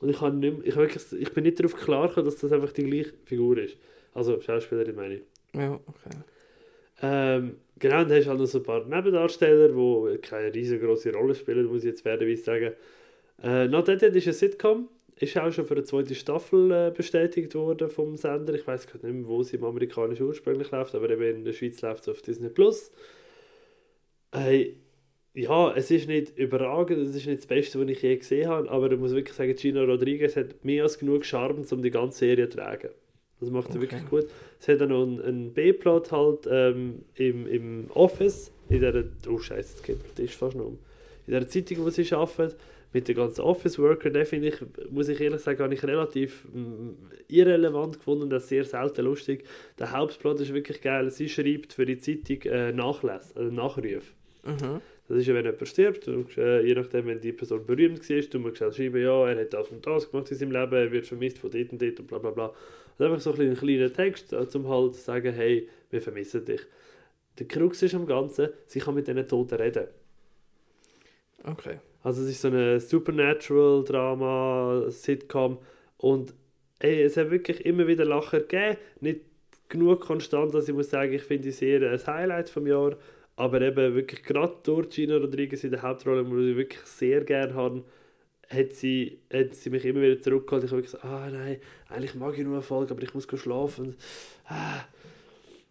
Und 0.00 0.10
ich, 0.10 0.18
kann 0.18 0.38
nicht 0.38 0.56
ich, 0.64 0.76
wirklich, 0.76 1.02
ich 1.12 1.32
bin 1.32 1.44
nicht 1.44 1.58
darauf 1.58 1.76
klar 1.76 2.08
gekommen, 2.08 2.26
dass 2.26 2.36
das 2.36 2.52
einfach 2.52 2.72
die 2.72 2.84
gleiche 2.84 3.12
Figur 3.24 3.58
ist. 3.58 3.76
Also 4.12 4.40
Schauspielerin 4.40 4.94
meine 4.94 5.14
ich. 5.14 5.22
Ja, 5.54 5.74
okay. 5.74 6.16
Ähm, 7.02 7.56
genau, 7.78 8.02
und 8.02 8.10
dann 8.10 8.18
hast 8.18 8.26
du 8.26 8.30
halt 8.30 8.40
noch 8.40 8.46
so 8.46 8.58
ein 8.58 8.64
paar 8.64 8.84
Nebendarsteller, 8.84 9.68
die 9.68 10.18
keine 10.18 10.54
riesengroße 10.54 11.12
Rolle 11.12 11.34
spielen, 11.34 11.66
muss 11.66 11.84
ich 11.84 11.90
jetzt 11.90 12.02
fairerweise 12.02 12.42
sagen. 12.42 12.72
Äh, 13.42 13.68
Not 13.68 13.88
Dead 13.88 14.02
ist 14.02 14.26
eine 14.26 14.32
Sitcom, 14.32 14.88
ist 15.16 15.36
auch 15.36 15.52
schon 15.52 15.66
für 15.66 15.74
eine 15.74 15.84
zweite 15.84 16.14
Staffel 16.14 16.70
äh, 16.70 16.92
bestätigt 16.96 17.54
worden 17.54 17.88
vom 17.88 18.16
Sender. 18.16 18.54
Ich 18.54 18.66
weiß 18.66 18.86
gerade 18.86 19.06
nicht 19.06 19.16
mehr, 19.16 19.28
wo 19.28 19.42
sie 19.42 19.56
im 19.56 19.64
amerikanischen 19.64 20.26
ursprünglich 20.26 20.70
läuft, 20.70 20.94
aber 20.94 21.10
eben 21.10 21.38
in 21.38 21.44
der 21.44 21.52
Schweiz 21.52 21.80
läuft 21.82 22.02
es 22.02 22.08
auf 22.08 22.22
Disney 22.22 22.48
Plus. 22.48 22.90
Äh, 24.32 24.74
ja, 25.34 25.74
es 25.74 25.90
ist 25.90 26.06
nicht 26.08 26.38
überragend, 26.38 26.98
es 27.08 27.16
ist 27.16 27.26
nicht 27.26 27.40
das 27.40 27.46
Beste, 27.46 27.80
was 27.80 27.88
ich 27.88 28.02
je 28.02 28.16
gesehen 28.16 28.48
habe, 28.48 28.70
aber 28.70 28.90
ich 28.90 28.98
muss 28.98 29.12
wirklich 29.14 29.36
sagen, 29.36 29.54
Gina 29.56 29.82
Rodriguez 29.82 30.36
hat 30.36 30.64
mehr 30.64 30.84
als 30.84 30.98
genug 30.98 31.24
Charme, 31.24 31.64
um 31.68 31.82
die 31.82 31.90
ganze 31.90 32.18
Serie 32.18 32.48
zu 32.48 32.58
tragen. 32.58 32.90
Das 33.40 33.50
macht 33.50 33.72
sie 33.72 33.78
Okay. 33.78 33.90
wirklich 33.90 34.08
gut. 34.08 34.26
Es 34.60 34.68
hat 34.68 34.80
dann 34.80 34.90
noch 34.90 35.02
einen, 35.02 35.20
einen 35.20 35.52
B-Plot 35.52 36.12
halt 36.12 36.48
ähm, 36.48 37.02
im, 37.16 37.46
im 37.48 37.90
Office, 37.94 38.52
in 38.68 38.80
der, 38.80 39.04
oh 39.28 39.38
scheiße, 39.38 39.82
der 39.86 39.96
Tisch 40.14 40.36
fast 40.36 40.56
noch 40.56 40.66
um. 40.66 40.78
In 41.26 41.32
der 41.32 41.48
Zeitung, 41.48 41.84
wo 41.84 41.90
sie 41.90 42.10
arbeitet, 42.14 42.56
mit 42.92 43.08
den 43.08 43.16
ganzen 43.16 43.40
Office-Worker, 43.40 44.10
den 44.10 44.24
finde 44.24 44.48
ich, 44.48 44.54
muss 44.90 45.08
ich 45.08 45.20
ehrlich 45.20 45.40
sagen, 45.40 45.60
habe 45.64 45.74
ich 45.74 45.82
relativ 45.82 46.46
mm, 46.52 46.90
irrelevant 47.26 47.98
gefunden, 47.98 48.30
das 48.30 48.48
sehr 48.48 48.64
selten 48.64 49.04
lustig. 49.04 49.44
Der 49.80 49.90
Hauptplot 49.90 50.38
ist 50.40 50.54
wirklich 50.54 50.80
geil, 50.80 51.10
sie 51.10 51.28
schreibt 51.28 51.72
für 51.72 51.86
die 51.86 51.98
Zeitung 51.98 52.42
äh, 52.52 52.70
Nachlässe, 52.72 53.36
also 53.36 53.50
Nachrufe. 53.50 54.12
Mhm. 54.44 54.80
Das 55.08 55.18
ist 55.18 55.26
ja, 55.26 55.34
wenn 55.34 55.44
jemand 55.44 55.68
stirbt, 55.68 56.08
und, 56.08 56.38
äh, 56.38 56.62
je 56.62 56.74
nachdem, 56.74 57.06
wenn 57.06 57.20
die 57.20 57.32
Person 57.32 57.66
berühmt 57.66 58.08
war, 58.08 58.22
du 58.22 58.38
musst 58.38 58.56
schnell 58.56 58.72
schreiben, 58.72 59.02
ja, 59.02 59.28
er 59.28 59.40
hat 59.40 59.52
das 59.52 59.68
und 59.68 59.86
das 59.86 60.10
gemacht 60.10 60.30
in 60.30 60.38
seinem 60.38 60.52
Leben, 60.52 60.72
er 60.72 60.90
wird 60.90 61.06
vermisst 61.06 61.38
von 61.38 61.50
dort 61.50 61.72
und 61.72 61.82
dort 61.82 62.00
und 62.00 62.06
bla 62.06 62.18
bla 62.18 62.30
bla. 62.30 62.54
Und 62.98 63.04
einfach 63.04 63.20
so 63.20 63.32
ein 63.32 63.36
bisschen 63.36 63.56
kleiner 63.56 63.92
Text, 63.92 64.32
äh, 64.32 64.46
um 64.54 64.68
halt 64.68 64.94
zu 64.94 65.02
sagen, 65.02 65.34
hey, 65.34 65.68
wir 65.90 66.00
vermissen 66.00 66.44
dich. 66.44 66.62
Der 67.38 67.46
Krux 67.46 67.82
ist 67.82 67.94
am 67.94 68.06
Ganzen, 68.06 68.48
sie 68.66 68.80
kann 68.80 68.94
mit 68.94 69.06
diesen 69.06 69.28
Toten 69.28 69.56
reden. 69.56 69.88
Okay. 71.42 71.78
Also 72.02 72.22
es 72.22 72.30
ist 72.30 72.42
so 72.42 72.48
eine 72.48 72.80
Supernatural-Drama, 72.80 74.86
Sitcom 74.88 75.58
und 75.98 76.34
ey, 76.78 77.02
es 77.02 77.16
hat 77.16 77.30
wirklich 77.30 77.64
immer 77.64 77.86
wieder 77.86 78.04
Lacher 78.04 78.40
gegeben, 78.40 78.76
nicht 79.00 79.20
genug 79.68 80.00
konstant, 80.00 80.54
dass 80.54 80.68
ich 80.68 80.74
muss 80.74 80.90
sagen, 80.90 81.12
ich 81.12 81.22
finde 81.22 81.44
die 81.44 81.50
Serie 81.50 81.90
ein 81.90 82.06
Highlight 82.06 82.50
vom 82.50 82.66
Jahr, 82.66 82.96
aber 83.36 83.60
eben 83.60 83.94
wirklich 83.94 84.22
gerade 84.22 84.56
durch 84.62 84.90
Gina 84.90 85.16
Rodriguez 85.16 85.64
in 85.64 85.72
der 85.72 85.82
Hauptrolle, 85.82 86.24
die 86.24 86.50
ich 86.50 86.56
wirklich 86.56 86.82
sehr 86.82 87.24
gerne 87.24 87.54
habe, 87.54 87.84
hat 88.48 88.72
sie, 88.72 89.20
hat 89.32 89.54
sie 89.54 89.70
mich 89.70 89.84
immer 89.84 90.02
wieder 90.02 90.20
zurückgeholt. 90.20 90.64
Ich 90.64 90.70
habe 90.70 90.82
gesagt, 90.82 91.04
ah 91.04 91.28
nein, 91.30 91.58
eigentlich 91.88 92.14
mag 92.14 92.36
ich 92.36 92.44
nur 92.44 92.54
eine 92.54 92.62
Folge, 92.62 92.92
aber 92.92 93.02
ich 93.02 93.14
muss 93.14 93.26
schlafen. 93.34 93.96
Ah. 94.46 94.84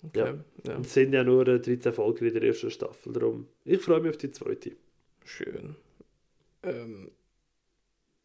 okay. 0.05 0.19
Ja. 0.19 0.37
Ja. 0.65 0.75
Und 0.75 0.85
es 0.85 0.93
sind 0.93 1.13
ja 1.13 1.23
nur 1.23 1.47
äh, 1.47 1.59
13 1.59 1.93
Folgen 1.93 2.25
in 2.25 2.33
der 2.33 2.43
ersten 2.43 2.71
Staffel, 2.71 3.13
darum. 3.13 3.47
Ich 3.63 3.81
freue 3.81 4.01
mich 4.01 4.09
auf 4.09 4.17
die 4.17 4.31
zweite. 4.31 4.71
Schön. 5.23 5.75
Ähm, 6.63 7.11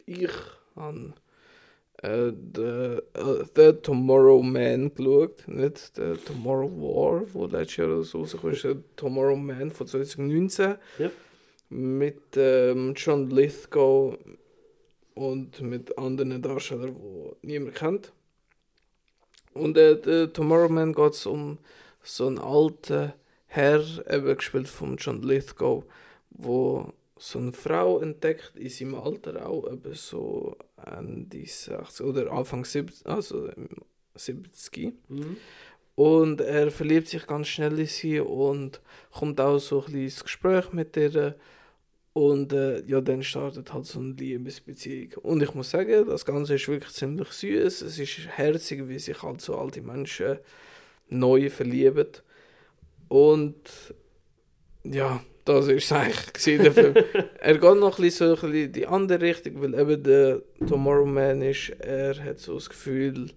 ich 0.07 0.31
habe 0.75 1.15
äh, 2.03 2.33
The, 2.55 3.01
äh, 3.15 3.45
The 3.55 3.73
Tomorrow 3.83 4.43
Man 4.43 4.95
geschaut, 4.95 5.47
nicht 5.47 5.97
The 5.97 6.15
Tomorrow 6.25 6.71
War, 6.71 7.23
wo 7.33 7.47
letztes 7.47 7.77
Jahr 7.77 7.89
rausgekommen 7.89 8.55
ist, 8.55 8.67
Tomorrow 8.97 9.37
Man 9.37 9.71
von 9.71 9.87
2019. 9.87 10.77
Ja. 10.99 11.11
Mit 11.71 12.23
ähm, 12.37 12.95
John 12.97 13.29
Lithgow 13.31 14.17
und 15.15 15.61
mit 15.61 15.99
anderen 15.99 16.41
Darstellern, 16.41 16.97
die 17.43 17.47
niemand 17.47 17.75
kennt. 17.75 18.13
Und 19.53 19.77
äh, 19.77 19.99
The 20.03 20.29
Tomorrow 20.33 20.69
Man 20.69 20.93
geht 20.93 21.13
es 21.13 21.27
um 21.27 21.59
so 22.03 22.27
einen 22.27 22.39
alten 22.39 23.13
Herr, 23.47 23.83
eben 24.09 24.37
gespielt 24.37 24.69
von 24.69 24.97
John 24.97 25.23
Lithgow, 25.23 25.85
wo 26.31 26.93
so 27.19 27.39
eine 27.39 27.53
Frau 27.53 28.01
entdeckt 28.01 28.53
in 28.57 28.71
seinem 28.71 28.95
Alter 28.95 29.47
auch, 29.47 29.71
eben 29.71 29.95
so 29.95 30.57
Ende 30.85 31.45
60 31.47 32.07
oder 32.07 32.33
Anfang 32.33 32.65
70, 32.65 33.07
also 33.07 33.47
im 33.47 33.69
70. 34.15 34.95
Mhm. 35.09 35.37
Und 35.95 36.41
er 36.41 36.71
verliebt 36.71 37.09
sich 37.09 37.27
ganz 37.27 37.49
schnell 37.49 37.79
in 37.79 37.87
sie 37.87 38.21
und 38.21 38.81
kommt 39.11 39.41
auch 39.41 39.59
so 39.59 39.81
ein 39.81 39.85
bisschen 39.87 40.05
ins 40.05 40.23
Gespräch 40.23 40.73
mit 40.73 40.97
ihr. 40.97 41.35
Und 42.13 42.53
äh, 42.53 42.85
ja, 42.85 43.01
dann 43.01 43.23
startet 43.23 43.73
halt 43.73 43.87
so 43.87 43.99
eine 43.99 44.13
Liebesbeziehung. 44.13 45.15
Und 45.23 45.43
ich 45.43 45.55
muss 45.55 45.71
sagen, 45.71 46.07
das 46.07 46.25
Ganze 46.25 46.55
ist 46.55 46.69
wirklich 46.69 46.93
ziemlich 46.93 47.29
süß. 47.29 47.83
Es 47.83 47.99
ist 47.99 48.29
herzig, 48.29 48.89
wie 48.89 48.99
sich 48.99 49.23
halt 49.23 49.41
so 49.41 49.57
alte 49.57 49.83
Menschen 49.83 50.39
neu 51.09 51.51
verlieben. 51.51 52.09
Und 53.09 53.95
ja, 54.85 55.21
das 55.49 55.69
ist 55.69 55.93
eigentlich 55.93 56.59
der 56.59 56.73
Film. 56.73 56.95
er 57.41 57.55
geht 57.59 57.63
noch 57.79 57.99
ein 57.99 58.03
bisschen 58.03 58.37
so 58.37 58.47
ein 58.47 58.53
bisschen 58.53 58.73
die 58.73 58.87
andere 58.87 59.21
Richtung, 59.23 59.61
weil 59.63 59.75
eben 59.75 60.03
der 60.03 60.43
Tomorrow 60.69 61.07
Man 61.07 61.43
ist, 61.43 61.71
er 61.81 62.23
hat 62.23 62.39
so 62.39 62.55
das 62.55 62.69
Gefühl, 62.69 63.31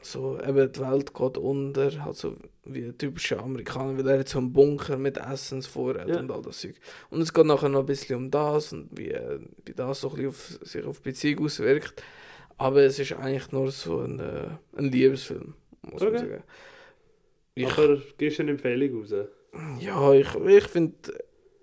so 0.00 0.38
eben 0.40 0.72
die 0.72 0.80
Welt 0.80 1.14
geht 1.14 1.38
unter, 1.38 2.04
halt 2.04 2.16
so 2.16 2.36
wie 2.64 2.84
ein 2.84 2.98
typischer 2.98 3.40
Amerikaner, 3.40 3.98
weil 3.98 4.08
er 4.08 4.18
hat 4.20 4.28
so 4.28 4.38
einen 4.38 4.52
Bunker 4.52 4.96
mit 4.96 5.16
Essensvorrat 5.16 6.08
Ja. 6.08 6.18
und 6.18 6.30
all 6.30 6.42
das 6.42 6.60
Zeug. 6.60 6.74
Und 7.10 7.20
es 7.22 7.32
geht 7.32 7.46
nachher 7.46 7.68
noch 7.68 7.80
ein 7.80 7.86
bisschen 7.86 8.16
um 8.16 8.30
das 8.30 8.72
und 8.72 8.88
wie, 8.98 9.14
wie 9.64 9.72
das 9.74 10.00
so 10.00 10.10
ein 10.10 10.14
bisschen 10.16 10.28
auf, 10.28 10.58
sich 10.62 10.84
auf 10.84 11.02
Beziehung 11.02 11.44
auswirkt. 11.44 12.02
Aber 12.58 12.82
es 12.82 12.98
ist 12.98 13.12
eigentlich 13.12 13.50
nur 13.52 13.70
so 13.70 14.00
ein, 14.00 14.18
äh, 14.20 14.48
ein 14.76 14.84
Liebesfilm, 14.86 15.54
muss 15.82 16.02
Okay. 16.02 16.10
man 16.12 16.18
sagen. 16.20 16.42
Ich, 17.54 17.66
Aber 17.66 18.00
gibst 18.18 18.38
du 18.38 18.42
eine 18.42 18.52
Empfehlung 18.52 19.00
raus? 19.02 19.14
Ja, 19.80 20.12
ich, 20.12 20.34
ich 20.34 20.64
finde, 20.64 20.94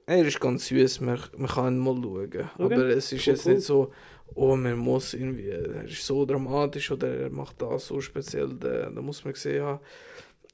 er 0.06 0.26
ist 0.26 0.40
ganz 0.40 0.68
süß, 0.68 1.02
man, 1.02 1.20
man 1.38 1.48
kann 1.50 1.76
ihn 1.76 1.80
mal 1.80 1.96
schauen. 2.02 2.50
Aber 2.58 2.86
es 2.88 3.12
ist 3.12 3.28
Cool, 3.28 3.34
jetzt 3.34 3.46
cool. 3.46 3.54
nicht 3.54 3.66
so, 3.66 3.92
oh, 4.36 4.56
man 4.56 4.78
muss 4.78 5.14
irgendwie, 5.14 5.48
er 5.50 5.86
ist 5.86 6.06
so 6.06 6.26
dramatisch 6.26 6.92
oder 6.92 7.08
er 7.16 7.30
macht 7.30 7.62
das 7.62 7.88
so 7.88 8.00
speziell, 8.02 8.50
da, 8.60 8.90
da 8.90 9.02
muss 9.02 9.24
man 9.24 9.34
gesehen 9.34 9.64
haben. 9.64 9.80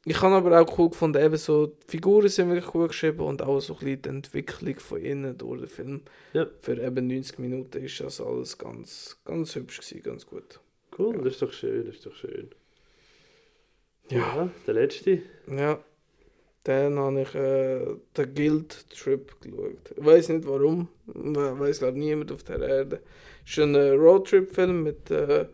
Ich 0.07 0.21
habe 0.21 0.36
aber 0.36 0.61
auch 0.61 0.77
cool 0.77 0.89
gefunden, 0.91 1.19
eben 1.23 1.36
so, 1.38 1.65
die 1.67 1.91
Figuren 1.91 2.27
sind 2.29 2.49
wirklich 2.49 2.67
gut 2.71 2.89
geschrieben 2.89 3.21
und 3.21 3.41
auch 3.41 3.59
so 3.59 3.73
ein 3.73 3.79
bisschen 3.79 4.01
die 4.03 4.09
Entwicklung 4.09 4.75
von 4.79 5.01
innen 5.01 5.36
durch 5.36 5.61
den 5.61 5.67
Film. 5.69 6.01
Ja. 6.33 6.45
Für 6.61 6.79
eben 6.79 7.07
90 7.07 7.39
Minuten 7.39 7.83
ist 7.83 7.99
das 8.01 8.21
alles 8.21 8.55
ganz, 8.57 9.17
ganz 9.25 9.55
hübsch 9.55 9.79
gewesen, 9.79 10.03
ganz 10.03 10.25
gut. 10.27 10.59
Cool, 10.97 11.15
Ja. 11.15 11.21
das 11.23 11.33
ist 11.33 11.41
doch 11.41 11.51
schön, 11.51 11.86
das 11.88 11.95
ist 11.95 12.05
doch 12.05 12.13
schön. 12.13 12.49
Ja. 14.11 14.17
Ja, 14.19 14.49
der 14.67 14.73
letzte. 14.75 15.21
Ja, 15.47 15.79
dann 16.66 16.99
habe 16.99 17.22
ich 17.22 17.36
äh, 17.36 17.86
den 18.18 18.36
Guild 18.36 18.89
Trip 18.91 19.41
geschaut. 19.41 19.93
Ich 19.97 20.05
weiß 20.05 20.30
nicht 20.30 20.47
warum, 20.47 20.89
We- 21.07 21.59
weiß 21.59 21.80
glaube 21.80 21.99
niemand 21.99 22.32
auf 22.34 22.43
der 22.43 22.59
Erde. 22.61 23.01
Es 23.45 23.51
ist 23.53 23.59
ein 23.59 23.76
äh, 23.76 23.91
Roadtrip-Film 23.91 24.84
mit 24.84 25.11
äh, 25.11 25.47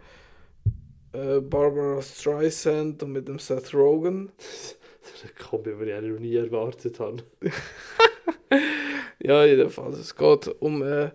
äh, 1.13 1.41
Barbara 1.41 2.01
Streisand 2.01 3.03
und 3.03 3.11
mit 3.13 3.27
dem 3.27 3.39
Seth 3.39 3.73
Rogen. 3.73 4.31
Das 5.03 5.15
ist 5.15 5.23
eine 5.23 5.33
Kombi, 5.49 5.71
die 5.83 5.91
ich 5.91 6.01
noch 6.13 6.19
nie 6.19 6.35
erwartet 6.35 6.99
habe. 6.99 7.23
Ja, 9.23 9.45
jedenfalls. 9.45 9.97
Es 9.99 10.15
geht 10.15 10.47
um. 10.61 10.81
Äh, 10.83 11.11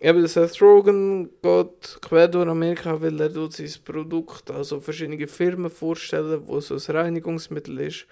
eben 0.00 0.26
Seth 0.26 0.60
Rogen 0.62 1.30
geht 1.42 1.98
quer 2.02 2.28
durch 2.28 2.48
Amerika, 2.48 3.00
weil 3.02 3.20
er 3.20 3.32
tut 3.32 3.52
sein 3.52 3.70
Produkt, 3.84 4.50
also 4.50 4.80
verschiedene 4.80 5.26
Firmen 5.26 5.70
vorstellen, 5.70 6.42
wo 6.46 6.60
so 6.60 6.74
ein 6.76 6.96
Reinigungsmittel 6.96 7.80
ist. 7.80 8.06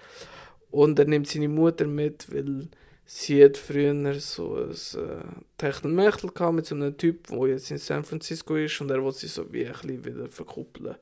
Und 0.71 0.99
er 0.99 1.05
nimmt 1.05 1.27
seine 1.27 1.49
Mutter 1.49 1.85
mit, 1.87 2.31
weil 2.33 2.67
sie 3.05 3.43
hat 3.43 3.57
früher 3.57 4.13
so 4.19 4.55
ein 4.55 4.69
äh, 4.71 5.23
Techtelmechtel 5.57 6.29
gehabt 6.31 6.53
mit 6.55 6.65
so 6.67 6.75
einem 6.75 6.95
Typ, 6.95 7.25
der 7.27 7.47
jetzt 7.47 7.71
in 7.71 7.77
San 7.79 8.03
Francisco 8.03 8.55
ist 8.55 8.79
und 8.81 8.91
er 8.91 9.03
will 9.03 9.11
sie 9.11 9.27
so 9.27 9.51
wie 9.51 9.65
ein 9.65 9.71
bisschen 9.73 10.05
wieder 10.05 10.27
verkuppeln. 10.29 10.95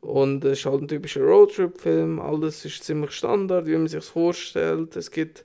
Und 0.00 0.44
es 0.44 0.60
ist 0.60 0.66
halt 0.66 0.82
ein 0.82 0.88
typischer 0.88 1.22
Roadtrip-Film, 1.22 2.20
alles 2.20 2.64
ist 2.64 2.84
ziemlich 2.84 3.10
Standard, 3.12 3.66
wie 3.66 3.76
man 3.76 3.88
sich 3.88 4.04
vorstellt. 4.04 4.94
Es 4.96 5.10
gibt 5.10 5.44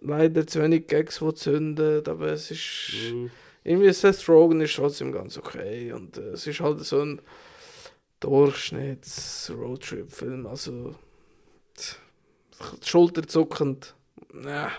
leider 0.00 0.44
zu 0.46 0.60
wenig 0.60 0.88
Gags, 0.88 1.20
die 1.20 1.34
zünden, 1.34 2.04
aber 2.06 2.32
es 2.32 2.50
ist 2.50 2.90
Mhm. 3.12 3.30
irgendwie 3.62 3.92
Seth 3.92 4.28
Rogen 4.28 4.60
ist 4.60 4.74
trotzdem 4.74 5.12
ganz 5.12 5.38
okay 5.38 5.92
und 5.92 6.18
äh, 6.18 6.30
es 6.30 6.46
ist 6.48 6.58
halt 6.60 6.80
so 6.80 7.00
ein 7.00 7.20
Durchschnitts-Roadtrip-Film, 8.20 10.46
also 10.46 10.94
tch, 11.76 11.96
schulterzuckend, 12.82 13.94
ja, 14.44 14.70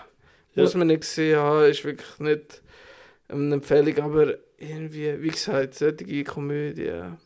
muss 0.54 0.74
man 0.74 0.88
nicht 0.88 1.02
gesehen 1.02 1.38
haben, 1.38 1.70
ist 1.70 1.84
wirklich 1.84 2.18
nicht 2.18 2.62
eine 3.28 3.54
Empfehlung, 3.54 3.98
aber 3.98 4.34
irgendwie, 4.58 5.20
wie 5.20 5.28
gesagt, 5.28 5.74
solche 5.74 6.24
Komödien 6.24 7.18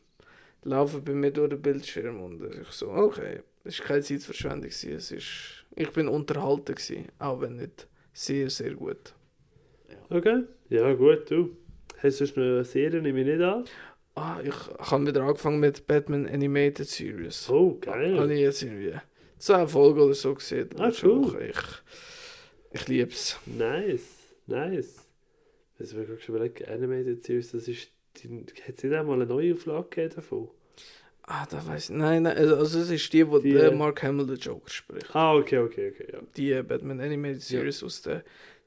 laufen 0.64 1.04
bei 1.04 1.12
mir 1.12 1.30
durch 1.30 1.50
den 1.50 1.62
Bildschirm 1.62 2.20
und 2.20 2.42
ich 2.42 2.68
so, 2.70 2.90
okay, 2.90 3.40
es 3.64 3.78
war 3.80 3.86
keine 3.86 4.02
Zeitverschwendung, 4.02 4.70
es 4.70 4.84
ist, 4.84 5.64
ich 5.76 5.90
bin 5.92 6.08
unterhalten 6.08 6.74
gewesen, 6.74 7.08
auch 7.18 7.40
wenn 7.40 7.56
nicht 7.56 7.86
sehr, 8.12 8.50
sehr 8.50 8.74
gut. 8.74 9.14
Okay, 10.10 10.44
ja 10.70 10.92
gut, 10.94 11.30
du. 11.30 11.56
Hast 12.02 12.20
du 12.20 12.26
sonst 12.26 12.36
noch 12.36 12.44
eine 12.44 12.64
Serie, 12.64 13.02
nehme 13.02 13.20
ich 13.20 13.26
nicht 13.26 13.42
an? 13.42 13.64
Ah, 14.14 14.40
ich 14.42 14.54
habe 14.90 15.06
wieder 15.06 15.22
angefangen 15.22 15.60
mit 15.60 15.86
Batman 15.86 16.26
Animated 16.26 16.88
Series. 16.88 17.48
Oh, 17.48 17.78
Habe 17.86 18.14
geil. 18.14 18.30
ich 18.30 18.40
jetzt 18.40 18.62
irgendwie 18.62 18.94
10 19.38 19.68
Folgen 19.68 20.00
oder 20.00 20.14
so 20.14 20.34
gesehen. 20.34 20.68
Ah, 20.78 20.92
cool. 21.02 21.50
Ich, 21.50 22.80
ich 22.80 22.88
liebe 22.88 23.10
es. 23.10 23.38
Nice, 23.46 24.34
nice. 24.46 24.96
Das 25.78 25.92
habe 25.92 26.02
ich 26.02 26.08
gerade 26.08 26.20
schon 26.20 26.34
überlegt, 26.34 26.68
Animated 26.68 27.24
Series, 27.24 27.52
das 27.52 27.68
ist, 27.68 27.88
die, 28.16 28.44
hat 28.66 28.76
es 28.76 28.82
nicht 28.82 28.94
einmal 28.94 29.14
eine 29.14 29.26
neue 29.26 29.54
Auflage 29.54 29.88
gegeben 29.88 30.14
davon? 30.16 30.48
Ah, 31.22 31.46
da 31.50 31.64
weiß 31.64 31.90
ich. 31.90 31.96
Nein, 31.96 32.22
nein, 32.22 32.36
also 32.36 32.56
also 32.56 32.80
es 32.80 32.90
ist 32.90 33.12
die, 33.12 33.28
wo 33.28 33.38
Die, 33.38 33.52
der 33.52 33.70
äh, 33.70 33.74
Mark 33.74 34.02
Hamill 34.02 34.26
der 34.26 34.36
Joker 34.36 34.70
spricht. 34.70 35.14
Ah, 35.14 35.34
okay, 35.34 35.58
okay, 35.58 35.92
okay, 35.92 36.08
ja. 36.12 36.20
Die 36.36 36.52
äh, 36.52 36.62
Batman 36.62 37.00
Animated 37.00 37.42
Series 37.42 37.82
aus 37.82 38.00
den 38.02 38.22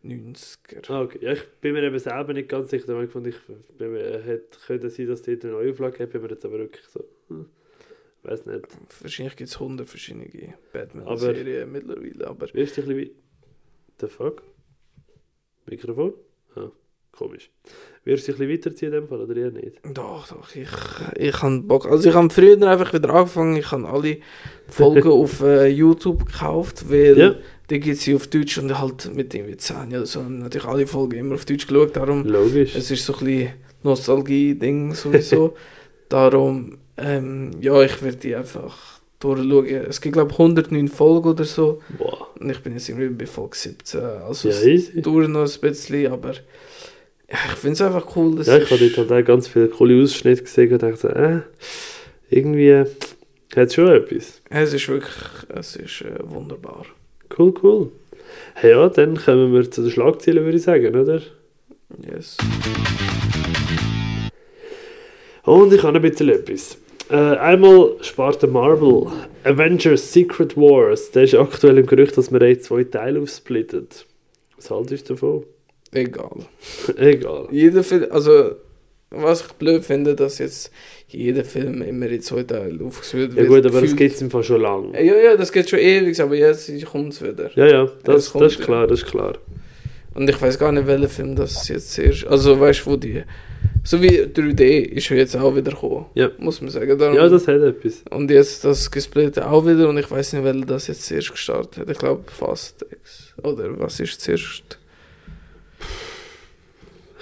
90er. 0.06 0.90
Ah, 0.90 1.02
okay. 1.02 1.20
Ja, 1.22 1.34
ich 1.34 1.44
bin 1.60 1.74
mir 1.74 1.84
eben 1.84 1.98
selber 1.98 2.34
nicht 2.34 2.50
ganz 2.50 2.70
sicher, 2.70 2.96
weil 2.96 3.06
ich 3.06 3.12
fand, 3.12 3.28
ich 3.28 3.36
bin 3.78 3.92
mir, 3.92 4.00
äh, 4.00 4.22
hätte 4.22 4.58
könnte 4.66 4.90
sein, 4.90 5.08
dass 5.08 5.24
dort 5.24 5.44
eine 5.44 5.54
neue 5.54 5.72
Auflage 5.72 5.98
gibt, 5.98 6.14
bin 6.14 6.22
mir 6.22 6.30
jetzt 6.30 6.46
aber 6.46 6.60
wirklich 6.60 6.86
so, 6.88 7.04
hm, 7.30 7.50
weiß 8.24 8.46
nicht. 8.46 8.66
Wahrscheinlich 9.02 9.36
gibt 9.36 9.50
es 9.50 9.56
100 9.60 9.88
verschiedene 9.88 10.28
Batman-Serien 10.74 11.72
mittlerweile, 11.72 12.28
aber 12.28 12.48
Wirst 12.54 12.78
du 12.78 12.82
ein 12.82 12.88
bisschen. 12.88 13.12
The 14.00 14.08
fuck? 14.08 14.44
Mikrofon? 15.68 16.14
Ah, 16.56 16.72
komisch. 17.12 17.50
Wirst 18.04 18.28
du 18.28 18.32
dich 18.32 18.42
ein 18.42 18.48
bisschen 18.48 18.72
weiterziehen 18.72 18.94
in 18.94 19.02
dem 19.02 19.08
Fall, 19.08 19.22
oder 19.22 19.36
eher 19.36 19.52
nicht? 19.52 19.80
Doch, 19.94 20.28
doch, 20.28 20.56
ich, 20.56 20.68
ich 21.18 21.42
habe 21.42 21.60
Bock. 21.62 21.86
Also 21.86 22.10
ich 22.10 22.16
habe 22.16 22.30
früher 22.32 22.62
einfach 22.68 22.92
wieder 22.94 23.12
angefangen, 23.14 23.56
ich 23.58 23.72
habe 23.72 23.88
alle 23.88 24.18
Folgen 24.68 25.08
auf 25.12 25.42
äh, 25.42 25.68
YouTube 25.68 26.26
gekauft, 26.26 26.90
weil 26.90 27.18
Ja. 27.18 27.36
die 27.70 27.80
gibt 27.80 27.98
sie 27.98 28.16
auf 28.16 28.28
Deutsch 28.28 28.58
und 28.58 28.78
halt 28.80 29.14
mit 29.14 29.34
irgendwie 29.36 29.58
10 29.58 29.88
oder 29.90 30.06
so. 30.06 30.20
Und 30.22 30.40
natürlich 30.40 30.68
alle 30.68 30.88
Folgen 30.88 31.18
immer 31.20 31.36
auf 31.36 31.46
Deutsch 31.46 31.68
geschaut, 31.68 31.96
darum, 31.96 32.26
Logisch. 32.26 32.76
es 32.76 32.90
ist 32.90 33.06
so 33.06 33.14
ein 33.18 33.26
bisschen 33.26 33.54
Nostalgie-Ding 33.84 34.94
sowieso. 34.96 35.56
darum, 36.10 36.78
ähm, 37.02 37.52
ja, 37.62 37.82
ich 37.82 38.02
werde 38.02 38.18
die 38.18 38.36
einfach 38.36 39.00
durchschauen. 39.20 39.66
Es 39.68 40.02
gibt 40.02 40.14
glaube 40.14 40.32
ich 40.32 40.40
109 40.40 40.88
Folgen 40.88 41.30
oder 41.30 41.44
so 41.44 41.82
Boah. 41.98 42.28
und 42.40 42.50
ich 42.50 42.60
bin 42.60 42.74
jetzt 42.74 42.90
irgendwie 42.90 43.10
bei 43.10 43.26
Folge 43.26 43.56
17, 43.56 44.02
also 44.02 44.50
Ja, 44.50 44.56
es 44.56 44.92
dauert 44.96 45.30
noch 45.30 45.42
ein 45.42 45.62
bisschen, 45.62 46.12
aber 46.12 46.34
ja, 46.34 47.38
ich 47.48 47.58
finde 47.58 47.74
es 47.74 47.82
einfach 47.82 48.16
cool, 48.16 48.36
dass 48.36 48.48
Ja, 48.48 48.58
ich 48.58 48.70
habe 48.70 48.90
dort 48.90 49.10
halt 49.10 49.24
auch 49.24 49.28
ganz 49.28 49.48
viele 49.48 49.68
coole 49.70 50.02
Ausschnitte 50.02 50.44
gesehen 50.44 50.74
und 50.74 50.84
dachte, 50.84 51.46
äh, 52.30 52.36
irgendwie 52.36 52.74
hat 53.56 53.68
es 53.68 53.74
schon 53.74 53.88
etwas. 53.90 54.42
Es 54.50 54.74
ist 54.74 54.88
wirklich, 54.90 55.16
es 55.50 55.76
ist 55.76 56.02
äh, 56.02 56.18
wunderbar. 56.24 56.86
Cool, 57.38 57.54
cool. 57.64 57.92
Hey, 58.56 58.72
ja, 58.72 58.90
dann 58.90 59.18
kommen 59.18 59.54
wir 59.54 59.70
zu 59.70 59.82
den 59.82 59.92
Schlagzeilen, 59.92 60.44
würde 60.44 60.58
ich 60.58 60.64
sagen, 60.64 60.96
oder? 60.96 61.22
Yes. 62.12 62.38
Und 65.44 65.74
ich 65.74 65.84
habe 65.84 65.98
ein 65.98 66.02
bisschen 66.02 66.30
etwas. 66.30 66.78
Äh, 67.12 67.16
einmal 67.16 67.96
spart 68.02 68.42
der 68.42 68.50
Marvel 68.50 69.08
Avengers 69.44 70.14
Secret 70.14 70.56
Wars. 70.56 71.12
Der 71.12 71.24
ist 71.24 71.36
aktuell 71.36 71.78
im 71.78 71.86
Gerücht, 71.86 72.18
dass 72.18 72.32
man 72.32 72.42
in 72.42 72.62
zwei 72.62 72.86
Teile 72.86 73.20
aufsplittet. 73.20 74.06
Was 74.56 74.72
haltest 74.72 75.10
du 75.10 75.16
davon? 75.16 75.44
Egal. 75.92 76.46
Egal. 76.96 77.48
Jeder 77.52 77.84
Film, 77.84 78.06
also 78.12 78.52
was 79.10 79.42
ich 79.42 79.48
blöd 79.54 79.84
finde, 79.84 80.16
dass 80.16 80.38
jetzt 80.38 80.72
jeder 81.10 81.44
Film 81.44 81.82
immer 81.82 82.08
in 82.08 82.22
zwei 82.22 82.44
Teile 82.44 82.82
aufgeführt 82.86 83.32
Ja 83.32 83.38
wird. 83.40 83.48
gut, 83.50 83.66
aber 83.66 83.82
das 83.82 83.92
es 83.92 84.22
im 84.22 84.32
Fall 84.32 84.44
schon 84.44 84.62
lange. 84.62 85.04
Ja, 85.04 85.18
ja, 85.18 85.36
das 85.36 85.52
geht 85.52 85.70
schon 85.70 85.80
ewig, 85.80 86.20
aber 86.22 86.36
jetzt 86.36 86.72
kommt 86.86 87.12
es 87.12 87.22
wieder. 87.22 87.52
Ja, 87.56 87.68
ja, 87.68 87.90
das, 88.06 88.32
das 88.32 88.54
ist 88.54 88.62
klar, 88.62 88.88
das 88.88 89.02
ist 89.02 89.08
klar. 89.08 89.34
Und 90.14 90.30
ich 90.30 90.42
weiß 90.42 90.58
gar 90.58 90.72
nicht, 90.72 90.88
welcher 90.88 91.10
Film 91.10 91.36
das 91.36 91.68
jetzt 91.68 91.92
zuerst. 91.92 92.26
Also 92.26 92.58
weißt 92.58 92.86
du, 92.86 92.92
wo 92.92 92.96
die. 92.96 93.24
So 93.84 94.02
wie 94.02 94.22
3D 94.22 94.62
ist 94.80 95.10
jetzt 95.10 95.36
auch 95.36 95.56
wieder 95.56 95.72
gekommen. 95.72 96.06
Ja. 96.14 96.30
Muss 96.38 96.62
man 96.62 96.70
sagen. 96.70 96.98
Darum, 96.98 97.16
Ja, 97.16 97.28
das 97.28 97.48
hat 97.48 97.62
etwas. 97.62 98.04
und 98.12 98.30
jetzt 98.30 98.64
das 98.64 98.92
Gesplitte 98.92 99.50
auch 99.50 99.66
wieder 99.66 99.90
und 99.90 99.98
ich 99.98 100.10
weiß 100.10 100.34
nicht, 100.34 100.44
welcher 100.44 100.66
das 100.66 100.88
jetzt 100.88 101.06
zuerst 101.06 101.32
gestartet 101.32 101.78
hat. 101.78 101.90
Ich 101.90 101.98
glaube 101.98 102.24
Fast 102.32 102.86
X. 102.92 103.34
Oder 103.44 103.80
was 103.80 104.00
ist 104.00 104.22
zuerst? 104.22 104.78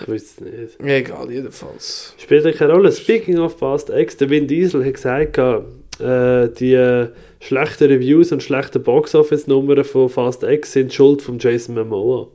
Ich 0.01 0.07
weiß 0.07 0.21
es 0.23 0.39
nicht. 0.41 0.79
Egal, 0.81 1.31
jedenfalls. 1.31 2.13
Spielt 2.17 2.55
keine 2.57 2.73
Rolle. 2.73 2.91
Speaking 2.91 3.37
of 3.39 3.57
Fast 3.57 3.89
X, 3.89 4.17
der 4.17 4.29
Vin 4.29 4.47
Diesel 4.47 4.85
hat 4.85 4.93
gesagt, 4.93 5.37
äh, 5.37 6.49
die 6.59 6.73
äh, 6.73 7.09
schlechten 7.41 7.85
Reviews 7.87 8.31
und 8.31 8.41
schlechten 8.43 8.81
Box-Office-Nummern 8.83 9.83
von 9.83 10.09
Fast 10.09 10.43
X 10.43 10.73
sind 10.73 10.93
Schuld 10.93 11.21
von 11.21 11.37
Jason 11.39 11.75
Momoa. 11.75 12.27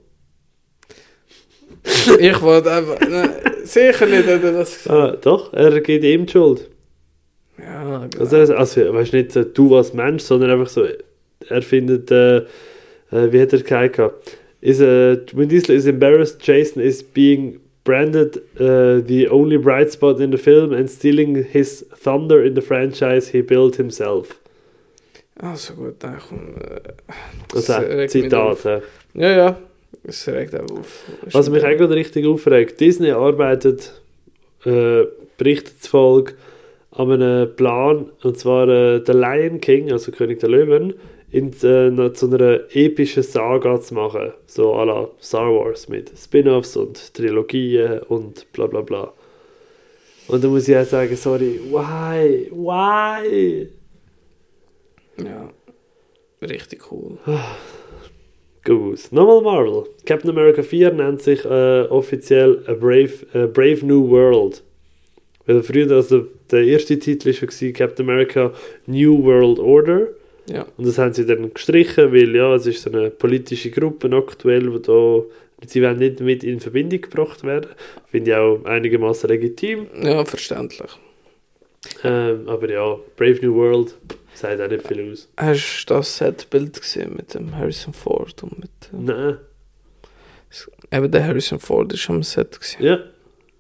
ich 2.19 2.41
wollte 2.41 2.73
einfach. 2.73 2.99
Nein, 3.01 3.31
sicher 3.65 4.07
nicht, 4.07 4.27
hat 4.27 4.43
er 4.43 4.53
das 4.53 4.77
gesagt. 4.77 4.91
Ah, 4.91 5.17
doch, 5.21 5.53
er 5.53 5.81
gibt 5.81 6.05
ihm 6.05 6.27
die 6.27 6.33
Schuld. 6.33 6.71
Ja, 7.59 8.07
genau. 8.07 8.21
Also, 8.21 8.37
also, 8.37 8.55
also 8.55 8.95
weißt 8.95 9.13
nicht 9.13 9.37
äh, 9.37 9.45
du 9.45 9.77
als 9.77 9.93
Mensch, 9.93 10.23
sondern 10.23 10.51
einfach 10.51 10.69
so, 10.69 10.87
er 11.49 11.63
findet, 11.63 12.11
äh, 12.11 12.39
äh, 12.39 12.43
wie 13.11 13.41
hat 13.41 13.53
er 13.53 13.61
gesagt, 13.61 14.39
is 14.61 14.81
a, 14.81 15.17
Vin 15.33 15.49
Diesel 15.49 15.75
is 15.75 15.87
embarrassed 15.87 16.41
Jason 16.43 16.83
is 16.83 17.03
being 17.03 17.61
branded 17.85 18.39
uh, 18.59 19.01
the 19.07 19.29
only 19.31 19.59
bright 19.59 19.93
spot 19.93 20.21
in 20.21 20.31
the 20.33 20.39
film 20.39 20.73
and 20.73 20.89
stealing 20.89 21.45
his 21.45 21.85
thunder 21.95 22.43
in 22.43 22.55
the 22.55 22.63
franchise 22.63 23.29
he 23.29 23.43
built 23.43 23.77
himself. 23.77 24.41
Also 25.37 25.75
gut, 25.75 25.97
dann 25.99 26.19
komm. 26.19 26.55
Äh, 26.61 26.81
Also, 27.53 27.73
das 27.73 27.91
mich 27.95 28.11
Zitat. 28.11 28.83
Ja, 29.15 29.31
ja. 29.31 29.59
Es 30.03 30.27
regt 30.29 30.55
auch 30.55 30.71
auf. 30.71 31.05
Was 31.31 31.49
mich 31.51 31.65
auch 31.65 31.77
gerade 31.77 31.95
richtig 31.95 32.27
aufregt, 32.27 32.81
Disney 32.81 33.11
arbeitet, 33.11 34.01
äh, 34.65 35.05
berichtet 35.39 35.83
zufolge 35.83 36.35
an 36.91 37.11
einem 37.11 37.55
Plan, 37.57 38.11
und 38.23 38.39
zwar 38.39 38.69
äh, 38.69 39.01
der 39.01 39.15
Lion 39.15 39.61
King, 39.61 39.93
also 39.93 40.13
König 40.13 40.41
der 40.41 40.49
Löwen, 40.49 40.95
in, 41.31 41.49
äh, 41.49 42.13
zu 42.13 42.27
einer 42.27 42.61
epischen 42.73 43.25
Saga 43.25 43.81
zu 43.81 43.95
machen, 43.95 44.33
so 44.47 44.75
à 44.75 44.85
la 44.85 45.09
Star 45.21 45.53
Wars 45.53 45.89
mit 45.89 46.13
Spin-Offs 46.17 46.77
und 46.77 47.13
Trilogien 47.13 47.99
und 48.03 48.51
bla 48.53 48.67
bla 48.67 48.83
bla. 48.83 49.13
Und 50.29 50.43
da 50.43 50.49
muss 50.49 50.69
ich 50.69 50.77
auch 50.77 50.85
sagen, 50.85 51.17
sorry, 51.17 51.61
why, 51.71 52.49
why? 52.53 53.69
Ja. 55.23 55.51
Richtig 56.41 56.91
cool. 56.91 57.19
Goose. 58.65 59.15
Nochmal 59.15 59.43
Marvel. 59.43 59.85
Captain 60.07 60.31
America 60.31 60.63
4 60.63 60.93
nennt 60.93 61.23
sich 61.23 61.45
äh, 61.45 61.83
offiziell 61.83 62.63
A 62.67 62.73
Brave, 62.73 63.13
A 63.35 63.47
Brave 63.47 63.85
New 63.85 64.09
World. 64.11 64.63
Weil 65.47 65.63
früher, 65.63 65.91
also 65.91 66.27
der 66.51 66.65
erste 66.65 66.99
Titel 66.99 67.33
war 67.33 67.73
Captain 67.73 68.09
America 68.09 68.53
New 68.87 69.23
World 69.23 69.59
Order. 69.59 70.09
Ja. 70.49 70.67
Und 70.77 70.87
das 70.87 70.99
haben 70.99 71.13
sie 71.13 71.27
dann 71.27 71.53
gestrichen, 71.53 72.13
weil 72.13 72.35
ja, 72.35 72.55
es 72.55 72.67
ist 72.67 72.83
so 72.83 72.91
eine 72.91 73.11
politische 73.11 73.71
Gruppe 73.71 74.15
aktuell, 74.15 74.73
wo 74.73 74.79
da, 74.79 75.25
sie 75.67 75.81
werden 75.81 75.99
nicht 75.99 76.21
mit 76.21 76.45
in 76.45 76.61
Verbindung 76.61 77.01
gebracht 77.01 77.45
werden. 77.45 77.71
Finde 78.11 78.31
ich 78.31 78.37
auch 78.37 78.65
einigermaßen 78.65 79.29
legitim. 79.29 79.87
Ja, 80.03 80.25
verständlich. 80.25 80.91
Ähm, 82.03 82.49
aber 82.49 82.71
ja, 82.71 82.97
Brave 83.17 83.39
New 83.43 83.55
World 83.55 83.95
sagt 84.35 84.61
auch 84.61 84.69
nicht 84.69 84.87
viel 84.87 85.13
aus. 85.13 85.29
Hast 85.37 85.87
du 85.87 85.95
das 85.95 86.17
Setbild 86.17 86.81
gesehen 86.81 87.15
mit 87.17 87.35
dem 87.35 87.57
Harrison 87.57 87.93
Ford 87.93 88.43
und 88.43 88.59
mit. 88.59 88.71
Äh, 88.93 88.97
Nein. 88.97 89.37
eben 90.93 91.11
der 91.11 91.27
Harrison 91.27 91.59
Ford 91.61 91.93
ist 91.93 92.09
am 92.11 92.23
Set 92.23 92.53
gewesen. 92.61 92.83
Ja. 92.83 92.99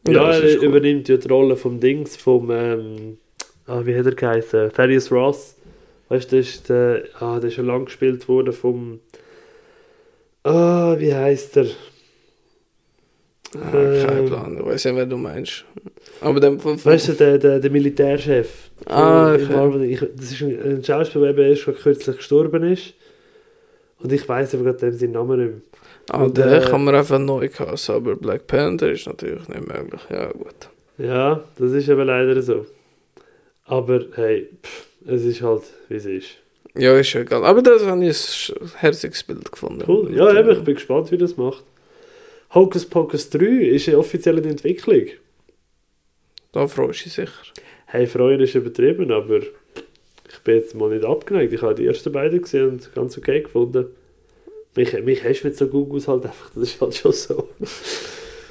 Ja, 0.07 0.13
Ja, 0.13 0.31
er 0.33 0.59
cool. 0.59 0.65
übernimmt 0.67 1.09
ja 1.09 1.17
die 1.17 1.29
Rolle 1.29 1.57
vom 1.57 1.81
Dings, 1.81 2.17
vom, 2.17 2.51
ähm, 2.51 3.19
ah, 3.67 3.81
wie 3.85 3.97
hat 3.99 4.05
er 4.07 4.15
geheißen? 4.15 4.71
Thaddeus 4.73 5.11
Ross. 5.11 5.57
Weißt 6.11 6.31
du, 6.31 6.37
das 6.37 6.49
ist, 6.49 6.69
der, 6.69 7.05
ah, 7.21 7.39
der 7.41 7.49
ist 7.49 7.55
schon 7.55 7.67
lang 7.67 7.87
gespielt 7.87 8.29
worden 8.29 8.53
vom, 8.53 9.01
ah, 10.45 10.95
wie 10.99 11.15
heißt 11.15 11.57
er? 11.57 11.67
Ah, 13.57 13.71
kein 13.71 14.19
Ähm. 14.19 14.27
Plan, 14.27 14.57
ich 14.59 14.65
weiß 14.67 14.85
nicht, 14.87 14.97
wer 14.97 15.07
du 15.07 15.17
meinst. 15.17 15.65
Aber 16.21 16.41
dem 16.41 16.59
von. 16.59 16.83
Weißt 16.85 17.09
du, 17.09 17.13
der, 17.13 17.39
der, 17.39 17.61
der 17.61 17.71
Militärchef. 17.71 18.71
Ah, 18.87 19.37
Von- 19.39 19.75
okay. 19.77 19.93
ich, 19.93 20.01
das 20.17 20.33
ist 20.33 20.43
ein, 20.43 20.61
ein 20.79 20.85
Schauspieler, 20.85 21.33
der 21.33 21.49
erst 21.49 21.65
kürzlich 21.83 22.17
gestorben 22.17 22.65
ist. 22.73 22.95
Und 24.01 24.13
ich 24.13 24.29
weiß 24.29 24.55
aber 24.55 24.65
gerade 24.75 24.93
seinen 24.93 25.13
Namen 25.13 25.39
nicht 25.41 25.53
mehr. 25.53 25.61
Ah, 26.11 26.25
Und, 26.25 26.37
der 26.37 26.63
äh, 26.63 26.65
kann 26.69 26.85
man 26.85 26.95
einfach 26.95 27.19
neu 27.19 27.49
kassen, 27.49 27.95
aber 27.95 28.17
Black 28.17 28.47
Panther 28.47 28.91
ist 28.91 29.07
natürlich 29.07 29.49
nicht 29.49 29.67
möglich. 29.67 30.01
Ja, 30.11 30.31
gut. 30.33 30.69
Ja, 30.99 31.43
das 31.59 31.73
ist 31.73 31.89
aber 31.89 32.05
leider 32.05 32.41
so. 32.43 32.67
Aber 33.67 34.01
hey, 34.17 34.49
pff, 34.63 34.87
es 35.07 35.25
ist 35.25 35.41
halt, 35.43 35.63
wie 35.89 35.95
es 35.97 36.05
ist. 36.07 36.29
Ja, 36.77 36.97
ist 36.99 37.15
egal. 37.15 37.45
Aber 37.45 37.63
das 37.63 37.87
habe 37.87 38.05
ich 38.05 38.53
ein 38.61 38.69
herziges 38.79 39.23
Bild 39.23 39.51
gefunden. 39.51 39.85
Cool. 39.87 40.15
Ja, 40.15 40.37
eben, 40.39 40.51
ich 40.51 40.63
bin 40.65 40.75
gespannt, 40.75 41.11
wie 41.13 41.19
das 41.19 41.37
macht. 41.37 41.63
Hocus 42.55 42.87
Pocus 42.87 43.31
3 43.31 43.45
ist 43.47 43.87
ja 43.87 43.99
offiziell 43.99 44.39
in 44.39 44.45
Entwicklung. 44.45 45.07
Da 46.53 46.69
freust 46.69 47.01
du 47.01 47.05
dich 47.05 47.13
sicher. 47.15 47.33
Hey, 47.87 48.07
freuen 48.07 48.41
ist 48.41 48.55
übertrieben, 48.55 49.11
aber 49.11 49.39
ich 49.39 50.39
bin 50.45 50.55
jetzt 50.55 50.75
mal 50.77 50.91
nicht 50.91 51.05
abgeneigt. 51.05 51.53
Ich 51.53 51.63
habe 51.63 51.75
die 51.75 51.87
ersten 51.87 52.13
beiden 52.13 52.41
gesehen 52.41 52.69
und 52.69 52.95
ganz 52.95 53.19
okay 53.19 53.43
gefunden. 53.43 53.87
Mich, 54.77 54.93
mich 55.03 55.25
hast 55.25 55.43
du 55.43 55.49
mit 55.49 55.57
so 55.57 55.67
Googles 55.67 56.07
halt 56.07 56.27
einfach, 56.27 56.51
das 56.55 56.63
ist 56.63 56.81
halt 56.81 56.95
schon 56.95 57.13
so. 57.13 57.49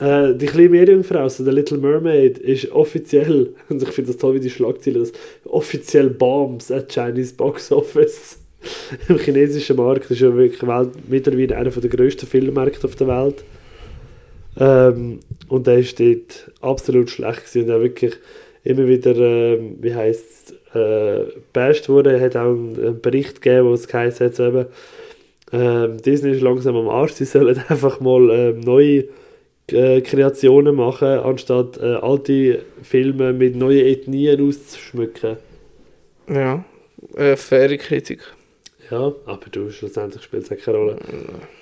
äh, 0.00 0.34
die 0.34 0.46
kleine 0.46 0.68
Meerjungfrau, 0.68 1.20
also 1.20 1.44
der 1.44 1.54
Little 1.54 1.78
Mermaid, 1.78 2.38
ist 2.38 2.70
offiziell, 2.70 3.54
und 3.68 3.82
ich 3.82 3.88
finde 3.88 4.12
das 4.12 4.20
toll, 4.20 4.36
wie 4.36 4.40
die 4.40 4.50
Schlagzeile 4.50 5.00
das 5.00 5.12
offiziell 5.44 6.10
Bombs 6.10 6.70
at 6.70 6.92
Chinese 6.92 7.34
Box 7.34 7.72
Office. 7.72 8.38
Im 9.08 9.18
chinesischen 9.18 9.76
Markt 9.76 10.10
ist 10.10 10.20
ja 10.20 10.34
wirklich 10.34 10.66
Welt, 10.66 10.90
mittlerweile 11.08 11.56
einer 11.56 11.70
der 11.70 11.90
grössten 11.90 12.26
Filmmärkte 12.26 12.86
auf 12.86 12.96
der 12.96 13.08
Welt. 13.08 13.44
Ähm, 14.58 15.20
und 15.48 15.66
der 15.66 15.78
ist 15.78 16.00
dort 16.00 16.50
absolut 16.60 17.10
schlecht 17.10 17.46
gewesen 17.46 17.70
und 17.70 17.76
auch 17.76 17.82
wirklich 17.82 18.16
immer 18.64 18.86
wieder, 18.86 19.16
ähm, 19.16 19.76
wie 19.80 19.94
heisst 19.94 20.54
es, 20.72 20.76
äh, 20.76 21.24
bashed 21.52 21.88
wurde. 21.88 22.12
Er 22.12 22.20
hat 22.20 22.36
auch 22.36 22.50
einen, 22.50 22.76
einen 22.76 23.00
Bericht 23.00 23.40
gegeben, 23.40 23.68
wo 23.68 23.74
es 23.74 23.86
geheißen 23.86 24.26
hat, 24.26 24.34
so 24.34 24.46
eben, 24.46 24.66
ähm, 25.52 25.96
Disney 26.02 26.32
ist 26.32 26.42
langsam 26.42 26.76
am 26.76 26.88
Arsch, 26.88 27.12
sie 27.12 27.24
sollen 27.24 27.58
einfach 27.68 28.00
mal 28.00 28.30
ähm, 28.30 28.60
neue 28.60 29.04
äh, 29.70 30.00
Kreationen 30.00 30.74
machen, 30.74 31.08
anstatt 31.08 31.78
äh, 31.78 31.94
alte 31.94 32.60
Filme 32.82 33.32
mit 33.32 33.56
neuen 33.56 33.86
Ethnien 33.86 34.46
auszuschmücken. 34.46 35.36
Ja, 36.28 36.64
äh, 37.16 37.36
faire 37.36 37.76
Kritik. 37.78 38.20
Ja, 38.90 39.12
aber 39.26 39.46
du, 39.50 39.70
schlussendlich 39.70 40.22
spielt 40.22 40.50
es 40.50 40.64
keine 40.64 40.78
Rolle. 40.78 40.96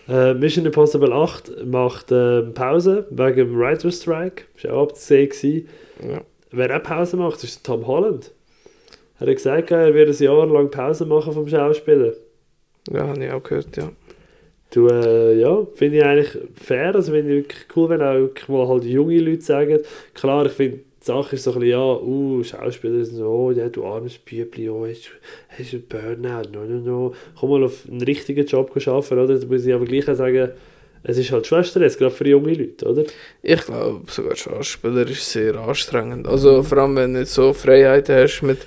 Äh, 0.08 0.34
Mission 0.34 0.64
Impossible 0.64 1.12
8 1.12 1.66
macht 1.66 2.12
ähm, 2.12 2.54
Pause 2.54 3.06
wegen 3.10 3.36
dem 3.36 3.58
Writer's 3.58 4.02
Strike. 4.02 4.44
Das 4.54 4.64
war 4.64 4.76
auch 4.76 4.82
abzusehen. 4.90 5.68
Ja. 6.08 6.20
Wer 6.52 6.76
auch 6.76 6.82
Pause 6.82 7.16
macht, 7.16 7.42
ist 7.42 7.64
Tom 7.64 7.86
Holland. 7.86 8.32
Er 9.18 9.26
hat 9.26 9.34
gesagt, 9.34 9.70
er 9.70 9.94
wird 9.94 10.08
ein 10.08 10.22
Jahr 10.22 10.46
lang 10.46 10.70
Pause 10.70 11.06
machen 11.06 11.32
vom 11.32 11.48
Schauspielen. 11.48 12.12
Ja, 12.92 13.08
habe 13.08 13.24
ich 13.24 13.30
auch 13.30 13.42
gehört, 13.42 13.76
ja. 13.76 13.90
Du, 14.70 14.88
äh, 14.88 15.38
ja, 15.38 15.66
finde 15.74 15.98
ich 15.98 16.04
eigentlich 16.04 16.38
fair. 16.54 16.94
Also 16.94 17.12
finde 17.12 17.32
ich 17.32 17.44
wirklich 17.44 17.66
cool, 17.74 17.88
wenn 17.88 18.02
auch 18.02 18.48
mal 18.48 18.68
halt 18.68 18.84
junge 18.84 19.18
Leute 19.18 19.42
sagen. 19.42 19.78
Klar, 20.14 20.46
ich 20.46 20.52
finde, 20.52 20.80
die 21.06 21.12
Sache 21.12 21.36
ist 21.36 21.44
so 21.44 21.52
ein 21.52 21.60
bisschen, 21.60 21.70
ja, 21.70 21.84
uh, 21.84 22.42
Schauspieler 22.42 23.04
sind 23.04 23.18
so, 23.18 23.26
oh, 23.26 23.50
ja, 23.52 23.68
du 23.68 23.84
armes 23.84 24.18
Bübli, 24.18 24.68
oh, 24.68 24.86
hast, 24.86 25.10
hast 25.56 25.72
du 25.72 25.78
Burnout, 25.78 26.50
no, 26.52 26.64
no, 26.64 26.80
no. 26.80 27.14
Komm 27.38 27.50
mal 27.50 27.64
auf 27.64 27.84
einen 27.88 28.02
richtigen 28.02 28.44
Job 28.44 28.70
arbeiten, 28.74 29.18
oder? 29.18 29.38
Da 29.38 29.46
muss 29.46 29.64
ich 29.64 29.72
aber 29.72 29.84
gleich 29.84 30.04
sagen, 30.04 30.50
es 31.04 31.18
ist 31.18 31.30
halt 31.30 31.46
Schwester, 31.46 31.80
jetzt 31.80 31.98
gerade 31.98 32.14
für 32.14 32.26
junge 32.26 32.54
Leute, 32.54 32.86
oder? 32.86 33.04
Ich 33.42 33.64
glaube, 33.64 34.10
sogar 34.10 34.34
Schauspieler 34.34 35.08
ist 35.08 35.30
sehr 35.30 35.54
anstrengend. 35.54 36.26
Also 36.26 36.64
vor 36.64 36.78
allem, 36.78 36.96
wenn 36.96 37.14
du 37.14 37.20
nicht 37.20 37.30
so 37.30 37.52
Freiheit 37.52 38.08
hast 38.08 38.42
mit... 38.42 38.66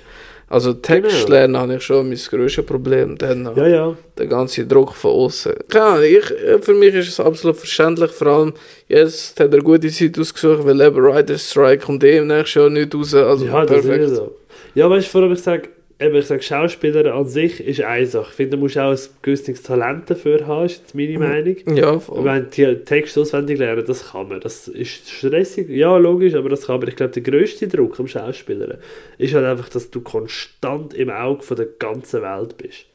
Also 0.50 0.72
Text 0.74 1.12
Genau. 1.26 1.30
lernen 1.30 1.56
habe 1.56 1.76
ich 1.76 1.82
schon 1.84 2.08
mein 2.08 2.18
grösstes 2.18 2.66
Problem. 2.66 3.16
Dann 3.16 3.48
Ja, 3.54 3.66
ja. 3.68 3.96
der 4.18 4.26
ganze 4.26 4.66
Druck 4.66 4.94
von 4.94 5.12
außen. 5.12 5.52
Keine 5.68 5.84
Ahnung, 5.84 6.04
ich, 6.04 6.24
für 6.64 6.74
mich 6.74 6.92
ist 6.92 7.08
es 7.08 7.20
absolut 7.20 7.56
verständlich. 7.56 8.10
Vor 8.10 8.26
allem, 8.26 8.52
jetzt 8.88 9.38
hat 9.38 9.54
er 9.54 9.60
gute 9.60 9.88
Zeit 9.88 10.18
ausgesucht, 10.18 10.66
weil 10.66 10.80
eben 10.80 10.96
Writer's 11.02 11.48
Strike 11.50 11.86
kommt 11.86 12.02
eh 12.02 12.18
im 12.18 12.26
nächsten 12.26 12.58
Jahr 12.58 12.68
nicht 12.70 12.92
raus. 12.94 13.14
Also 13.14 13.46
ja, 13.46 13.64
das 13.64 13.70
perfekt. 13.82 14.02
ist 14.04 14.10
ja 14.10 14.16
so. 14.16 14.36
Ja, 14.74 14.90
weißt 14.90 15.06
du, 15.06 15.10
vor 15.12 15.22
allem, 15.22 15.32
ich 15.32 15.40
sage, 15.40 15.68
eben, 16.00 16.16
ich 16.16 16.26
sage, 16.26 16.42
Schauspieler 16.42 17.14
an 17.14 17.26
sich 17.26 17.60
ist 17.60 17.82
eine 17.82 18.06
Sache. 18.06 18.28
Ich 18.30 18.36
finde, 18.36 18.56
da 18.56 18.56
musst 18.56 18.76
du 18.76 18.80
auch 18.80 18.90
ein 18.92 18.98
gewisses 19.22 19.62
Talent 19.62 20.10
dafür 20.10 20.46
haben, 20.46 20.66
ist 20.66 20.78
jetzt 20.78 20.94
meine 20.94 21.18
Meinung. 21.18 21.56
Ja, 21.74 22.00
voll. 22.00 22.24
wenn 22.24 22.48
die 22.50 22.84
Text 22.84 23.18
auswendig 23.18 23.58
lernen, 23.58 23.84
das 23.86 24.10
kann 24.10 24.28
man. 24.28 24.40
Das 24.40 24.66
ist 24.66 25.08
stressig, 25.08 25.68
ja, 25.68 25.96
logisch, 25.96 26.34
aber 26.34 26.48
das 26.48 26.66
kann 26.66 26.80
man. 26.80 26.88
Ich 26.88 26.96
glaube, 26.96 27.12
der 27.12 27.22
grösste 27.22 27.68
Druck 27.68 28.00
am 28.00 28.08
Schauspieler 28.08 28.78
ist 29.18 29.34
halt 29.34 29.44
einfach, 29.44 29.68
dass 29.68 29.90
du 29.90 30.00
konstant 30.00 30.94
im 30.94 31.10
Auge 31.10 31.42
von 31.42 31.56
der 31.56 31.66
ganzen 31.66 32.22
Welt 32.22 32.56
bist. 32.56 32.86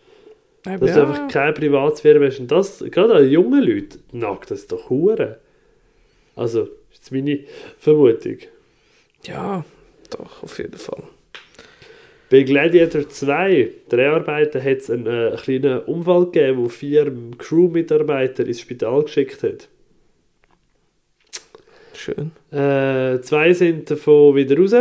Dass 0.64 0.94
du 0.94 1.02
einfach 1.02 1.28
keine 1.28 1.54
Privatsphäre 1.54 2.26
hast. 2.26 2.40
Und 2.40 2.52
das, 2.52 2.84
gerade 2.90 3.14
an 3.14 3.30
jungen 3.30 3.62
Leuten, 3.62 4.00
nagt 4.12 4.50
das 4.50 4.66
doch 4.66 4.90
hure. 4.90 5.38
Also, 6.36 6.64
ist 6.92 6.96
jetzt 6.96 7.12
meine 7.12 7.42
Vermutung. 7.78 8.38
ja, 9.26 9.64
doch, 10.10 10.44
auf 10.44 10.58
jeden 10.58 10.78
Fall. 10.78 11.04
Bei 12.30 12.44
Gladiator 12.44 13.08
2, 13.08 13.70
Dreharbeiten, 13.88 14.64
hat 14.64 14.78
es 14.78 14.90
einen, 14.90 15.06
äh, 15.06 15.28
einen 15.28 15.38
kleinen 15.38 15.80
Unfall 15.82 16.26
gegeben, 16.26 16.64
wo 16.64 16.70
vier 16.70 17.12
Crew-Mitarbeiter 17.38 18.46
ins 18.46 18.62
Spital 18.62 19.04
geschickt 19.04 19.44
hat. 19.44 19.68
Schön. 21.94 22.32
Äh, 22.52 23.22
zwei 23.22 23.54
sind 23.54 23.90
davon 23.90 24.36
wieder 24.36 24.58
raus. 24.58 24.76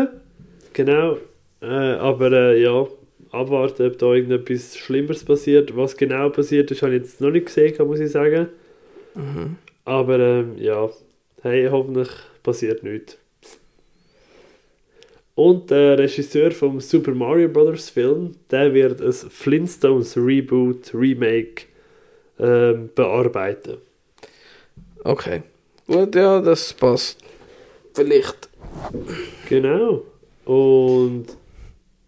Genau. 0.73 1.19
Äh, 1.61 1.67
aber 1.67 2.33
äh, 2.33 2.63
ja, 2.63 2.87
abwarten, 3.31 3.87
ob 3.87 3.99
da 3.99 4.13
irgendetwas 4.13 4.77
Schlimmeres 4.77 5.25
passiert. 5.25 5.77
Was 5.77 5.97
genau 5.97 6.31
passiert 6.31 6.71
ist, 6.71 6.83
habe 6.83 6.95
ich 6.95 7.03
jetzt 7.03 7.21
noch 7.21 7.31
nicht 7.31 7.47
gesehen, 7.47 7.75
muss 7.87 8.01
ich 8.01 8.11
sagen. 8.11 8.49
Mhm. 9.15 9.57
Aber 9.85 10.19
ähm, 10.19 10.57
ja, 10.59 10.89
hey, 11.43 11.69
hoffentlich 11.71 12.09
passiert 12.43 12.83
nichts. 12.83 13.19
Und 15.35 15.71
der 15.71 15.99
Regisseur 15.99 16.53
vom 16.53 16.81
Super 16.81 17.13
Mario 17.13 17.49
Bros. 17.49 17.91
Film, 17.91 18.33
der 18.51 18.73
wird 18.73 19.01
ein 19.01 19.13
Flintstones 19.13 20.17
Reboot, 20.17 20.95
Remake 20.95 21.65
ähm, 22.39 22.91
bearbeiten. 22.95 23.79
Okay. 25.03 25.43
Gut, 25.87 26.15
ja, 26.15 26.41
das 26.41 26.73
passt. 26.73 27.19
Vielleicht. 27.95 28.49
Genau. 29.49 30.05
Und 30.45 31.27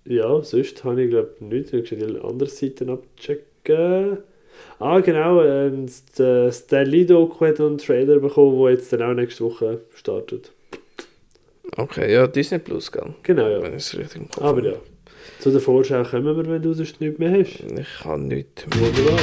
ja, 0.05 0.41
sonst 0.43 0.85
habe 0.85 1.03
ich 1.03 1.11
glaube 1.11 1.35
nichts. 1.41 1.72
Ich 1.72 1.89
die 1.91 2.20
andere 2.22 2.49
Seiten 2.49 2.91
abchecken. 2.91 4.18
Ah, 4.79 5.01
genau. 5.01 5.43
Ähm, 5.43 5.87
der 6.16 6.53
Stan 6.53 6.87
Lee 6.87 7.05
Doku 7.05 7.45
hat 7.45 7.61
einen 7.61 7.79
Trailer 7.79 8.18
bekommen, 8.18 8.59
der 8.62 8.70
jetzt 8.70 8.93
dann 8.93 9.03
auch 9.03 9.14
nächste 9.14 9.45
Woche 9.45 9.81
startet. 9.95 10.53
Okay, 11.77 12.12
ja, 12.12 12.27
Disney 12.27 12.59
Plus, 12.59 12.91
gell? 12.91 13.14
Genau, 13.23 13.49
ja. 13.49 13.62
Wenn 13.62 13.73
ich 13.73 13.83
es 13.85 13.99
richtig 13.99 14.23
im 14.23 14.29
Kopf 14.29 14.43
Aber 14.45 14.59
habe. 14.59 14.69
ja. 14.69 14.75
Zu 15.41 15.51
der 15.51 15.61
Vorschau 15.61 16.03
kommen 16.05 16.25
wir, 16.37 16.49
wenn 16.49 16.62
du 16.62 16.73
sonst 16.73 17.01
nichts 17.01 17.19
mehr 17.19 17.33
hast. 17.33 17.61
Ich 17.61 18.03
kann 18.03 18.29
nichts 18.29 18.67
mehr. 18.67 18.81
Wunderbar. 18.81 19.21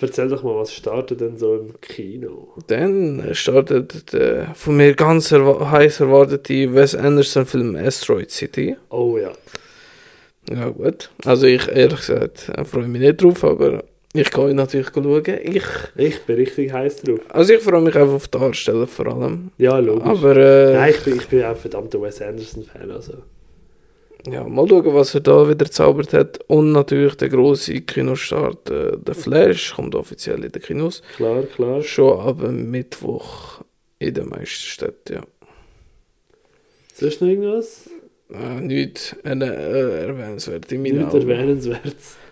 Erzähl 0.00 0.28
doch 0.28 0.42
mal, 0.42 0.56
was 0.56 0.74
startet 0.74 1.22
denn 1.22 1.38
so 1.38 1.56
im 1.56 1.80
Kino? 1.80 2.52
Dann 2.66 3.30
startet 3.32 4.12
der 4.12 4.54
von 4.54 4.76
mir 4.76 4.94
ganz 4.94 5.32
erwa 5.32 5.70
heiß 5.70 6.00
erwartete 6.00 6.74
Wes 6.74 6.94
Anderson 6.94 7.46
Film 7.46 7.76
Asteroid 7.76 8.30
City. 8.30 8.76
Oh 8.90 9.16
ja. 9.18 9.32
Ja 10.50 10.68
gut. 10.68 11.10
Also 11.24 11.46
ich 11.46 11.66
ehrlich 11.68 12.00
gesagt 12.00 12.52
freue 12.64 12.86
mich 12.88 13.00
nicht 13.00 13.22
drauf, 13.22 13.42
aber 13.42 13.82
ich 14.12 14.30
kann 14.30 14.50
ihn 14.50 14.56
natürlich 14.56 14.88
schauen. 14.94 15.22
Ich, 15.42 15.64
Ich 15.96 16.22
bin 16.22 16.36
richtig 16.36 16.72
heiß 16.72 17.02
drauf. 17.02 17.20
also 17.28 17.52
ich 17.52 17.60
freue 17.62 17.80
mich 17.82 17.94
einfach 17.96 18.14
auf 18.14 18.28
die 18.28 18.38
Darsteller 18.38 18.86
vor 18.86 19.06
allem. 19.08 19.50
Ja, 19.58 19.78
logisch. 19.78 20.06
Aber 20.06 20.36
äh, 20.36 20.74
Nein, 20.74 20.90
ich 20.96 21.04
bin, 21.04 21.16
ich 21.16 21.26
bin 21.28 21.44
auch 21.44 21.56
verdammter 21.56 22.00
Wes 22.00 22.22
Anderson-Fan. 22.22 22.90
Also. 22.90 23.14
ja, 24.30 24.44
mal 24.44 24.66
schauen, 24.68 24.94
was 24.94 25.14
er 25.14 25.20
da 25.20 25.48
wieder 25.48 25.70
zaubert 25.70 26.12
hat. 26.14 26.40
Und 26.48 26.72
natürlich 26.72 27.16
der 27.16 27.28
große 27.28 27.80
Kinostart, 27.82 28.70
äh, 28.70 28.96
The 29.06 29.14
Flash, 29.14 29.74
kommt 29.74 29.94
offiziell 29.94 30.44
in 30.44 30.52
den 30.52 30.62
Kinos. 30.62 31.02
Klar, 31.16 31.42
klar. 31.42 31.82
Schon 31.82 32.18
ab 32.20 32.38
Mittwoch 32.40 33.62
in 33.98 34.14
den 34.14 34.28
meisten 34.28 34.66
Städten, 34.66 35.14
ja. 35.14 35.22
Sonst 36.94 37.20
noch 37.20 37.28
irgendwas? 37.28 37.90
Äh, 38.32 38.60
nicht 38.60 39.14
äh, 39.24 39.32
äh, 39.34 40.06
erwähnenswert 40.06 40.72
in 40.72 40.82
meinen 40.82 40.98
Nichts 40.98 41.14
Augen. 41.14 41.28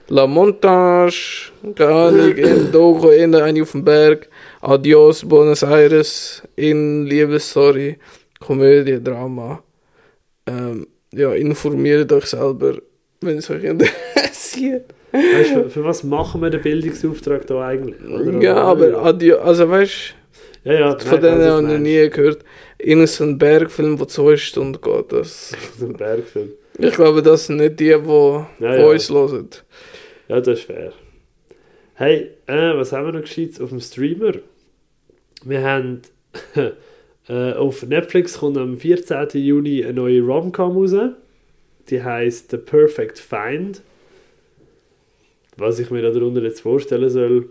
La 0.09 0.26
Montage, 0.26 1.50
keine 1.74 1.90
Ahnung, 1.92 2.36
in 2.36 2.70
Dogo, 2.72 3.11
in 3.11 3.34
eine 3.34 3.62
auf 3.62 3.72
dem 3.72 3.84
Berg, 3.84 4.28
Adios, 4.61 5.24
Buenos 5.26 5.62
Aires, 5.62 6.42
in 6.57 7.07
Liebesstory, 7.07 7.96
Komödie, 8.38 9.02
Drama. 9.02 9.62
Ähm, 10.46 10.86
ja, 11.14 11.32
informiert 11.32 12.12
euch 12.12 12.26
selber, 12.26 12.74
wenn 13.22 13.38
es 13.38 13.48
euch 13.48 13.64
interessiert. 13.64 14.92
Weißt 15.11 15.55
du, 15.57 15.62
für, 15.64 15.70
für 15.70 15.84
was 15.84 16.05
machen 16.05 16.42
wir 16.42 16.50
den 16.50 16.61
Bildungsauftrag 16.61 17.46
da 17.46 17.66
eigentlich? 17.68 17.96
Oder- 18.05 18.42
Ja, 18.42 18.57
aber 18.57 18.98
Adios, 19.02 19.40
also 19.40 19.70
weißt 19.70 20.14
Ja, 20.64 20.72
ja, 20.74 20.94
du, 20.94 21.05
von 21.07 21.20
denen 21.20 21.42
habe 21.42 21.62
ich 21.62 21.68
noch 21.72 21.78
nie 21.78 22.11
gehört. 22.11 22.44
In 22.78 23.07
so 23.07 23.24
einem 23.24 23.38
Bergfilm, 23.38 23.96
der 23.96 24.09
zwei 24.09 24.36
Stunden 24.36 24.78
geht. 24.82 25.12
Das, 25.12 25.52
So 25.78 25.86
ein 25.86 25.94
Bergfilm. 25.94 26.50
ich 26.78 26.92
glaube, 26.94 27.22
das 27.22 27.46
sind 27.46 27.57
nicht 27.57 27.80
die, 27.80 27.84
die, 27.84 28.64
Ja, 28.64 28.76
die 28.76 28.82
uns 28.84 29.09
hören. 29.09 29.48
Ja, 30.29 30.41
das 30.41 30.61
ist 30.61 30.66
fair. 30.66 30.93
Hey, 31.95 32.31
äh, 32.47 32.77
was 32.77 32.93
haben 32.93 33.07
wir 33.07 33.12
noch 33.12 33.20
gescheit 33.20 33.61
auf 33.61 33.68
dem 33.68 33.81
Streamer? 33.81 34.33
Wir 35.45 35.62
haben 35.62 36.03
äh, 37.29 37.53
auf 37.53 37.83
Netflix 37.85 38.39
kommt 38.39 38.59
am 38.59 38.79
14. 38.79 39.29
Juni 39.35 39.85
eine 39.85 39.95
neue 39.95 40.22
Rom-Com 40.22 40.77
raus. 40.77 40.95
Die 41.89 42.03
heißt 42.03 42.51
The 42.51 42.57
Perfect 42.57 43.18
Find. 43.18 43.83
Was 45.57 45.79
ich 45.79 45.91
mir 45.91 46.03
darunter 46.03 46.43
jetzt 46.43 46.62
vorstellen 46.62 47.11
soll, 47.11 47.51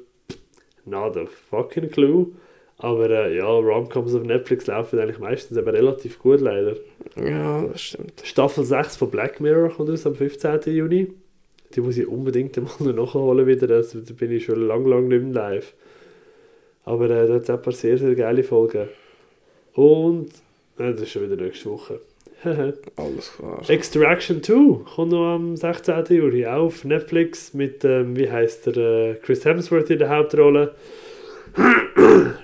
not 0.85 1.15
a 1.15 1.25
fucking 1.49 1.89
clue. 1.89 2.33
Aber 2.77 3.09
äh, 3.09 3.37
ja, 3.37 3.45
Rom-Coms 3.45 4.13
auf 4.13 4.23
Netflix 4.23 4.67
laufen 4.67 4.99
eigentlich 4.99 5.19
meistens 5.19 5.57
aber 5.57 5.71
relativ 5.71 6.19
gut 6.19 6.41
leider. 6.41 6.75
Ja, 7.15 7.65
das 7.65 7.81
stimmt. 7.81 8.21
Staffel 8.25 8.65
6 8.65 8.97
von 8.97 9.09
Black 9.09 9.39
Mirror 9.39 9.69
kommt 9.69 9.89
aus 9.89 10.05
am 10.05 10.15
15. 10.15 10.59
Juni. 10.65 11.13
Die 11.75 11.81
muss 11.81 11.97
ich 11.97 12.07
unbedingt 12.07 12.57
einmal 12.57 12.93
noch 12.93 13.13
nachholen 13.13 13.47
wieder. 13.47 13.69
Also, 13.75 13.99
da 13.99 14.13
bin 14.13 14.31
ich 14.31 14.45
schon 14.45 14.67
lang, 14.67 14.85
lang 14.85 15.07
nicht 15.07 15.23
mehr 15.23 15.33
live. 15.33 15.73
Aber 16.85 17.09
äh, 17.09 17.27
da 17.27 17.35
hat 17.35 17.43
es 17.43 17.49
ein 17.49 17.61
paar 17.61 17.73
sehr, 17.73 17.97
sehr 17.97 18.15
geile 18.15 18.43
Folgen. 18.43 18.89
Und 19.73 20.29
äh, 20.77 20.91
das 20.91 21.01
ist 21.01 21.11
schon 21.11 21.23
wieder 21.23 21.41
nächste 21.41 21.69
Woche. 21.69 21.99
Alles 22.95 23.31
klar. 23.37 23.61
Extraction 23.69 24.43
2 24.43 24.83
kommt 24.95 25.11
noch 25.11 25.35
am 25.35 25.55
16. 25.55 26.05
Juni 26.09 26.45
auch 26.45 26.65
auf 26.65 26.83
Netflix 26.83 27.53
mit, 27.53 27.85
ähm, 27.85 28.17
wie 28.17 28.29
heißt 28.29 28.67
der, 28.67 28.77
äh, 28.77 29.15
Chris 29.15 29.45
Hemsworth 29.45 29.89
in 29.89 29.99
der 29.99 30.09
Hauptrolle. 30.09 30.75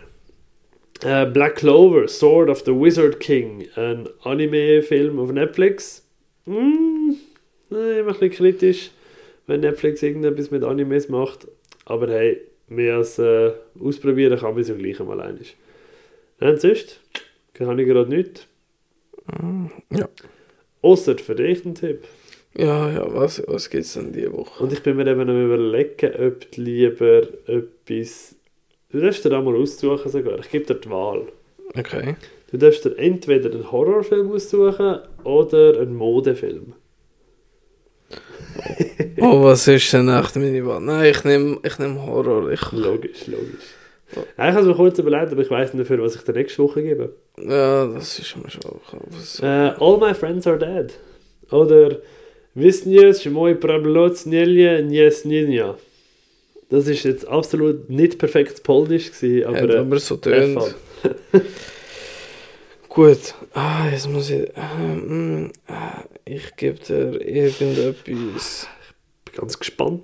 äh, 1.03 1.25
Black 1.25 1.55
Clover, 1.57 2.07
Sword 2.07 2.49
of 2.49 2.63
the 2.65 2.71
Wizard 2.71 3.19
King, 3.19 3.67
ein 3.75 4.07
Anime-Film 4.23 5.19
auf 5.19 5.31
Netflix. 5.31 6.07
Mm, 6.45 7.11
äh, 7.71 7.99
immer 7.99 8.13
ein 8.13 8.19
bisschen 8.19 8.31
kritisch, 8.31 8.91
wenn 9.49 9.61
Netflix 9.61 10.01
irgendetwas 10.01 10.51
mit 10.51 10.63
Animes 10.63 11.09
macht. 11.09 11.47
Aber 11.85 12.07
hey, 12.07 12.41
mehr 12.67 12.97
als 12.97 13.19
äh, 13.19 13.51
ausprobieren 13.79 14.39
kann 14.39 14.53
man 14.53 14.61
es 14.61 14.69
ja 14.69 14.75
gleich 14.75 14.99
einmal 14.99 15.19
einig. 15.21 15.57
Nein, 16.39 16.57
sonst 16.57 17.01
kann 17.53 17.77
ich 17.79 17.87
gerade 17.87 18.09
nichts. 18.09 18.47
Ja. 19.89 20.07
Ausser 20.81 21.17
für 21.17 21.35
dich 21.35 21.65
ein 21.65 21.75
Tipp. 21.75 22.03
Ja, 22.55 22.89
ja, 22.91 23.13
was, 23.13 23.43
was 23.47 23.69
gibt 23.69 23.83
es 23.83 23.93
denn 23.93 24.11
diese 24.11 24.33
Woche? 24.33 24.63
Und 24.63 24.73
ich 24.73 24.81
bin 24.81 24.95
mir 24.95 25.05
eben 25.05 25.21
am 25.21 25.45
überlegen, 25.45 26.13
ob 26.15 26.51
du 26.51 26.61
lieber 26.61 27.27
etwas... 27.45 28.35
Du 28.91 28.99
darfst 28.99 29.23
dir 29.23 29.29
da 29.29 29.41
mal 29.41 29.55
aussuchen 29.55 30.09
sogar. 30.09 30.39
Ich 30.39 30.49
gebe 30.49 30.65
dir 30.65 30.75
die 30.75 30.89
Wahl. 30.89 31.27
Okay. 31.77 32.15
Du 32.49 32.57
darfst 32.57 32.85
dir 32.85 32.97
entweder 32.97 33.51
einen 33.51 33.71
Horrorfilm 33.71 34.31
aussuchen 34.31 34.99
oder 35.23 35.79
einen 35.79 35.95
Modefilm. 35.95 36.73
oh, 39.21 39.43
was 39.43 39.67
ist 39.67 39.93
denn 39.93 40.09
echt 40.09 40.35
meine 40.35 40.65
Wahl? 40.65 40.81
Nein, 40.81 41.11
ich 41.11 41.23
nehme 41.23 41.59
ich 41.63 41.79
nehm 41.79 42.05
Horror. 42.05 42.51
Ich... 42.51 42.71
Logisch, 42.71 43.27
logisch. 43.27 43.75
Ja. 44.15 44.21
Ich 44.49 44.55
habe 44.55 44.61
es 44.61 44.65
mir 44.65 44.75
kurz 44.75 44.99
überlegt, 44.99 45.31
aber 45.31 45.41
ich 45.41 45.51
weiß 45.51 45.73
nicht 45.73 45.83
dafür, 45.83 46.03
was 46.03 46.15
ich 46.15 46.21
der 46.21 46.35
nächste 46.35 46.63
Woche 46.63 46.81
gebe. 46.81 47.13
Ja, 47.37 47.85
das 47.85 48.19
ist 48.19 48.35
mir 48.37 48.49
schon 48.49 48.63
auch. 48.63 49.41
Uh, 49.41 49.83
all 49.83 49.97
my 49.97 50.13
friends 50.13 50.47
are 50.47 50.57
dead. 50.57 50.93
Oder 51.51 51.97
Wisnius, 52.55 53.25
moi 53.25 53.53
Prabloc, 53.53 54.25
Nielje, 54.25 54.81
Nies, 54.83 55.25
Ninja. 55.25 55.77
Das 56.69 56.87
ist 56.87 57.03
jetzt 57.03 57.27
absolut 57.27 57.89
nicht 57.89 58.17
perfektes 58.17 58.61
Polnisch, 58.61 59.11
gewesen, 59.11 59.47
aber. 59.47 59.73
Ja, 59.73 59.81
aber 59.81 59.99
so 59.99 60.15
äh, 60.15 60.19
tönt. 60.19 60.75
Gut. 62.99 63.33
Ah, 63.53 63.87
jetzt 63.89 64.09
muss 64.09 64.29
ich. 64.29 64.51
Ähm, 64.57 65.53
ah, 65.67 66.03
ich 66.25 66.53
gebe 66.57 66.77
dir 66.79 67.21
irgendetwas. 67.25 68.67
bin 69.23 69.35
ganz 69.35 69.57
gespannt. 69.57 70.03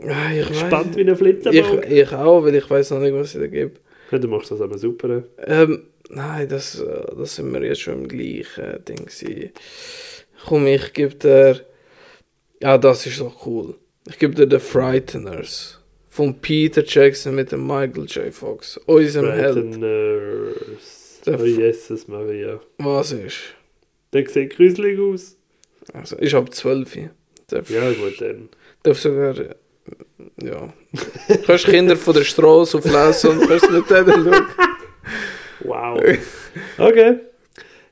Ah, 0.00 0.30
ich 0.32 0.46
Gespannt 0.46 0.90
weiß. 0.90 0.96
wie 0.96 1.00
ein 1.00 1.08
Ich, 1.08 1.18
Flitzebogen. 1.18 1.90
ich 1.90 2.12
auch, 2.12 2.44
weil 2.44 2.54
ich 2.54 2.70
weiß 2.70 2.92
noch 2.92 3.00
nicht, 3.00 3.14
was 3.14 3.34
ich 3.34 3.40
dir 3.40 3.48
gebe. 3.48 3.72
Ja, 4.12 4.18
du 4.18 4.28
machst 4.28 4.52
das 4.52 4.60
aber 4.60 4.78
super. 4.78 5.24
Ähm, 5.44 5.88
nein, 6.08 6.48
das, 6.48 6.78
äh, 6.78 7.16
das 7.18 7.34
sind 7.34 7.52
wir 7.52 7.64
jetzt 7.64 7.80
schon 7.80 8.02
im 8.02 8.06
gleichen 8.08 8.84
Ding. 8.84 9.06
gewesen. 9.06 9.50
Komm, 10.46 10.68
ich 10.68 10.92
gebe 10.92 11.16
dir. 11.16 11.62
Ja, 12.62 12.78
das 12.78 13.06
ist 13.06 13.18
doch 13.20 13.44
cool. 13.44 13.74
Ich 14.08 14.20
gebe 14.20 14.36
dir 14.36 14.48
The 14.48 14.64
Frighteners. 14.64 15.80
Von 16.10 16.40
Peter 16.40 16.84
Jackson 16.86 17.34
mit 17.34 17.50
dem 17.50 17.66
Michael 17.66 18.04
J. 18.04 18.32
Fox. 18.32 18.76
Unserem 18.86 19.32
Held. 19.32 19.54
Frighteners. 19.54 21.05
Der 21.26 21.40
Oh 21.40 21.44
Jesus 21.44 22.06
Maria. 22.08 22.60
Was 22.78 23.12
ist? 23.12 23.38
Der 24.12 24.28
sieht 24.28 24.56
gruselig 24.56 24.98
aus. 25.00 25.36
Also, 25.92 26.16
ich 26.20 26.34
habe 26.34 26.50
12. 26.50 26.98
Darf, 27.48 27.70
Ja, 27.70 27.90
gut, 27.92 28.20
dann. 28.20 28.48
darf 28.82 28.98
sogar. 28.98 29.34
Ja. 30.42 30.72
Du 31.28 31.38
kannst 31.46 31.64
Kinder 31.66 31.96
von 31.96 32.14
der 32.14 32.24
Straße 32.24 32.78
auflesen 32.78 33.30
und 33.38 33.46
kannst 33.48 33.68
denen 33.70 33.84
schauen. 33.86 34.46
Wow. 35.64 36.00
Okay. 36.78 37.16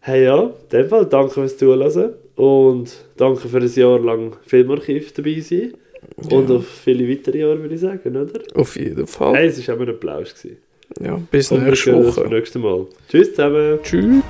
Hey 0.01 0.25
ja, 0.25 0.43
in 0.43 0.53
dem 0.71 0.89
Fall 0.89 1.07
danke 1.07 1.33
fürs 1.35 1.57
Zuhören. 1.57 2.15
Und 2.37 2.93
danke 3.17 3.49
für 3.49 3.59
ein 3.59 3.73
Jahr 3.73 3.99
lang 4.01 4.37
Filmarchiv 4.47 5.13
dabei 5.13 5.41
sein. 5.41 5.75
Und 6.17 6.51
Ja. 6.51 6.57
auf 6.57 6.67
viele 6.67 7.09
weitere 7.09 7.39
Jahre, 7.39 7.61
würde 7.63 7.75
ich 7.77 7.81
sagen, 7.81 8.17
oder? 8.17 8.41
Auf 8.55 8.77
jeden 8.77 9.07
Fall. 9.07 9.35
Hey, 9.37 9.47
es 9.47 9.67
war 9.69 9.77
auch 9.77 9.81
ein 9.81 9.89
Applaus. 9.89 10.35
gewesen. 10.35 10.59
Ja, 11.01 11.21
bis 11.31 11.51
nächste 11.51 11.95
Woche. 12.05 12.29
nächsten 12.29 12.61
Mal. 12.61 12.87
Tschüss 13.09 13.31
zusammen. 13.31 13.79
Tschüss. 13.83 14.23